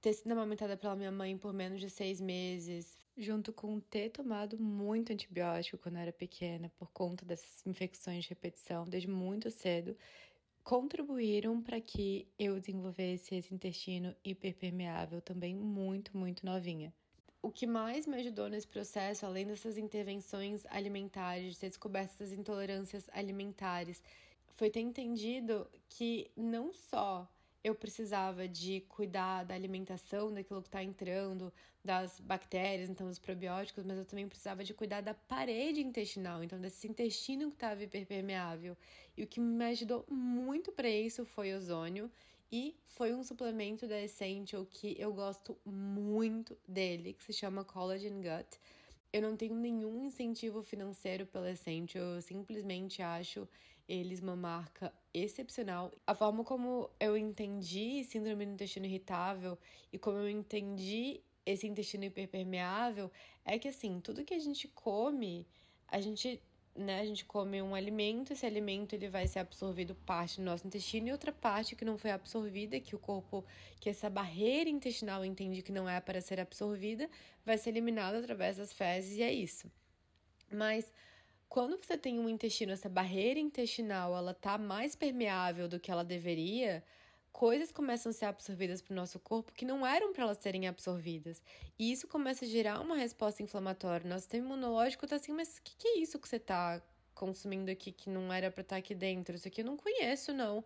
ter 0.00 0.14
sido 0.14 0.32
amamentada 0.32 0.78
pela 0.78 0.96
minha 0.96 1.12
mãe 1.12 1.36
por 1.36 1.52
menos 1.52 1.78
de 1.78 1.90
seis 1.90 2.22
meses, 2.22 2.98
junto 3.18 3.52
com 3.52 3.78
ter 3.80 4.08
tomado 4.08 4.58
muito 4.58 5.12
antibiótico 5.12 5.76
quando 5.76 5.96
eu 5.96 6.00
era 6.00 6.12
pequena, 6.12 6.72
por 6.78 6.90
conta 6.90 7.26
dessas 7.26 7.66
infecções 7.66 8.24
de 8.24 8.30
repetição 8.30 8.86
desde 8.88 9.10
muito 9.10 9.50
cedo, 9.50 9.94
contribuíram 10.68 11.62
para 11.62 11.80
que 11.80 12.28
eu 12.38 12.60
desenvolvesse 12.60 13.34
esse 13.34 13.54
intestino 13.54 14.14
hiperpermeável 14.22 15.18
também 15.22 15.56
muito, 15.56 16.14
muito 16.14 16.44
novinha. 16.44 16.92
O 17.40 17.50
que 17.50 17.66
mais 17.66 18.06
me 18.06 18.16
ajudou 18.16 18.50
nesse 18.50 18.66
processo, 18.66 19.24
além 19.24 19.46
dessas 19.46 19.78
intervenções 19.78 20.66
alimentares, 20.66 21.54
de 21.54 21.58
ter 21.58 21.70
descoberto 21.70 22.10
essas 22.10 22.34
intolerâncias 22.34 23.08
alimentares, 23.14 24.02
foi 24.56 24.68
ter 24.68 24.80
entendido 24.80 25.66
que 25.88 26.30
não 26.36 26.70
só 26.74 27.26
eu 27.64 27.74
precisava 27.74 28.46
de 28.46 28.82
cuidar 28.90 29.44
da 29.44 29.54
alimentação, 29.54 30.30
daquilo 30.30 30.60
que 30.60 30.68
está 30.68 30.84
entrando, 30.84 31.50
das 31.88 32.20
bactérias, 32.20 32.90
então 32.90 33.06
dos 33.08 33.18
probióticos, 33.18 33.82
mas 33.82 33.96
eu 33.96 34.04
também 34.04 34.28
precisava 34.28 34.62
de 34.62 34.74
cuidar 34.74 35.00
da 35.00 35.14
parede 35.14 35.80
intestinal, 35.80 36.44
então 36.44 36.60
desse 36.60 36.86
intestino 36.86 37.48
que 37.48 37.56
estava 37.56 37.82
hiperpermeável. 37.82 38.76
E 39.16 39.22
o 39.22 39.26
que 39.26 39.40
me 39.40 39.64
ajudou 39.64 40.04
muito 40.06 40.70
para 40.70 40.90
isso 40.90 41.24
foi 41.24 41.54
ozônio 41.54 42.10
e 42.52 42.76
foi 42.88 43.14
um 43.14 43.24
suplemento 43.24 43.88
da 43.88 43.98
Essential 44.02 44.66
que 44.66 44.96
eu 44.98 45.14
gosto 45.14 45.56
muito 45.64 46.54
dele, 46.68 47.14
que 47.14 47.24
se 47.24 47.32
chama 47.32 47.64
Collagen 47.64 48.20
Gut. 48.20 48.60
Eu 49.10 49.22
não 49.22 49.34
tenho 49.34 49.54
nenhum 49.54 50.04
incentivo 50.04 50.62
financeiro 50.62 51.24
pela 51.24 51.50
Essential, 51.50 52.04
eu 52.04 52.20
simplesmente 52.20 53.00
acho 53.00 53.48
eles 53.88 54.20
uma 54.20 54.36
marca 54.36 54.92
excepcional. 55.14 55.90
A 56.06 56.14
forma 56.14 56.44
como 56.44 56.90
eu 57.00 57.16
entendi 57.16 58.04
síndrome 58.04 58.44
do 58.44 58.52
intestino 58.52 58.84
irritável 58.84 59.56
e 59.90 59.98
como 59.98 60.18
eu 60.18 60.28
entendi 60.28 61.22
esse 61.52 61.66
intestino 61.66 62.04
hiperpermeável 62.04 63.10
é 63.44 63.58
que 63.58 63.68
assim, 63.68 64.00
tudo 64.00 64.24
que 64.24 64.34
a 64.34 64.38
gente 64.38 64.68
come, 64.68 65.46
a 65.86 66.00
gente 66.00 66.42
né, 66.76 67.00
a 67.00 67.04
gente 67.04 67.24
come 67.24 67.60
um 67.60 67.74
alimento, 67.74 68.32
esse 68.32 68.46
alimento 68.46 68.92
ele 68.92 69.08
vai 69.08 69.26
ser 69.26 69.40
absorvido 69.40 69.96
parte 69.96 70.36
do 70.36 70.44
nosso 70.44 70.64
intestino 70.64 71.08
e 71.08 71.12
outra 71.12 71.32
parte 71.32 71.74
que 71.74 71.84
não 71.84 71.98
foi 71.98 72.12
absorvida, 72.12 72.78
que 72.78 72.94
o 72.94 72.98
corpo, 72.98 73.44
que 73.80 73.90
essa 73.90 74.08
barreira 74.08 74.70
intestinal 74.70 75.24
entende 75.24 75.60
que 75.60 75.72
não 75.72 75.88
é 75.88 76.00
para 76.00 76.20
ser 76.20 76.38
absorvida, 76.38 77.10
vai 77.44 77.58
ser 77.58 77.70
eliminada 77.70 78.18
através 78.20 78.58
das 78.58 78.72
fezes 78.72 79.18
e 79.18 79.22
é 79.22 79.32
isso. 79.32 79.68
Mas 80.52 80.92
quando 81.48 81.76
você 81.76 81.98
tem 81.98 82.18
um 82.20 82.28
intestino, 82.28 82.72
essa 82.72 82.88
barreira 82.88 83.40
intestinal, 83.40 84.16
ela 84.16 84.32
tá 84.32 84.56
mais 84.56 84.94
permeável 84.94 85.66
do 85.66 85.80
que 85.80 85.90
ela 85.90 86.04
deveria, 86.04 86.84
coisas 87.38 87.70
começam 87.70 88.10
a 88.10 88.12
ser 88.12 88.24
absorvidas 88.24 88.82
para 88.82 88.92
o 88.92 88.96
nosso 88.96 89.16
corpo 89.20 89.52
que 89.52 89.64
não 89.64 89.86
eram 89.86 90.12
para 90.12 90.24
elas 90.24 90.38
serem 90.38 90.66
absorvidas. 90.66 91.40
E 91.78 91.92
isso 91.92 92.08
começa 92.08 92.44
a 92.44 92.48
gerar 92.48 92.80
uma 92.80 92.96
resposta 92.96 93.44
inflamatória. 93.44 94.10
Nosso 94.10 94.22
sistema 94.22 94.46
imunológico 94.46 95.04
está 95.04 95.14
assim, 95.14 95.30
mas 95.30 95.56
o 95.56 95.62
que, 95.62 95.76
que 95.76 95.86
é 95.86 95.98
isso 95.98 96.18
que 96.18 96.28
você 96.28 96.34
está 96.34 96.82
consumindo 97.14 97.70
aqui 97.70 97.92
que 97.92 98.10
não 98.10 98.32
era 98.32 98.50
para 98.50 98.62
estar 98.62 98.74
tá 98.74 98.80
aqui 98.80 98.92
dentro? 98.92 99.36
Isso 99.36 99.46
aqui 99.46 99.60
eu 99.60 99.64
não 99.64 99.76
conheço, 99.76 100.32
não. 100.32 100.64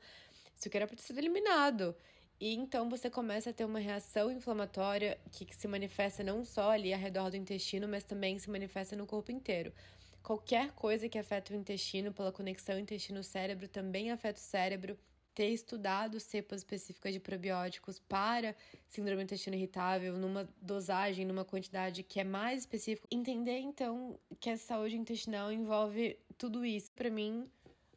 Isso 0.57 0.67
aqui 0.67 0.79
era 0.79 0.87
para 0.87 0.97
ter 0.97 1.03
sido 1.03 1.19
eliminado. 1.19 1.95
E 2.41 2.55
então 2.55 2.89
você 2.89 3.11
começa 3.11 3.51
a 3.51 3.53
ter 3.53 3.67
uma 3.67 3.79
reação 3.79 4.31
inflamatória 4.31 5.19
que, 5.31 5.45
que 5.45 5.55
se 5.55 5.69
manifesta 5.69 6.25
não 6.25 6.43
só 6.43 6.71
ali 6.71 6.95
ao 6.95 6.99
redor 6.99 7.29
do 7.29 7.37
intestino, 7.37 7.87
mas 7.87 8.03
também 8.03 8.39
se 8.39 8.51
manifesta 8.51 8.97
no 8.97 9.07
corpo 9.07 9.31
inteiro. 9.31 9.75
Qualquer 10.23 10.73
coisa 10.73 11.07
que 11.07 11.19
afeta 11.19 11.53
o 11.53 11.57
intestino, 11.57 12.15
pela 12.15 12.33
conexão 12.33 12.79
intestino-cérebro, 12.79 13.69
também 13.69 14.11
afeta 14.11 14.41
o 14.41 14.43
cérebro 14.43 14.99
ter 15.35 15.49
estudado 15.49 16.21
cepas 16.21 16.61
específicas 16.61 17.13
de 17.13 17.21
probióticos 17.21 17.99
para 17.99 18.55
síndrome 18.87 19.23
do 19.23 19.25
intestino 19.25 19.57
irritável, 19.57 20.17
numa 20.17 20.49
dosagem, 20.61 21.25
numa 21.25 21.45
quantidade 21.45 22.03
que 22.03 22.21
é 22.21 22.25
mais 22.25 22.61
específica. 22.61 23.09
Entender 23.11 23.59
então 23.59 24.19
que 24.39 24.51
a 24.51 24.57
saúde 24.57 24.97
intestinal 24.97 25.51
envolve 25.51 26.19
tudo 26.37 26.65
isso. 26.65 26.91
Para 26.93 27.11
mim, 27.11 27.49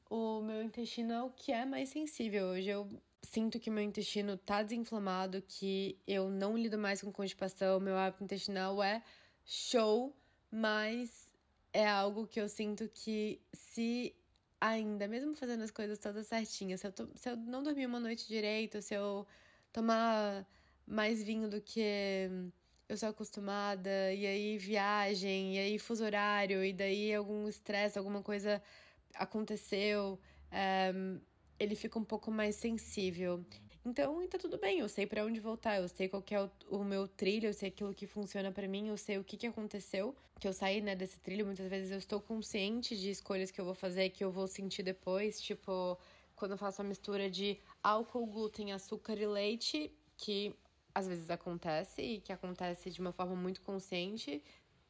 o 0.10 0.42
meu 0.42 0.64
intestino 0.64 1.14
é 1.14 1.24
o 1.24 1.30
que 1.30 1.52
é 1.52 1.66
mais 1.66 1.90
sensível. 1.90 2.48
Hoje 2.48 2.70
eu 2.70 2.88
sinto 3.22 3.60
que 3.60 3.70
meu 3.70 3.84
intestino 3.84 4.38
tá 4.38 4.64
desinflamado, 4.64 5.42
que 5.42 6.00
eu 6.08 6.30
não 6.30 6.58
lido 6.58 6.78
mais 6.78 7.02
com 7.02 7.12
constipação, 7.12 7.80
meu 7.80 7.98
hábito 7.98 8.24
intestinal 8.24 8.82
é 8.82 9.04
show, 9.44 10.16
mas 10.52 11.30
é 11.74 11.88
algo 11.88 12.26
que 12.26 12.40
eu 12.40 12.48
sinto 12.48 12.88
que 12.88 13.42
se 13.54 14.16
ainda, 14.70 15.08
mesmo 15.08 15.36
fazendo 15.36 15.64
as 15.64 15.72
coisas 15.72 16.00
todas 16.00 16.28
certinhas, 16.28 16.82
se 16.82 16.88
eu, 16.88 16.94
se 17.16 17.30
eu 17.30 17.38
não 17.38 17.64
dormir 17.64 17.86
uma 17.86 18.00
noite 18.00 18.28
direito, 18.28 18.82
se 18.82 18.94
eu 18.94 19.26
tomar 19.72 20.48
mais 20.88 21.24
vinho 21.24 21.50
do 21.50 21.62
que 21.62 22.30
eu 22.88 22.98
sou 22.98 23.10
acostumada, 23.10 24.14
e 24.14 24.26
aí 24.26 24.58
viagem, 24.58 25.56
e 25.56 25.60
aí 25.60 25.80
fuso 25.80 26.04
horário, 26.06 26.64
e 26.64 26.72
daí 26.74 27.14
algum 27.14 27.48
estresse, 27.48 27.98
alguma 27.98 28.22
coisa 28.22 28.62
aconteceu, 29.16 30.20
é, 30.52 30.94
ele 31.60 31.76
fica 31.76 31.98
um 32.00 32.04
pouco 32.04 32.32
mais 32.32 32.56
sensível. 32.56 33.44
Então, 33.86 34.28
tá 34.28 34.40
tudo 34.40 34.58
bem, 34.58 34.80
eu 34.80 34.90
sei 34.90 35.06
para 35.06 35.24
onde 35.24 35.40
voltar, 35.40 35.80
eu 35.80 35.88
sei 35.88 36.10
qual 36.10 36.24
é 36.32 36.42
o, 36.42 36.50
o, 36.80 36.84
meu 36.84 37.08
trilho, 37.08 37.50
eu 37.50 37.54
sei 37.54 37.70
aquilo 37.70 37.94
que 37.94 38.08
funciona 38.08 38.52
para 38.52 38.68
mim, 38.68 38.88
eu 38.88 38.98
sei 38.98 39.20
o 39.20 39.24
que, 39.24 39.38
que 39.38 39.46
aconteceu, 39.46 40.16
que 40.40 40.48
eu 40.48 40.54
saí, 40.54 40.82
né, 40.82 40.96
desse 40.96 41.20
trilho, 41.20 41.46
muitas 41.46 41.70
vezes 41.70 41.92
eu 41.92 42.00
estou 42.00 42.20
consciente 42.20 42.98
de 42.98 43.12
escolhas 43.12 43.52
que 43.52 43.62
eu 43.62 43.66
vou 43.66 43.76
fazer, 43.76 44.10
que 44.10 44.24
eu 44.24 44.32
vou 44.32 44.48
sentir 44.48 44.82
depois, 44.82 45.40
tipo, 45.40 46.00
quando 46.36 46.54
eu 46.54 46.58
faço 46.58 46.82
a 46.82 46.84
mistura 46.84 47.30
de 47.30 47.60
álcool, 47.84 48.26
glúten, 48.26 48.74
açúcar 48.74 49.20
e 49.20 49.28
leite, 49.28 49.92
que 50.18 50.56
às 50.96 51.08
vezes 51.08 51.30
acontece 51.30 52.02
e 52.02 52.22
que 52.22 52.34
acontece 52.34 52.90
de 52.90 53.00
uma 53.00 53.12
forma 53.12 53.36
muito 53.36 53.62
consciente, 53.62 54.42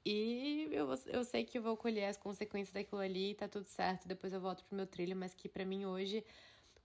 e 0.05 0.69
eu, 0.71 0.87
eu 1.07 1.25
sei 1.25 1.43
que 1.43 1.57
eu 1.57 1.61
vou 1.61 1.75
colher 1.75 2.05
as 2.05 2.15
consequências 2.15 2.71
daquilo 2.71 3.01
ali, 3.01 3.35
tá 3.35 3.47
tudo 3.49 3.65
certo, 3.65 4.07
depois 4.07 4.31
eu 4.31 4.39
volto 4.39 4.63
pro 4.63 4.77
meu 4.77 4.87
trilho, 4.87 5.17
mas 5.17 5.33
que 5.33 5.49
para 5.49 5.65
mim 5.65 5.85
hoje 5.85 6.23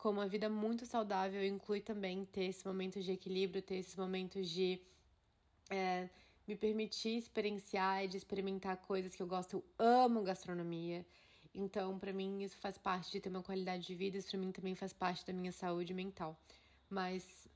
como 0.01 0.19
uma 0.19 0.27
vida 0.27 0.49
muito 0.49 0.87
saudável 0.87 1.45
inclui 1.45 1.81
também 1.81 2.25
ter 2.25 2.45
esse 2.45 2.67
momento 2.67 3.01
de 3.03 3.13
equilíbrio, 3.13 3.61
ter 3.61 3.77
esses 3.77 3.95
momentos 3.95 4.49
de 4.49 4.81
é, 5.69 6.09
me 6.49 6.57
permitir 6.57 7.19
experienciar 7.19 8.05
e 8.05 8.09
de 8.09 8.17
experimentar 8.17 8.79
coisas 8.79 9.15
que 9.15 9.23
eu 9.23 9.27
gosto. 9.27 9.57
Eu 9.57 9.65
amo 9.79 10.23
gastronomia. 10.23 11.05
Então, 11.55 11.99
para 11.99 12.15
mim, 12.15 12.43
isso 12.43 12.57
faz 12.57 12.79
parte 12.79 13.13
de 13.13 13.21
ter 13.21 13.29
uma 13.29 13.43
qualidade 13.43 13.87
de 13.87 13.95
vida, 13.95 14.17
isso 14.17 14.31
para 14.31 14.41
mim 14.41 14.51
também 14.51 14.75
faz 14.75 14.93
parte 14.93 15.27
da 15.27 15.35
minha 15.35 15.53
saúde 15.53 15.93
mental. 15.93 16.35
Mas 16.89 17.47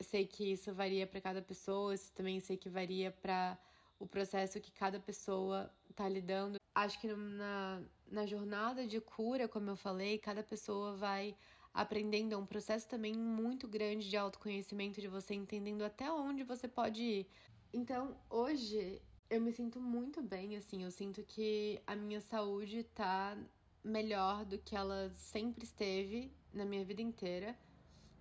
sei 0.00 0.24
que 0.24 0.52
isso 0.52 0.72
varia 0.72 1.04
para 1.04 1.20
cada 1.20 1.42
pessoa, 1.42 1.94
isso 1.94 2.12
também 2.12 2.38
sei 2.38 2.56
que 2.56 2.68
varia 2.68 3.10
para 3.10 3.58
o 3.98 4.06
processo 4.06 4.60
que 4.60 4.70
cada 4.70 5.00
pessoa 5.00 5.68
está 5.90 6.08
lidando. 6.08 6.60
Acho 6.74 7.00
que 7.00 7.08
na, 7.08 7.82
na 8.08 8.24
jornada 8.24 8.86
de 8.86 9.00
cura, 9.00 9.48
como 9.48 9.68
eu 9.68 9.76
falei, 9.76 10.16
cada 10.18 10.44
pessoa 10.44 10.94
vai 10.96 11.36
aprendendo, 11.72 12.34
é 12.34 12.36
um 12.36 12.46
processo 12.46 12.88
também 12.88 13.14
muito 13.14 13.66
grande 13.66 14.08
de 14.08 14.16
autoconhecimento, 14.16 15.00
de 15.00 15.08
você 15.08 15.34
entendendo 15.34 15.82
até 15.82 16.10
onde 16.12 16.42
você 16.44 16.68
pode 16.68 17.02
ir. 17.02 17.26
Então, 17.72 18.16
hoje 18.28 19.00
eu 19.30 19.40
me 19.40 19.50
sinto 19.52 19.80
muito 19.80 20.22
bem, 20.22 20.56
assim, 20.56 20.84
eu 20.84 20.90
sinto 20.90 21.22
que 21.22 21.80
a 21.86 21.96
minha 21.96 22.20
saúde 22.20 22.84
tá 22.84 23.36
melhor 23.82 24.44
do 24.44 24.58
que 24.58 24.76
ela 24.76 25.10
sempre 25.16 25.64
esteve 25.64 26.30
na 26.52 26.64
minha 26.64 26.84
vida 26.84 27.00
inteira. 27.00 27.58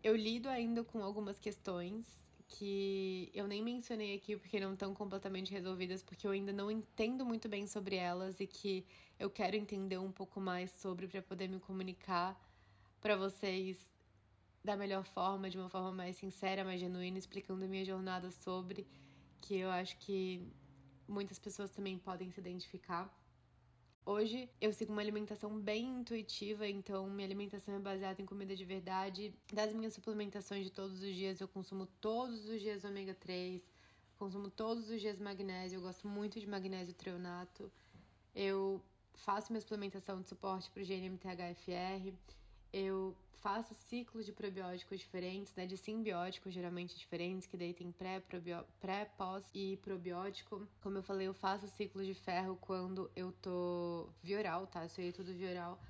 Eu 0.01 0.15
lido 0.15 0.47
ainda 0.47 0.83
com 0.83 1.03
algumas 1.03 1.37
questões 1.37 2.21
que 2.47 3.29
eu 3.33 3.47
nem 3.47 3.63
mencionei 3.63 4.15
aqui 4.15 4.35
porque 4.35 4.59
não 4.59 4.73
estão 4.73 4.93
completamente 4.93 5.51
resolvidas, 5.51 6.01
porque 6.01 6.25
eu 6.25 6.31
ainda 6.31 6.51
não 6.51 6.71
entendo 6.71 7.25
muito 7.25 7.47
bem 7.47 7.67
sobre 7.67 7.95
elas 7.95 8.39
e 8.39 8.47
que 8.47 8.85
eu 9.19 9.29
quero 9.29 9.55
entender 9.55 9.97
um 9.97 10.11
pouco 10.11 10.39
mais 10.39 10.71
sobre 10.71 11.07
para 11.07 11.21
poder 11.21 11.47
me 11.47 11.59
comunicar 11.59 12.39
para 13.01 13.17
vocês 13.17 13.77
da 14.63 14.77
melhor 14.77 15.03
forma, 15.03 15.49
de 15.49 15.57
uma 15.57 15.69
forma 15.69 15.91
mais 15.91 16.15
sincera, 16.17 16.63
mais 16.63 16.79
genuína, 16.79 17.17
explicando 17.17 17.65
a 17.65 17.67
minha 17.67 17.83
jornada 17.83 18.29
sobre, 18.29 18.87
que 19.41 19.55
eu 19.55 19.71
acho 19.71 19.97
que 19.97 20.47
muitas 21.07 21.39
pessoas 21.39 21.71
também 21.71 21.97
podem 21.97 22.29
se 22.31 22.39
identificar. 22.39 23.11
Hoje 24.05 24.47
eu 24.59 24.71
sigo 24.71 24.91
uma 24.91 25.01
alimentação 25.01 25.59
bem 25.59 25.83
intuitiva, 25.99 26.67
então 26.67 27.09
minha 27.09 27.27
alimentação 27.27 27.75
é 27.75 27.79
baseada 27.79 28.21
em 28.21 28.25
comida 28.25 28.55
de 28.55 28.65
verdade. 28.65 29.33
Das 29.51 29.73
minhas 29.73 29.95
suplementações 29.95 30.65
de 30.65 30.71
todos 30.71 31.01
os 31.01 31.13
dias, 31.13 31.41
eu 31.41 31.47
consumo 31.47 31.87
todos 31.99 32.47
os 32.47 32.61
dias 32.61 32.83
ômega 32.83 33.15
3, 33.15 33.61
consumo 34.17 34.49
todos 34.49 34.89
os 34.89 35.01
dias 35.01 35.19
magnésio, 35.19 35.77
eu 35.77 35.81
gosto 35.81 36.07
muito 36.07 36.39
de 36.39 36.47
magnésio 36.47 36.93
treonato. 36.93 37.71
Eu 38.35 38.79
faço 39.15 39.51
minha 39.51 39.61
suplementação 39.61 40.21
de 40.21 40.27
suporte 40.27 40.69
para 40.69 40.83
o 40.83 40.85
GNMTHFR. 40.85 42.13
Eu 42.73 43.15
faço 43.41 43.73
ciclos 43.73 44.25
de 44.25 44.31
probióticos 44.31 44.99
diferentes, 44.99 45.53
né, 45.55 45.65
de 45.65 45.75
simbióticos 45.75 46.53
geralmente 46.53 46.97
diferentes, 46.97 47.47
que 47.47 47.57
daí 47.57 47.73
tem 47.73 47.91
pré, 47.91 48.21
pré, 48.79 49.05
pós 49.17 49.43
e 49.53 49.77
probiótico. 49.77 50.67
Como 50.81 50.97
eu 50.97 51.03
falei, 51.03 51.27
eu 51.27 51.33
faço 51.33 51.67
ciclos 51.67 52.05
de 52.05 52.13
ferro 52.13 52.57
quando 52.61 53.09
eu 53.15 53.31
tô 53.41 54.09
vioral, 54.21 54.67
tá? 54.67 54.83
Eu 54.83 54.89
sei 54.89 55.11
tudo 55.11 55.33
vioral 55.33 55.81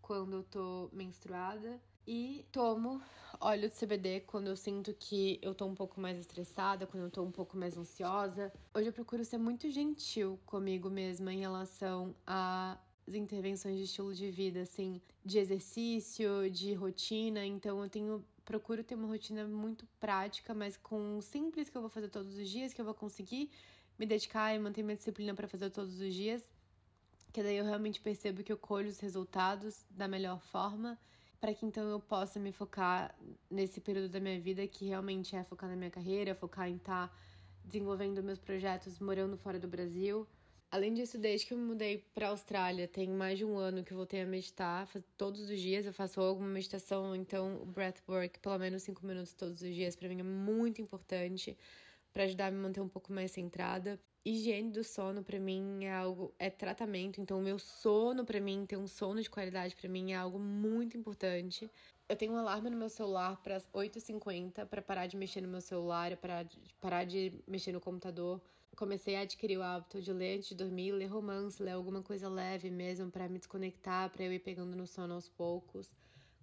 quando 0.00 0.36
eu 0.36 0.42
tô 0.42 0.88
menstruada. 0.92 1.78
E 2.10 2.46
tomo 2.50 3.02
óleo 3.38 3.68
de 3.68 3.76
CBD 3.76 4.20
quando 4.20 4.46
eu 4.46 4.56
sinto 4.56 4.94
que 4.94 5.38
eu 5.42 5.54
tô 5.54 5.66
um 5.66 5.74
pouco 5.74 6.00
mais 6.00 6.16
estressada, 6.18 6.86
quando 6.86 7.04
eu 7.04 7.10
tô 7.10 7.22
um 7.22 7.30
pouco 7.30 7.54
mais 7.54 7.76
ansiosa. 7.76 8.50
Hoje 8.74 8.88
eu 8.88 8.94
procuro 8.94 9.22
ser 9.26 9.36
muito 9.36 9.70
gentil 9.70 10.40
comigo 10.46 10.88
mesma 10.88 11.34
em 11.34 11.40
relação 11.40 12.14
a 12.26 12.78
intervenções 13.14 13.76
de 13.78 13.84
estilo 13.84 14.14
de 14.14 14.30
vida, 14.30 14.60
assim, 14.62 15.00
de 15.24 15.38
exercício, 15.38 16.50
de 16.50 16.74
rotina. 16.74 17.44
Então 17.44 17.82
eu 17.82 17.88
tenho 17.88 18.24
procuro 18.44 18.82
ter 18.82 18.94
uma 18.94 19.06
rotina 19.06 19.46
muito 19.46 19.86
prática, 20.00 20.54
mas 20.54 20.74
com 20.74 21.20
simples 21.20 21.68
que 21.68 21.76
eu 21.76 21.82
vou 21.82 21.90
fazer 21.90 22.08
todos 22.08 22.34
os 22.38 22.48
dias, 22.48 22.72
que 22.72 22.80
eu 22.80 22.84
vou 22.84 22.94
conseguir 22.94 23.50
me 23.98 24.06
dedicar 24.06 24.54
e 24.54 24.58
manter 24.58 24.82
minha 24.82 24.96
disciplina 24.96 25.34
para 25.34 25.46
fazer 25.46 25.68
todos 25.68 26.00
os 26.00 26.14
dias. 26.14 26.42
Que 27.30 27.42
daí 27.42 27.58
eu 27.58 27.64
realmente 27.64 28.00
percebo 28.00 28.42
que 28.42 28.50
eu 28.50 28.56
colho 28.56 28.88
os 28.88 29.00
resultados 29.00 29.84
da 29.90 30.08
melhor 30.08 30.40
forma, 30.40 30.98
para 31.38 31.52
que 31.52 31.66
então 31.66 31.90
eu 31.90 32.00
possa 32.00 32.40
me 32.40 32.50
focar 32.50 33.14
nesse 33.50 33.82
período 33.82 34.08
da 34.08 34.18
minha 34.18 34.40
vida 34.40 34.66
que 34.66 34.86
realmente 34.86 35.36
é 35.36 35.44
focar 35.44 35.68
na 35.68 35.76
minha 35.76 35.90
carreira, 35.90 36.34
focar 36.34 36.70
em 36.70 36.76
estar 36.76 37.08
tá 37.08 37.14
desenvolvendo 37.66 38.22
meus 38.22 38.38
projetos 38.38 38.98
morando 38.98 39.36
fora 39.36 39.58
do 39.58 39.68
Brasil 39.68 40.26
Além 40.70 40.92
disso, 40.92 41.16
desde 41.16 41.46
que 41.46 41.54
eu 41.54 41.58
me 41.58 41.64
mudei 41.64 42.04
para 42.14 42.26
a 42.26 42.30
Austrália, 42.30 42.86
tem 42.86 43.08
mais 43.08 43.38
de 43.38 43.44
um 43.44 43.56
ano 43.56 43.82
que 43.82 43.94
voltei 43.94 44.20
a 44.20 44.26
meditar. 44.26 44.86
Todos 45.16 45.48
os 45.48 45.58
dias 45.58 45.86
eu 45.86 45.94
faço 45.94 46.20
alguma 46.20 46.48
meditação, 46.48 47.16
então 47.16 47.62
o 47.62 47.64
breathwork, 47.64 48.38
pelo 48.38 48.58
menos 48.58 48.82
cinco 48.82 49.06
minutos 49.06 49.32
todos 49.32 49.62
os 49.62 49.74
dias, 49.74 49.96
para 49.96 50.08
mim 50.10 50.20
é 50.20 50.22
muito 50.22 50.82
importante 50.82 51.56
para 52.12 52.24
ajudar 52.24 52.48
a 52.48 52.50
me 52.50 52.58
manter 52.58 52.82
um 52.82 52.88
pouco 52.88 53.10
mais 53.10 53.30
centrada. 53.30 53.98
Higiene 54.26 54.70
do 54.70 54.84
sono 54.84 55.22
para 55.24 55.40
mim 55.40 55.84
é 55.86 55.92
algo 55.92 56.34
é 56.38 56.50
tratamento, 56.50 57.18
então 57.18 57.38
o 57.38 57.42
meu 57.42 57.58
sono 57.58 58.22
para 58.26 58.38
mim, 58.38 58.66
ter 58.66 58.76
um 58.76 58.86
sono 58.86 59.22
de 59.22 59.30
qualidade 59.30 59.74
para 59.74 59.88
mim 59.88 60.12
é 60.12 60.16
algo 60.16 60.38
muito 60.38 60.98
importante. 60.98 61.70
Eu 62.06 62.14
tenho 62.16 62.32
um 62.34 62.36
alarme 62.36 62.68
no 62.68 62.76
meu 62.76 62.90
celular 62.90 63.40
para 63.42 63.56
as 63.56 63.66
8h50 63.72 64.66
para 64.66 64.82
parar 64.82 65.06
de 65.06 65.16
mexer 65.16 65.40
no 65.40 65.48
meu 65.48 65.62
celular, 65.62 66.14
para 66.18 66.44
parar 66.78 67.04
de 67.04 67.32
mexer 67.46 67.72
no 67.72 67.80
computador 67.80 68.38
comecei 68.78 69.16
a 69.16 69.22
adquirir 69.22 69.58
o 69.58 69.62
hábito 69.62 70.00
de 70.00 70.12
ler 70.12 70.36
antes 70.36 70.50
de 70.50 70.54
dormir, 70.54 70.92
ler 70.92 71.06
romance, 71.06 71.60
ler 71.60 71.72
alguma 71.72 72.00
coisa 72.00 72.28
leve 72.28 72.70
mesmo 72.70 73.10
para 73.10 73.28
me 73.28 73.36
desconectar, 73.36 74.08
para 74.08 74.22
eu 74.22 74.32
ir 74.32 74.38
pegando 74.38 74.76
no 74.76 74.86
sono 74.86 75.14
aos 75.14 75.28
poucos. 75.28 75.90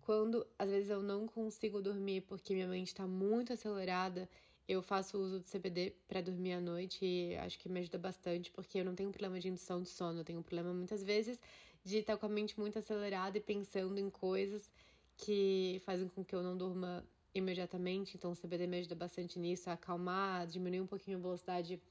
Quando 0.01 0.45
às 0.59 0.69
vezes 0.69 0.89
eu 0.89 1.01
não 1.01 1.27
consigo 1.27 1.81
dormir 1.81 2.21
porque 2.27 2.53
minha 2.53 2.67
mente 2.67 2.87
está 2.87 3.07
muito 3.07 3.53
acelerada, 3.53 4.29
eu 4.67 4.81
faço 4.81 5.17
uso 5.17 5.39
de 5.39 5.47
CBD 5.47 5.95
para 6.09 6.19
dormir 6.19 6.53
à 6.53 6.59
noite 6.59 7.05
e 7.05 7.37
acho 7.37 7.57
que 7.57 7.69
me 7.69 7.79
ajuda 7.79 7.97
bastante 7.97 8.51
porque 8.51 8.79
eu 8.79 8.83
não 8.83 8.95
tenho 8.95 9.11
problema 9.11 9.39
de 9.39 9.47
indução 9.47 9.81
de 9.81 9.87
sono, 9.87 10.19
eu 10.19 10.25
tenho 10.25 10.39
um 10.39 10.43
problema 10.43 10.73
muitas 10.73 11.01
vezes 11.01 11.39
de 11.85 11.99
estar 11.99 12.17
com 12.17 12.25
a 12.25 12.29
mente 12.29 12.59
muito 12.59 12.77
acelerada 12.77 13.37
e 13.37 13.41
pensando 13.41 13.97
em 13.97 14.09
coisas 14.09 14.69
que 15.15 15.81
fazem 15.85 16.09
com 16.09 16.25
que 16.25 16.35
eu 16.35 16.43
não 16.43 16.57
durma 16.57 17.01
imediatamente. 17.33 18.17
Então 18.17 18.31
o 18.31 18.35
CBD 18.35 18.67
me 18.67 18.79
ajuda 18.79 18.95
bastante 18.95 19.39
nisso, 19.39 19.69
a 19.69 19.73
acalmar, 19.73 20.45
diminuir 20.47 20.81
um 20.81 20.87
pouquinho 20.87 21.17
a 21.17 21.21
velocidade 21.21 21.81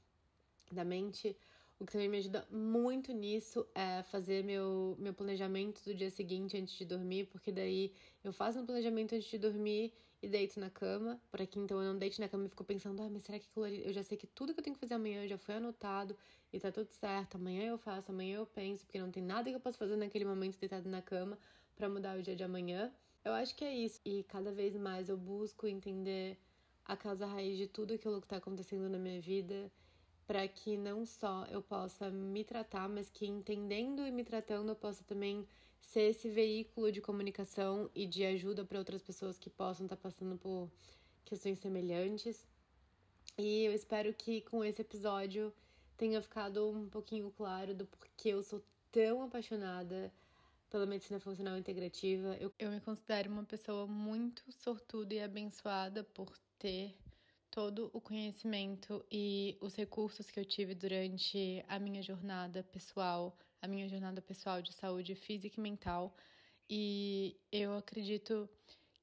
da 0.73 0.83
mente. 0.83 1.35
O 1.79 1.85
que 1.85 1.91
também 1.91 2.07
me 2.07 2.17
ajuda 2.17 2.47
muito 2.49 3.11
nisso 3.11 3.67
é 3.75 4.01
fazer 4.03 4.43
meu, 4.43 4.95
meu 4.97 5.13
planejamento 5.13 5.83
do 5.83 5.93
dia 5.93 6.09
seguinte 6.09 6.57
antes 6.57 6.73
de 6.75 6.85
dormir, 6.85 7.25
porque 7.25 7.51
daí 7.51 7.91
eu 8.23 8.31
faço 8.31 8.59
um 8.59 8.65
planejamento 8.65 9.13
antes 9.13 9.29
de 9.29 9.37
dormir 9.37 9.93
e 10.21 10.29
deito 10.29 10.57
na 10.59 10.69
cama, 10.69 11.19
para 11.29 11.45
que 11.45 11.59
então 11.59 11.81
eu 11.81 11.91
não 11.91 11.99
deite 11.99 12.21
na 12.21 12.29
cama 12.29 12.45
e 12.45 12.49
fico 12.49 12.63
pensando, 12.63 13.01
ah, 13.01 13.09
mas 13.09 13.23
será 13.23 13.37
que 13.37 13.47
eu 13.55 13.91
já 13.91 14.01
sei 14.03 14.17
que 14.17 14.25
tudo 14.25 14.53
que 14.53 14.59
eu 14.61 14.63
tenho 14.63 14.73
que 14.73 14.79
fazer 14.79 14.93
amanhã 14.93 15.27
já 15.27 15.37
foi 15.37 15.55
anotado 15.55 16.15
e 16.53 16.59
tá 16.59 16.71
tudo 16.71 16.87
certo, 16.87 17.35
amanhã 17.35 17.67
eu 17.67 17.77
faço, 17.77 18.09
amanhã 18.09 18.37
eu 18.37 18.45
penso, 18.45 18.85
porque 18.85 18.97
não 18.97 19.11
tem 19.11 19.21
nada 19.21 19.49
que 19.49 19.55
eu 19.55 19.59
possa 19.59 19.77
fazer 19.77 19.97
naquele 19.97 20.23
momento 20.23 20.57
deitado 20.57 20.89
na 20.89 21.01
cama 21.01 21.37
para 21.75 21.89
mudar 21.89 22.17
o 22.17 22.21
dia 22.21 22.35
de 22.35 22.43
amanhã. 22.43 22.91
Eu 23.23 23.33
acho 23.33 23.55
que 23.55 23.65
é 23.65 23.75
isso. 23.75 23.99
E 24.05 24.23
cada 24.23 24.51
vez 24.51 24.75
mais 24.77 25.09
eu 25.09 25.17
busco 25.17 25.67
entender 25.67 26.37
a 26.85 26.95
causa 26.95 27.25
raiz 27.25 27.57
de 27.57 27.67
tudo 27.67 27.93
aquilo 27.93 28.21
que 28.21 28.27
tá 28.27 28.37
acontecendo 28.37 28.87
na 28.87 28.97
minha 28.97 29.19
vida 29.19 29.71
para 30.27 30.47
que 30.47 30.77
não 30.77 31.05
só 31.05 31.45
eu 31.45 31.61
possa 31.61 32.09
me 32.09 32.43
tratar, 32.43 32.89
mas 32.89 33.09
que 33.09 33.25
entendendo 33.25 34.05
e 34.05 34.11
me 34.11 34.23
tratando 34.23 34.69
eu 34.69 34.75
possa 34.75 35.03
também 35.03 35.47
ser 35.81 36.09
esse 36.09 36.29
veículo 36.29 36.91
de 36.91 36.99
comunicação 36.99 37.89
e 37.93 38.05
de 38.05 38.25
ajuda 38.25 38.65
para 38.65 38.79
outras 38.79 39.01
pessoas 39.01 39.37
que 39.37 39.49
possam 39.49 39.85
estar 39.85 39.95
tá 39.95 40.01
passando 40.01 40.37
por 40.37 40.69
questões 41.23 41.59
semelhantes. 41.59 42.45
E 43.37 43.63
eu 43.63 43.73
espero 43.73 44.13
que 44.13 44.41
com 44.41 44.63
esse 44.63 44.81
episódio 44.81 45.53
tenha 45.97 46.21
ficado 46.21 46.69
um 46.69 46.89
pouquinho 46.89 47.31
claro 47.31 47.73
do 47.73 47.85
porquê 47.85 48.29
eu 48.29 48.43
sou 48.43 48.63
tão 48.91 49.21
apaixonada 49.21 50.11
pela 50.69 50.85
medicina 50.85 51.19
funcional 51.19 51.57
integrativa. 51.57 52.35
Eu, 52.39 52.51
eu 52.57 52.71
me 52.71 52.81
considero 52.81 53.31
uma 53.31 53.43
pessoa 53.43 53.85
muito 53.85 54.43
sortuda 54.51 55.13
e 55.13 55.21
abençoada 55.21 56.03
por 56.03 56.37
ter 56.57 56.95
todo 57.55 57.89
o 57.93 58.01
conhecimento 58.01 59.03
e 59.09 59.57
os 59.61 59.75
recursos 59.75 60.29
que 60.29 60.37
eu 60.37 60.43
tive 60.43 60.75
durante 60.75 61.63
a 61.69 61.79
minha 61.79 62.01
jornada 62.03 62.61
pessoal, 62.63 63.39
a 63.61 63.67
minha 63.67 63.87
jornada 63.87 64.21
pessoal 64.21 64.61
de 64.61 64.73
saúde 64.73 65.15
física 65.15 65.57
e 65.57 65.63
mental. 65.63 66.13
E 66.69 67.39
eu 67.49 67.77
acredito 67.77 68.49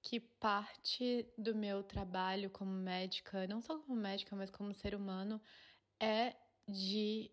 que 0.02 0.20
parte 0.20 1.26
do 1.38 1.54
meu 1.54 1.82
trabalho 1.82 2.50
como 2.50 2.70
médica, 2.70 3.46
não 3.46 3.62
só 3.62 3.78
como 3.78 3.98
médica, 3.98 4.36
mas 4.36 4.50
como 4.50 4.74
ser 4.74 4.94
humano, 4.94 5.40
é 5.98 6.36
de 6.68 7.30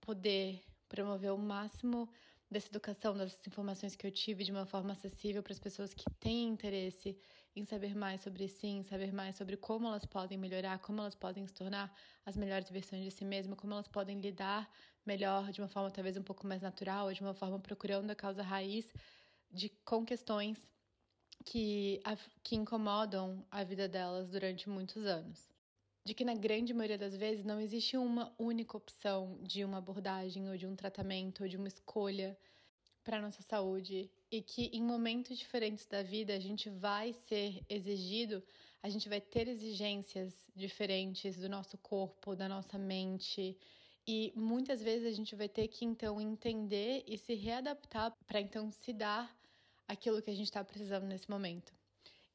poder 0.00 0.60
promover 0.88 1.32
o 1.32 1.38
máximo 1.38 2.10
dessa 2.50 2.66
educação, 2.66 3.16
dessas 3.16 3.46
informações 3.46 3.94
que 3.94 4.04
eu 4.04 4.10
tive 4.10 4.42
de 4.42 4.50
uma 4.50 4.66
forma 4.66 4.94
acessível 4.94 5.44
para 5.44 5.52
as 5.52 5.60
pessoas 5.60 5.94
que 5.94 6.10
têm 6.18 6.48
interesse 6.48 7.16
em 7.54 7.64
saber 7.64 7.94
mais 7.94 8.20
sobre 8.20 8.48
si, 8.48 8.66
em 8.66 8.82
saber 8.84 9.12
mais 9.12 9.36
sobre 9.36 9.56
como 9.56 9.86
elas 9.86 10.04
podem 10.04 10.38
melhorar, 10.38 10.78
como 10.78 11.00
elas 11.00 11.14
podem 11.14 11.46
se 11.46 11.52
tornar 11.52 11.94
as 12.24 12.36
melhores 12.36 12.70
versões 12.70 13.04
de 13.04 13.10
si 13.10 13.24
mesmas, 13.24 13.58
como 13.58 13.72
elas 13.72 13.88
podem 13.88 14.20
lidar 14.20 14.70
melhor 15.04 15.50
de 15.50 15.60
uma 15.60 15.68
forma 15.68 15.90
talvez 15.90 16.16
um 16.16 16.22
pouco 16.22 16.46
mais 16.46 16.62
natural, 16.62 17.06
ou 17.06 17.12
de 17.12 17.20
uma 17.20 17.34
forma 17.34 17.58
procurando 17.58 18.10
a 18.10 18.14
causa 18.14 18.42
raiz 18.42 18.92
de 19.50 19.68
com 19.84 20.04
questões 20.04 20.68
que, 21.44 22.00
que 22.42 22.56
incomodam 22.56 23.44
a 23.50 23.64
vida 23.64 23.88
delas 23.88 24.28
durante 24.28 24.68
muitos 24.68 25.04
anos. 25.04 25.50
De 26.04 26.14
que 26.14 26.24
na 26.24 26.34
grande 26.34 26.72
maioria 26.72 26.98
das 26.98 27.16
vezes 27.16 27.44
não 27.44 27.60
existe 27.60 27.96
uma 27.96 28.34
única 28.38 28.76
opção 28.76 29.38
de 29.42 29.64
uma 29.64 29.78
abordagem 29.78 30.48
ou 30.48 30.56
de 30.56 30.66
um 30.66 30.74
tratamento 30.74 31.42
ou 31.42 31.48
de 31.48 31.56
uma 31.56 31.68
escolha 31.68 32.38
para 33.02 33.20
nossa 33.20 33.42
saúde 33.42 34.10
e 34.30 34.40
que 34.40 34.70
em 34.72 34.82
momentos 34.82 35.38
diferentes 35.38 35.86
da 35.86 36.02
vida 36.02 36.34
a 36.34 36.38
gente 36.38 36.70
vai 36.70 37.12
ser 37.12 37.64
exigido, 37.68 38.42
a 38.82 38.88
gente 38.88 39.08
vai 39.08 39.20
ter 39.20 39.48
exigências 39.48 40.48
diferentes 40.54 41.36
do 41.36 41.48
nosso 41.48 41.76
corpo, 41.78 42.36
da 42.36 42.48
nossa 42.48 42.78
mente 42.78 43.56
e 44.06 44.32
muitas 44.34 44.82
vezes 44.82 45.06
a 45.06 45.14
gente 45.14 45.34
vai 45.36 45.48
ter 45.48 45.68
que 45.68 45.84
então 45.84 46.20
entender 46.20 47.04
e 47.06 47.18
se 47.18 47.34
readaptar 47.34 48.12
para 48.26 48.40
então 48.40 48.70
se 48.70 48.92
dar 48.92 49.34
aquilo 49.86 50.22
que 50.22 50.30
a 50.30 50.34
gente 50.34 50.46
está 50.46 50.64
precisando 50.64 51.06
nesse 51.06 51.28
momento. 51.28 51.72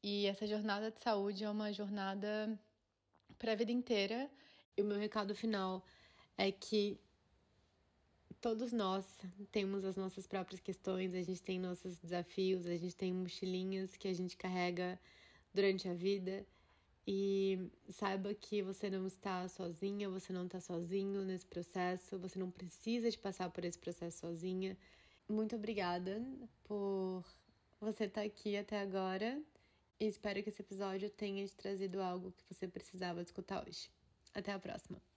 E 0.03 0.25
essa 0.27 0.45
jornada 0.45 0.91
de 0.91 1.01
saúde 1.01 1.43
é 1.43 1.49
uma 1.49 1.73
jornada 1.73 2.59
para 3.39 3.53
a 3.53 3.55
vida 3.55 3.71
inteira. 3.71 4.29
E 4.77 4.81
o 4.81 4.85
meu 4.85 4.97
recado 4.97 5.33
final 5.33 5.83
é 6.37 6.51
que 6.51 6.99
todos 8.45 8.71
nós 8.71 9.03
temos 9.51 9.83
as 9.83 9.95
nossas 9.95 10.27
próprias 10.27 10.61
questões, 10.61 11.15
a 11.15 11.21
gente 11.23 11.41
tem 11.41 11.59
nossos 11.59 11.97
desafios, 11.97 12.67
a 12.67 12.77
gente 12.77 12.95
tem 12.95 13.11
mochilinhas 13.11 13.97
que 13.97 14.07
a 14.07 14.13
gente 14.13 14.37
carrega 14.37 14.99
durante 15.51 15.89
a 15.89 15.95
vida. 15.95 16.45
E 17.07 17.71
saiba 17.89 18.35
que 18.35 18.61
você 18.61 18.87
não 18.87 19.07
está 19.07 19.47
sozinha, 19.47 20.11
você 20.11 20.31
não 20.31 20.45
está 20.45 20.59
sozinho 20.59 21.25
nesse 21.25 21.47
processo, 21.47 22.19
você 22.19 22.37
não 22.37 22.51
precisa 22.51 23.09
de 23.09 23.17
passar 23.17 23.49
por 23.49 23.65
esse 23.65 23.79
processo 23.79 24.19
sozinha. 24.19 24.77
Muito 25.27 25.55
obrigada 25.55 26.23
por 26.65 27.25
você 27.81 28.03
estar 28.03 28.21
aqui 28.21 28.55
até 28.55 28.79
agora. 28.79 29.41
E 29.99 30.05
espero 30.05 30.43
que 30.43 30.49
esse 30.49 30.61
episódio 30.61 31.09
tenha 31.09 31.43
te 31.47 31.55
trazido 31.55 31.99
algo 31.99 32.31
que 32.31 32.43
você 32.47 32.67
precisava 32.67 33.23
escutar 33.23 33.67
hoje. 33.67 33.89
Até 34.35 34.51
a 34.51 34.59
próxima! 34.59 35.14